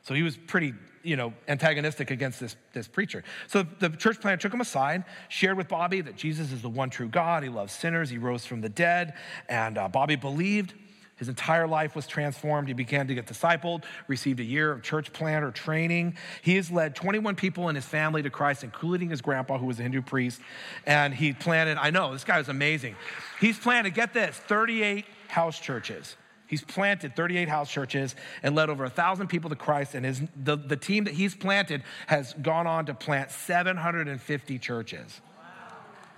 So 0.00 0.14
he 0.14 0.22
was 0.22 0.38
pretty, 0.38 0.72
you 1.02 1.16
know, 1.16 1.34
antagonistic 1.48 2.10
against 2.10 2.40
this, 2.40 2.56
this 2.72 2.88
preacher. 2.88 3.24
So 3.46 3.62
the 3.62 3.90
church 3.90 4.22
planter 4.22 4.40
took 4.40 4.54
him 4.54 4.62
aside, 4.62 5.04
shared 5.28 5.58
with 5.58 5.68
Bobby 5.68 6.00
that 6.00 6.16
Jesus 6.16 6.50
is 6.50 6.62
the 6.62 6.70
one 6.70 6.88
true 6.88 7.10
God. 7.10 7.42
He 7.42 7.50
loves 7.50 7.74
sinners. 7.74 8.08
He 8.08 8.16
rose 8.16 8.46
from 8.46 8.62
the 8.62 8.70
dead. 8.70 9.12
And 9.50 9.76
uh, 9.76 9.88
Bobby 9.88 10.16
believed. 10.16 10.72
His 11.16 11.28
entire 11.28 11.68
life 11.68 11.94
was 11.94 12.06
transformed. 12.06 12.68
He 12.68 12.74
began 12.74 13.06
to 13.06 13.14
get 13.14 13.26
discipled, 13.26 13.84
received 14.08 14.40
a 14.40 14.44
year 14.44 14.72
of 14.72 14.82
church 14.82 15.12
planter 15.12 15.50
training. 15.50 16.16
He 16.42 16.56
has 16.56 16.70
led 16.70 16.96
21 16.96 17.36
people 17.36 17.68
in 17.68 17.76
his 17.76 17.84
family 17.84 18.22
to 18.22 18.30
Christ, 18.30 18.64
including 18.64 19.10
his 19.10 19.20
grandpa, 19.20 19.58
who 19.58 19.66
was 19.66 19.78
a 19.78 19.82
Hindu 19.82 20.02
priest. 20.02 20.40
And 20.86 21.14
he 21.14 21.32
planted, 21.32 21.78
I 21.78 21.90
know, 21.90 22.12
this 22.12 22.24
guy 22.24 22.38
was 22.38 22.48
amazing. 22.48 22.96
He's 23.40 23.58
planted, 23.58 23.94
get 23.94 24.14
this, 24.14 24.36
38 24.36 25.04
house 25.28 25.60
churches. 25.60 26.16
He's 26.52 26.62
planted 26.62 27.16
38 27.16 27.48
house 27.48 27.70
churches 27.70 28.14
and 28.42 28.54
led 28.54 28.68
over 28.68 28.82
1,000 28.84 29.26
people 29.28 29.48
to 29.48 29.56
Christ. 29.56 29.94
And 29.94 30.04
his, 30.04 30.22
the, 30.36 30.56
the 30.56 30.76
team 30.76 31.04
that 31.04 31.14
he's 31.14 31.34
planted 31.34 31.82
has 32.08 32.34
gone 32.34 32.66
on 32.66 32.84
to 32.86 32.94
plant 32.94 33.30
750 33.30 34.58
churches. 34.58 35.20
Wow. 35.38 35.44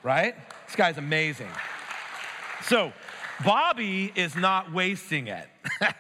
Right? 0.03 0.35
This 0.67 0.75
guy's 0.75 0.99
amazing. 0.99 1.51
So, 2.65 2.93
Bobby 3.43 4.13
is 4.15 4.37
not 4.37 4.73
wasting 4.73 5.29
it. 5.29 5.49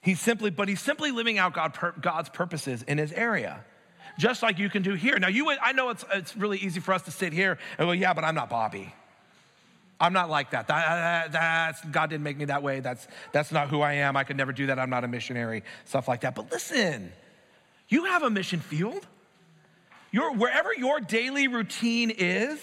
he's 0.00 0.20
simply, 0.20 0.50
but 0.50 0.68
he's 0.68 0.80
simply 0.80 1.10
living 1.10 1.38
out 1.38 1.52
God, 1.52 1.76
God's 2.00 2.28
purposes 2.28 2.82
in 2.84 2.98
his 2.98 3.12
area, 3.12 3.64
just 4.18 4.42
like 4.42 4.58
you 4.58 4.70
can 4.70 4.82
do 4.82 4.94
here. 4.94 5.18
Now, 5.18 5.28
you, 5.28 5.50
I 5.50 5.72
know 5.72 5.90
it's, 5.90 6.04
it's 6.12 6.36
really 6.36 6.58
easy 6.58 6.80
for 6.80 6.94
us 6.94 7.02
to 7.02 7.10
sit 7.10 7.32
here 7.32 7.58
and 7.78 7.88
go, 7.88 7.92
yeah, 7.92 8.14
but 8.14 8.24
I'm 8.24 8.34
not 8.34 8.48
Bobby. 8.48 8.94
I'm 10.00 10.12
not 10.12 10.28
like 10.28 10.50
that. 10.50 10.66
that, 10.66 11.32
that 11.32 11.92
God 11.92 12.10
didn't 12.10 12.24
make 12.24 12.36
me 12.36 12.46
that 12.46 12.62
way. 12.62 12.80
That's, 12.80 13.06
that's 13.30 13.52
not 13.52 13.68
who 13.68 13.80
I 13.82 13.94
am. 13.94 14.16
I 14.16 14.24
could 14.24 14.36
never 14.36 14.52
do 14.52 14.66
that. 14.66 14.78
I'm 14.78 14.90
not 14.90 15.04
a 15.04 15.08
missionary, 15.08 15.62
stuff 15.84 16.08
like 16.08 16.22
that. 16.22 16.34
But 16.34 16.50
listen, 16.50 17.12
you 17.88 18.06
have 18.06 18.24
a 18.24 18.30
mission 18.30 18.58
field. 18.58 19.06
Your, 20.10 20.34
wherever 20.34 20.74
your 20.74 21.00
daily 21.00 21.46
routine 21.46 22.10
is, 22.10 22.58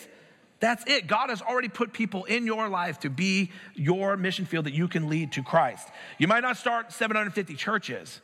that's 0.60 0.84
it. 0.88 1.08
God 1.08 1.30
has 1.30 1.42
already 1.42 1.70
put 1.70 1.94
people 1.94 2.26
in 2.26 2.46
your 2.46 2.68
life 2.70 3.00
to 3.02 3.10
be 3.10 3.52
your 3.76 4.18
mission 4.18 4.46
field 4.46 4.66
that 4.66 4.74
you 4.74 4.88
can 4.88 5.10
lead 5.10 5.32
to 5.34 5.44
Christ. 5.44 5.88
You 6.18 6.28
might 6.28 6.42
not 6.42 6.58
start 6.58 6.92
750 6.92 7.56
churches, 7.56 8.22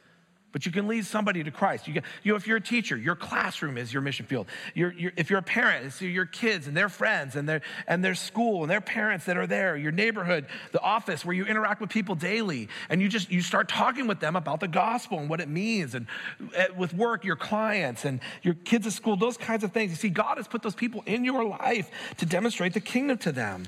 but 0.56 0.66
you 0.66 0.72
can 0.72 0.88
lead 0.88 1.06
somebody 1.06 1.43
to 1.43 1.51
Christ. 1.51 1.86
You, 1.86 1.95
can, 1.95 2.03
you 2.24 2.32
know, 2.32 2.38
if 2.38 2.47
you're 2.47 2.56
a 2.56 2.62
teacher, 2.62 2.95
your 2.95 3.18
classroom 3.18 3.78
is 3.78 3.91
your 3.91 4.01
mission 4.01 4.26
field. 4.26 4.47
You're, 4.74 4.93
you're, 4.93 5.12
if 5.18 5.30
you're 5.30 5.39
a 5.39 5.43
parent, 5.43 5.86
it's 5.86 6.01
your 6.01 6.26
kids 6.26 6.66
and 6.66 6.78
their 6.78 6.88
friends 6.88 7.36
and 7.36 7.49
their, 7.49 7.60
and 7.89 8.01
their 8.01 8.16
school 8.16 8.62
and 8.62 8.72
their 8.72 8.80
parents 8.80 9.26
that 9.26 9.36
are 9.36 9.47
there, 9.47 9.76
your 9.76 9.91
neighborhood, 9.91 10.45
the 10.72 10.80
office 10.80 11.26
where 11.26 11.36
you 11.36 11.43
interact 11.43 11.82
with 11.82 11.89
people 11.89 12.16
daily. 12.16 12.70
And 12.88 13.01
you 13.01 13.10
just, 13.10 13.30
you 13.30 13.41
start 13.41 13.68
talking 13.68 14.08
with 14.08 14.22
them 14.22 14.38
about 14.38 14.62
the 14.62 14.70
gospel 14.70 15.20
and 15.20 15.30
what 15.30 15.41
it 15.41 15.49
means. 15.49 15.93
And 15.93 16.08
eh, 16.53 16.68
with 16.78 16.93
work, 16.93 17.26
your 17.26 17.36
clients 17.36 18.06
and 18.06 18.22
your 18.41 18.53
kids 18.53 18.88
at 18.88 18.93
school, 18.93 19.18
those 19.18 19.36
kinds 19.36 19.66
of 19.66 19.74
things. 19.74 19.91
You 19.91 19.97
see, 19.97 20.10
God 20.10 20.38
has 20.38 20.47
put 20.47 20.62
those 20.62 20.74
people 20.74 21.03
in 21.06 21.26
your 21.26 21.43
life 21.43 21.91
to 22.20 22.26
demonstrate 22.26 22.74
the 22.74 22.80
kingdom 22.80 23.18
to 23.18 23.34
them, 23.34 23.66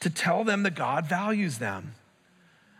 to 0.00 0.08
tell 0.08 0.44
them 0.44 0.62
that 0.62 0.76
God 0.76 1.04
values 1.04 1.58
them. 1.58 1.92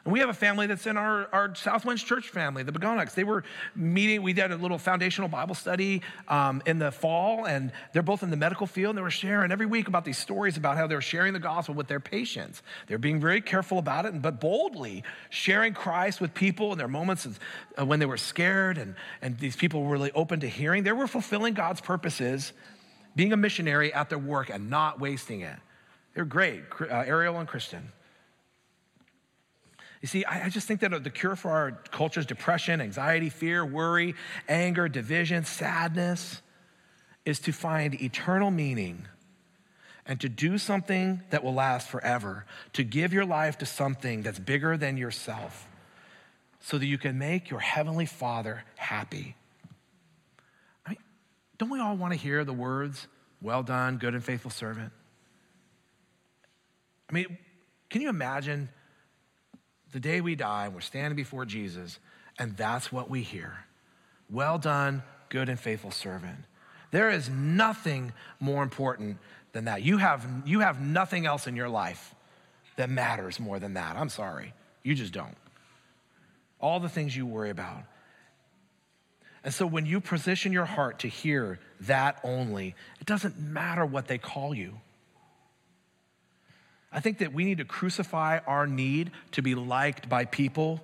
And 0.04 0.12
we 0.12 0.18
have 0.18 0.28
a 0.28 0.34
family 0.34 0.66
that's 0.66 0.86
in 0.86 0.96
our, 0.96 1.28
our 1.32 1.50
Southwinds 1.50 2.04
Church 2.04 2.28
family, 2.28 2.64
the 2.64 2.72
Begonics. 2.72 3.14
They 3.14 3.22
were 3.22 3.44
meeting, 3.76 4.22
we 4.22 4.32
did 4.32 4.50
a 4.50 4.56
little 4.56 4.78
foundational 4.78 5.28
Bible 5.28 5.54
study 5.54 6.02
um, 6.26 6.60
in 6.66 6.80
the 6.80 6.90
fall, 6.90 7.46
and 7.46 7.70
they're 7.92 8.02
both 8.02 8.24
in 8.24 8.30
the 8.30 8.36
medical 8.36 8.66
field, 8.66 8.90
and 8.90 8.98
they 8.98 9.02
were 9.02 9.10
sharing 9.10 9.52
every 9.52 9.66
week 9.66 9.86
about 9.86 10.04
these 10.04 10.18
stories 10.18 10.56
about 10.56 10.76
how 10.76 10.88
they 10.88 10.96
were 10.96 11.00
sharing 11.00 11.32
the 11.32 11.38
gospel 11.38 11.76
with 11.76 11.86
their 11.86 12.00
patients. 12.00 12.62
They're 12.88 12.98
being 12.98 13.20
very 13.20 13.40
careful 13.40 13.78
about 13.78 14.04
it, 14.04 14.20
but 14.20 14.40
boldly 14.40 15.04
sharing 15.30 15.72
Christ 15.72 16.20
with 16.20 16.34
people 16.34 16.72
in 16.72 16.78
their 16.78 16.88
moments 16.88 17.24
of, 17.24 17.38
uh, 17.78 17.86
when 17.86 18.00
they 18.00 18.06
were 18.06 18.16
scared, 18.16 18.78
and, 18.78 18.96
and 19.20 19.38
these 19.38 19.54
people 19.54 19.84
were 19.84 19.92
really 19.92 20.12
open 20.12 20.40
to 20.40 20.48
hearing. 20.48 20.82
They 20.82 20.92
were 20.92 21.06
fulfilling 21.06 21.54
God's 21.54 21.80
purposes, 21.80 22.52
being 23.14 23.32
a 23.32 23.36
missionary 23.36 23.94
at 23.94 24.08
their 24.08 24.18
work 24.18 24.50
and 24.50 24.68
not 24.68 24.98
wasting 24.98 25.42
it. 25.42 25.56
They're 26.14 26.24
great, 26.24 26.64
uh, 26.80 26.86
Ariel 26.86 27.38
and 27.38 27.46
Kristen. 27.46 27.92
You 30.02 30.08
see, 30.08 30.24
I, 30.24 30.48
just 30.48 30.66
think 30.66 30.80
that 30.80 31.04
the 31.04 31.10
cure 31.10 31.36
for 31.36 31.52
our 31.52 31.70
culture's 31.92 32.26
depression, 32.26 32.80
anxiety, 32.80 33.28
fear, 33.30 33.64
worry, 33.64 34.16
anger, 34.48 34.88
division, 34.88 35.44
sadness 35.44 36.42
is 37.24 37.38
to 37.40 37.52
find 37.52 37.94
eternal 38.02 38.50
meaning 38.50 39.06
and 40.04 40.20
to 40.20 40.28
do 40.28 40.58
something 40.58 41.22
that 41.30 41.44
will 41.44 41.54
last 41.54 41.88
forever, 41.88 42.44
to 42.72 42.82
give 42.82 43.12
your 43.12 43.24
life 43.24 43.58
to 43.58 43.66
something 43.66 44.22
that's 44.22 44.40
bigger 44.40 44.76
than 44.76 44.96
yourself 44.96 45.68
so 46.58 46.78
that 46.78 46.86
you 46.86 46.98
can 46.98 47.16
make 47.16 47.48
your 47.48 47.60
heavenly 47.60 48.06
Father 48.06 48.64
happy. 48.74 49.36
I 50.84 50.90
mean, 50.90 50.98
don't 51.58 51.70
we 51.70 51.78
all 51.78 51.96
want 51.96 52.12
to 52.12 52.18
hear 52.18 52.44
the 52.44 52.52
words, 52.52 53.06
well 53.40 53.62
done, 53.62 53.98
good 53.98 54.14
and 54.14 54.24
faithful 54.24 54.50
servant? 54.50 54.92
I 57.08 57.12
mean, 57.12 57.38
can 57.88 58.00
you 58.00 58.08
imagine 58.08 58.68
the 59.92 60.00
day 60.00 60.20
we 60.20 60.34
die, 60.34 60.66
and 60.66 60.74
we're 60.74 60.80
standing 60.80 61.16
before 61.16 61.44
Jesus, 61.44 61.98
and 62.38 62.56
that's 62.56 62.90
what 62.90 63.08
we 63.08 63.22
hear. 63.22 63.64
Well 64.30 64.58
done, 64.58 65.02
good 65.28 65.48
and 65.48 65.58
faithful 65.60 65.90
servant. 65.90 66.38
There 66.90 67.10
is 67.10 67.28
nothing 67.28 68.12
more 68.40 68.62
important 68.62 69.18
than 69.52 69.66
that. 69.66 69.82
You 69.82 69.98
have, 69.98 70.26
you 70.44 70.60
have 70.60 70.80
nothing 70.80 71.26
else 71.26 71.46
in 71.46 71.56
your 71.56 71.68
life 71.68 72.14
that 72.76 72.90
matters 72.90 73.38
more 73.38 73.58
than 73.58 73.74
that. 73.74 73.96
I'm 73.96 74.08
sorry. 74.08 74.54
You 74.82 74.94
just 74.94 75.12
don't. 75.12 75.36
All 76.60 76.80
the 76.80 76.88
things 76.88 77.16
you 77.16 77.26
worry 77.26 77.50
about. 77.50 77.84
And 79.44 79.52
so 79.52 79.66
when 79.66 79.86
you 79.86 80.00
position 80.00 80.52
your 80.52 80.64
heart 80.64 81.00
to 81.00 81.08
hear 81.08 81.58
that 81.80 82.18
only, 82.22 82.74
it 83.00 83.06
doesn't 83.06 83.38
matter 83.38 83.84
what 83.84 84.06
they 84.06 84.18
call 84.18 84.54
you. 84.54 84.74
I 86.92 87.00
think 87.00 87.18
that 87.18 87.32
we 87.32 87.44
need 87.44 87.58
to 87.58 87.64
crucify 87.64 88.40
our 88.46 88.66
need 88.66 89.10
to 89.32 89.42
be 89.42 89.54
liked 89.54 90.08
by 90.08 90.24
people 90.26 90.82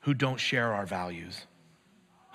who 0.00 0.14
don't 0.14 0.38
share 0.38 0.72
our 0.74 0.84
values. 0.84 1.46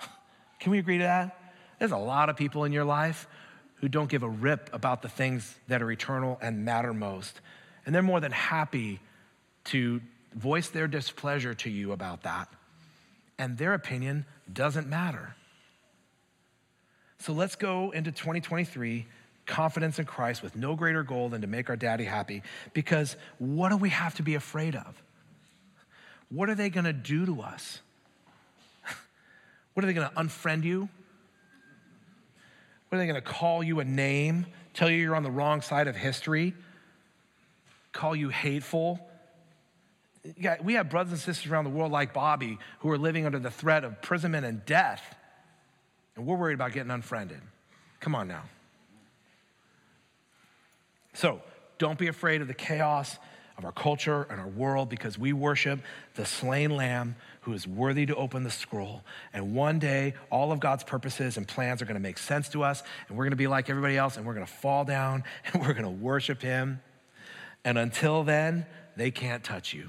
Can 0.60 0.72
we 0.72 0.78
agree 0.78 0.98
to 0.98 1.04
that? 1.04 1.52
There's 1.78 1.92
a 1.92 1.96
lot 1.96 2.28
of 2.28 2.36
people 2.36 2.64
in 2.64 2.72
your 2.72 2.84
life 2.84 3.28
who 3.76 3.88
don't 3.88 4.10
give 4.10 4.24
a 4.24 4.28
rip 4.28 4.70
about 4.72 5.02
the 5.02 5.08
things 5.08 5.54
that 5.68 5.82
are 5.82 5.90
eternal 5.90 6.38
and 6.42 6.64
matter 6.64 6.92
most. 6.92 7.40
And 7.86 7.94
they're 7.94 8.02
more 8.02 8.20
than 8.20 8.32
happy 8.32 9.00
to 9.66 10.00
voice 10.34 10.68
their 10.68 10.88
displeasure 10.88 11.54
to 11.54 11.70
you 11.70 11.92
about 11.92 12.22
that. 12.24 12.48
And 13.38 13.56
their 13.56 13.74
opinion 13.74 14.26
doesn't 14.52 14.88
matter. 14.88 15.36
So 17.20 17.32
let's 17.32 17.54
go 17.54 17.90
into 17.90 18.10
2023 18.10 19.06
confidence 19.48 19.98
in 19.98 20.04
Christ 20.04 20.42
with 20.42 20.54
no 20.54 20.76
greater 20.76 21.02
goal 21.02 21.28
than 21.28 21.40
to 21.40 21.48
make 21.48 21.68
our 21.68 21.76
daddy 21.76 22.04
happy. 22.04 22.42
Because 22.72 23.16
what 23.38 23.70
do 23.70 23.76
we 23.76 23.88
have 23.88 24.14
to 24.16 24.22
be 24.22 24.36
afraid 24.36 24.76
of? 24.76 25.02
What 26.28 26.48
are 26.48 26.54
they 26.54 26.68
going 26.68 26.84
to 26.84 26.92
do 26.92 27.26
to 27.26 27.40
us? 27.40 27.80
What 29.74 29.84
are 29.84 29.86
they 29.86 29.94
going 29.94 30.08
to 30.08 30.14
unfriend 30.16 30.64
you? 30.64 30.88
What 32.88 32.96
are 32.96 32.98
they 32.98 33.06
going 33.06 33.20
to 33.20 33.28
call 33.28 33.62
you 33.62 33.80
a 33.80 33.84
name, 33.84 34.46
tell 34.74 34.90
you 34.90 34.96
you're 34.96 35.14
on 35.14 35.22
the 35.22 35.30
wrong 35.30 35.60
side 35.60 35.88
of 35.88 35.96
history, 35.96 36.54
call 37.92 38.16
you 38.16 38.28
hateful? 38.28 39.00
we 40.62 40.74
have 40.74 40.90
brothers 40.90 41.12
and 41.12 41.20
sisters 41.20 41.50
around 41.50 41.64
the 41.64 41.70
world 41.70 41.90
like 41.92 42.12
Bobby 42.12 42.58
who 42.80 42.90
are 42.90 42.98
living 42.98 43.24
under 43.24 43.38
the 43.38 43.50
threat 43.50 43.84
of 43.84 43.92
imprisonment 43.92 44.44
and 44.44 44.64
death, 44.66 45.02
and 46.16 46.26
we're 46.26 46.36
worried 46.36 46.54
about 46.54 46.72
getting 46.72 46.90
unfriended. 46.90 47.40
Come 48.00 48.14
on 48.14 48.28
now. 48.28 48.42
So 51.18 51.42
don't 51.78 51.98
be 51.98 52.06
afraid 52.06 52.42
of 52.42 52.46
the 52.46 52.54
chaos 52.54 53.18
of 53.56 53.64
our 53.64 53.72
culture 53.72 54.24
and 54.30 54.40
our 54.40 54.46
world 54.46 54.88
because 54.88 55.18
we 55.18 55.32
worship 55.32 55.80
the 56.14 56.24
slain 56.24 56.70
lamb 56.70 57.16
who 57.40 57.54
is 57.54 57.66
worthy 57.66 58.06
to 58.06 58.14
open 58.14 58.44
the 58.44 58.52
scroll. 58.52 59.02
And 59.32 59.52
one 59.52 59.80
day, 59.80 60.14
all 60.30 60.52
of 60.52 60.60
God's 60.60 60.84
purposes 60.84 61.36
and 61.36 61.48
plans 61.48 61.82
are 61.82 61.86
going 61.86 61.96
to 61.96 62.00
make 62.00 62.18
sense 62.18 62.48
to 62.50 62.62
us, 62.62 62.84
and 63.08 63.18
we're 63.18 63.24
going 63.24 63.32
to 63.32 63.36
be 63.36 63.48
like 63.48 63.68
everybody 63.68 63.96
else, 63.96 64.16
and 64.16 64.24
we're 64.24 64.34
going 64.34 64.46
to 64.46 64.52
fall 64.52 64.84
down 64.84 65.24
and 65.52 65.60
we're 65.60 65.72
going 65.72 65.82
to 65.82 65.90
worship 65.90 66.40
him. 66.40 66.80
And 67.64 67.78
until 67.78 68.22
then, 68.22 68.64
they 68.96 69.10
can't 69.10 69.42
touch 69.42 69.74
you. 69.74 69.88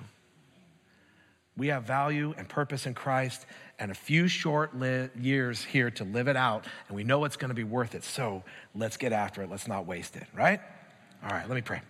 We 1.55 1.67
have 1.67 1.83
value 1.83 2.33
and 2.39 2.49
purpose 2.49 2.87
in 2.87 2.95
Christ 2.95 3.45
and 3.77 3.91
a 3.91 3.95
few 3.95 4.27
short 4.27 4.75
li- 4.75 5.09
years 5.15 5.63
here 5.63 5.91
to 5.91 6.03
live 6.03 6.27
it 6.27 6.35
out, 6.35 6.65
and 6.87 6.95
we 6.95 7.03
know 7.03 7.23
it's 7.25 7.37
going 7.37 7.49
to 7.49 7.55
be 7.55 7.63
worth 7.63 7.93
it. 7.93 8.03
So 8.03 8.43
let's 8.73 8.97
get 8.97 9.13
after 9.13 9.43
it. 9.43 9.51
Let's 9.51 9.67
not 9.67 9.85
waste 9.85 10.15
it, 10.15 10.25
right? 10.33 10.59
All 11.21 11.31
right, 11.31 11.47
let 11.47 11.55
me 11.55 11.61
pray. 11.61 11.81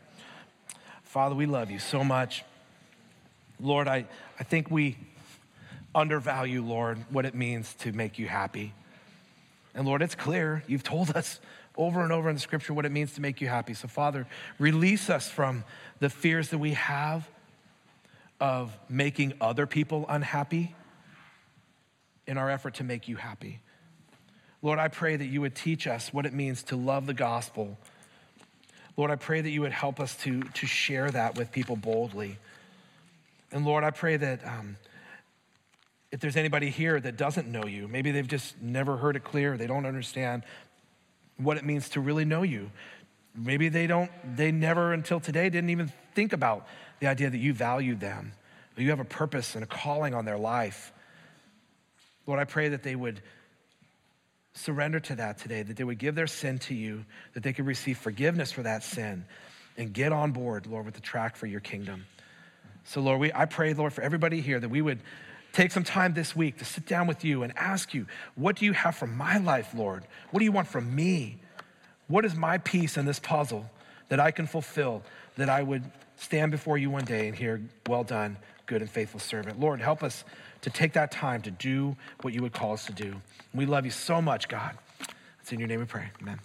Father, 1.04 1.36
we 1.36 1.46
love 1.46 1.70
you 1.70 1.78
so 1.78 2.04
much. 2.04 2.44
Lord, 3.60 3.88
I, 3.88 4.06
I 4.40 4.44
think 4.44 4.72
we 4.72 4.98
undervalue, 5.94 6.64
Lord, 6.64 6.98
what 7.12 7.26
it 7.26 7.36
means 7.36 7.74
to 7.76 7.92
make 7.92 8.18
you 8.18 8.28
happy. 8.28 8.74
And 9.76 9.86
Lord, 9.86 10.02
it's 10.02 10.16
clear. 10.16 10.64
You've 10.66 10.84
told 10.84 11.16
us 11.16 11.40
over 11.78 12.02
and 12.02 12.12
over 12.12 12.28
in 12.30 12.36
the 12.36 12.42
scripture 12.42 12.74
what 12.74 12.86
it 12.86 12.92
means 12.92 13.14
to 13.14 13.22
make 13.22 13.40
you 13.40 13.48
happy. 13.48 13.76
So, 13.76 13.88
Father, 13.88 14.26
release 14.58 15.10
us 15.10 15.30
from 15.30 15.64
the 16.00 16.10
fears 16.10 16.50
that 16.50 16.58
we 16.58 16.74
have 16.74 17.30
of 18.40 18.76
making 18.90 19.34
other 19.40 19.68
people 19.68 20.06
unhappy 20.10 20.76
in 22.26 22.38
our 22.38 22.50
effort 22.50 22.76
to 22.76 22.84
make 22.84 23.08
you 23.08 23.16
happy. 23.18 23.60
Lord, 24.62 24.80
I 24.80 24.88
pray 24.88 25.16
that 25.16 25.26
you 25.26 25.42
would 25.42 25.56
teach 25.56 25.86
us 25.86 26.12
what 26.12 26.26
it 26.26 26.34
means 26.34 26.64
to 26.64 26.76
love 26.76 27.06
the 27.06 27.14
gospel 27.14 27.78
Lord, 29.00 29.12
I 29.12 29.16
pray 29.16 29.40
that 29.40 29.50
you 29.50 29.62
would 29.62 29.72
help 29.72 30.02
us 30.02 30.14
to, 30.24 30.42
to 30.42 30.68
share 30.68 31.10
that 31.10 31.38
with 31.38 31.54
people 31.54 31.78
boldly. 31.78 32.38
And 33.50 33.66
Lord, 33.66 33.86
I 33.86 33.92
pray 33.92 34.18
that 34.18 34.46
um, 34.46 34.76
if 36.12 36.20
there's 36.20 36.36
anybody 36.36 36.70
here 36.70 37.00
that 37.00 37.16
doesn't 37.16 37.48
know 37.48 37.66
you, 37.66 37.88
maybe 37.88 38.12
they've 38.12 38.28
just 38.28 38.62
never 38.62 38.98
heard 38.98 39.16
it 39.16 39.24
clear, 39.24 39.56
they 39.56 39.68
don't 39.68 39.86
understand 39.86 40.44
what 41.38 41.56
it 41.56 41.64
means 41.64 41.88
to 41.92 42.02
really 42.02 42.26
know 42.26 42.44
you. 42.44 42.72
Maybe 43.34 43.70
they 43.70 43.88
don't, 43.88 44.12
they 44.36 44.52
never 44.52 44.92
until 44.92 45.22
today 45.22 45.50
didn't 45.50 45.70
even 45.70 45.94
think 46.14 46.34
about 46.34 46.68
the 47.00 47.08
idea 47.08 47.30
that 47.30 47.38
you 47.38 47.54
value 47.54 47.96
them, 47.96 48.34
that 48.76 48.84
you 48.84 48.90
have 48.90 49.00
a 49.00 49.06
purpose 49.06 49.56
and 49.56 49.64
a 49.64 49.68
calling 49.68 50.14
on 50.14 50.26
their 50.26 50.38
life. 50.38 50.92
Lord, 52.28 52.42
I 52.42 52.44
pray 52.44 52.68
that 52.68 52.84
they 52.84 52.98
would 52.98 53.22
surrender 54.60 55.00
to 55.00 55.16
that 55.16 55.38
today, 55.38 55.64
that 55.64 55.78
they 55.78 55.84
would 55.84 55.98
give 55.98 56.16
their 56.16 56.28
sin 56.28 56.60
to 56.60 56.76
you, 56.76 57.06
that 57.34 57.44
they 57.44 57.54
could 57.54 57.66
receive 57.66 57.98
forgiveness 57.98 58.52
for 58.52 58.64
that 58.64 58.84
sin 58.84 59.26
and 59.78 59.94
get 59.94 60.12
on 60.12 60.32
board, 60.32 60.68
Lord, 60.68 60.86
with 60.86 60.96
the 60.96 61.02
track 61.02 61.36
for 61.36 61.48
your 61.48 61.62
kingdom. 61.62 62.06
So, 62.84 63.02
Lord, 63.02 63.20
we, 63.20 63.34
I 63.34 63.46
pray, 63.46 63.74
Lord, 63.74 63.94
for 63.94 64.02
everybody 64.02 64.42
here 64.42 64.60
that 64.60 64.70
we 64.70 64.82
would 64.82 65.00
take 65.54 65.72
some 65.72 65.84
time 65.84 66.14
this 66.14 66.36
week 66.36 66.58
to 66.60 66.66
sit 66.66 66.86
down 66.86 67.08
with 67.08 67.24
you 67.24 67.44
and 67.44 67.58
ask 67.58 67.94
you, 67.94 68.06
what 68.36 68.56
do 68.56 68.66
you 68.66 68.74
have 68.74 68.96
for 68.96 69.08
my 69.08 69.38
life, 69.38 69.74
Lord? 69.74 70.04
What 70.32 70.40
do 70.40 70.46
you 70.46 70.52
want 70.52 70.68
from 70.68 70.94
me? 70.94 71.38
What 72.08 72.26
is 72.26 72.36
my 72.36 72.58
piece 72.58 72.98
in 72.98 73.06
this 73.06 73.20
puzzle 73.20 73.70
that 74.10 74.20
I 74.20 74.32
can 74.32 74.48
fulfill, 74.48 75.04
that 75.38 75.50
I 75.50 75.64
would 75.64 75.84
stand 76.18 76.52
before 76.52 76.78
you 76.78 76.90
one 76.90 77.06
day 77.06 77.28
and 77.28 77.38
hear, 77.38 77.62
Well 77.88 78.04
done, 78.04 78.38
good 78.66 78.82
and 78.82 78.90
faithful 78.90 79.20
servant. 79.20 79.60
Lord, 79.60 79.80
help 79.80 80.04
us 80.04 80.24
to 80.62 80.70
take 80.70 80.94
that 80.94 81.12
time 81.12 81.42
to 81.44 81.52
do 81.52 81.96
what 82.22 82.34
you 82.34 82.42
would 82.42 82.54
call 82.54 82.74
us 82.74 82.86
to 82.86 82.94
do. 82.94 83.16
We 83.54 83.66
love 83.66 83.86
you 83.86 83.92
so 83.92 84.22
much, 84.22 84.48
God. 84.48 84.78
It's 85.42 85.52
in 85.52 85.60
your 85.60 85.68
name 85.68 85.80
we 85.80 85.86
pray. 85.86 86.10
Amen. 86.22 86.40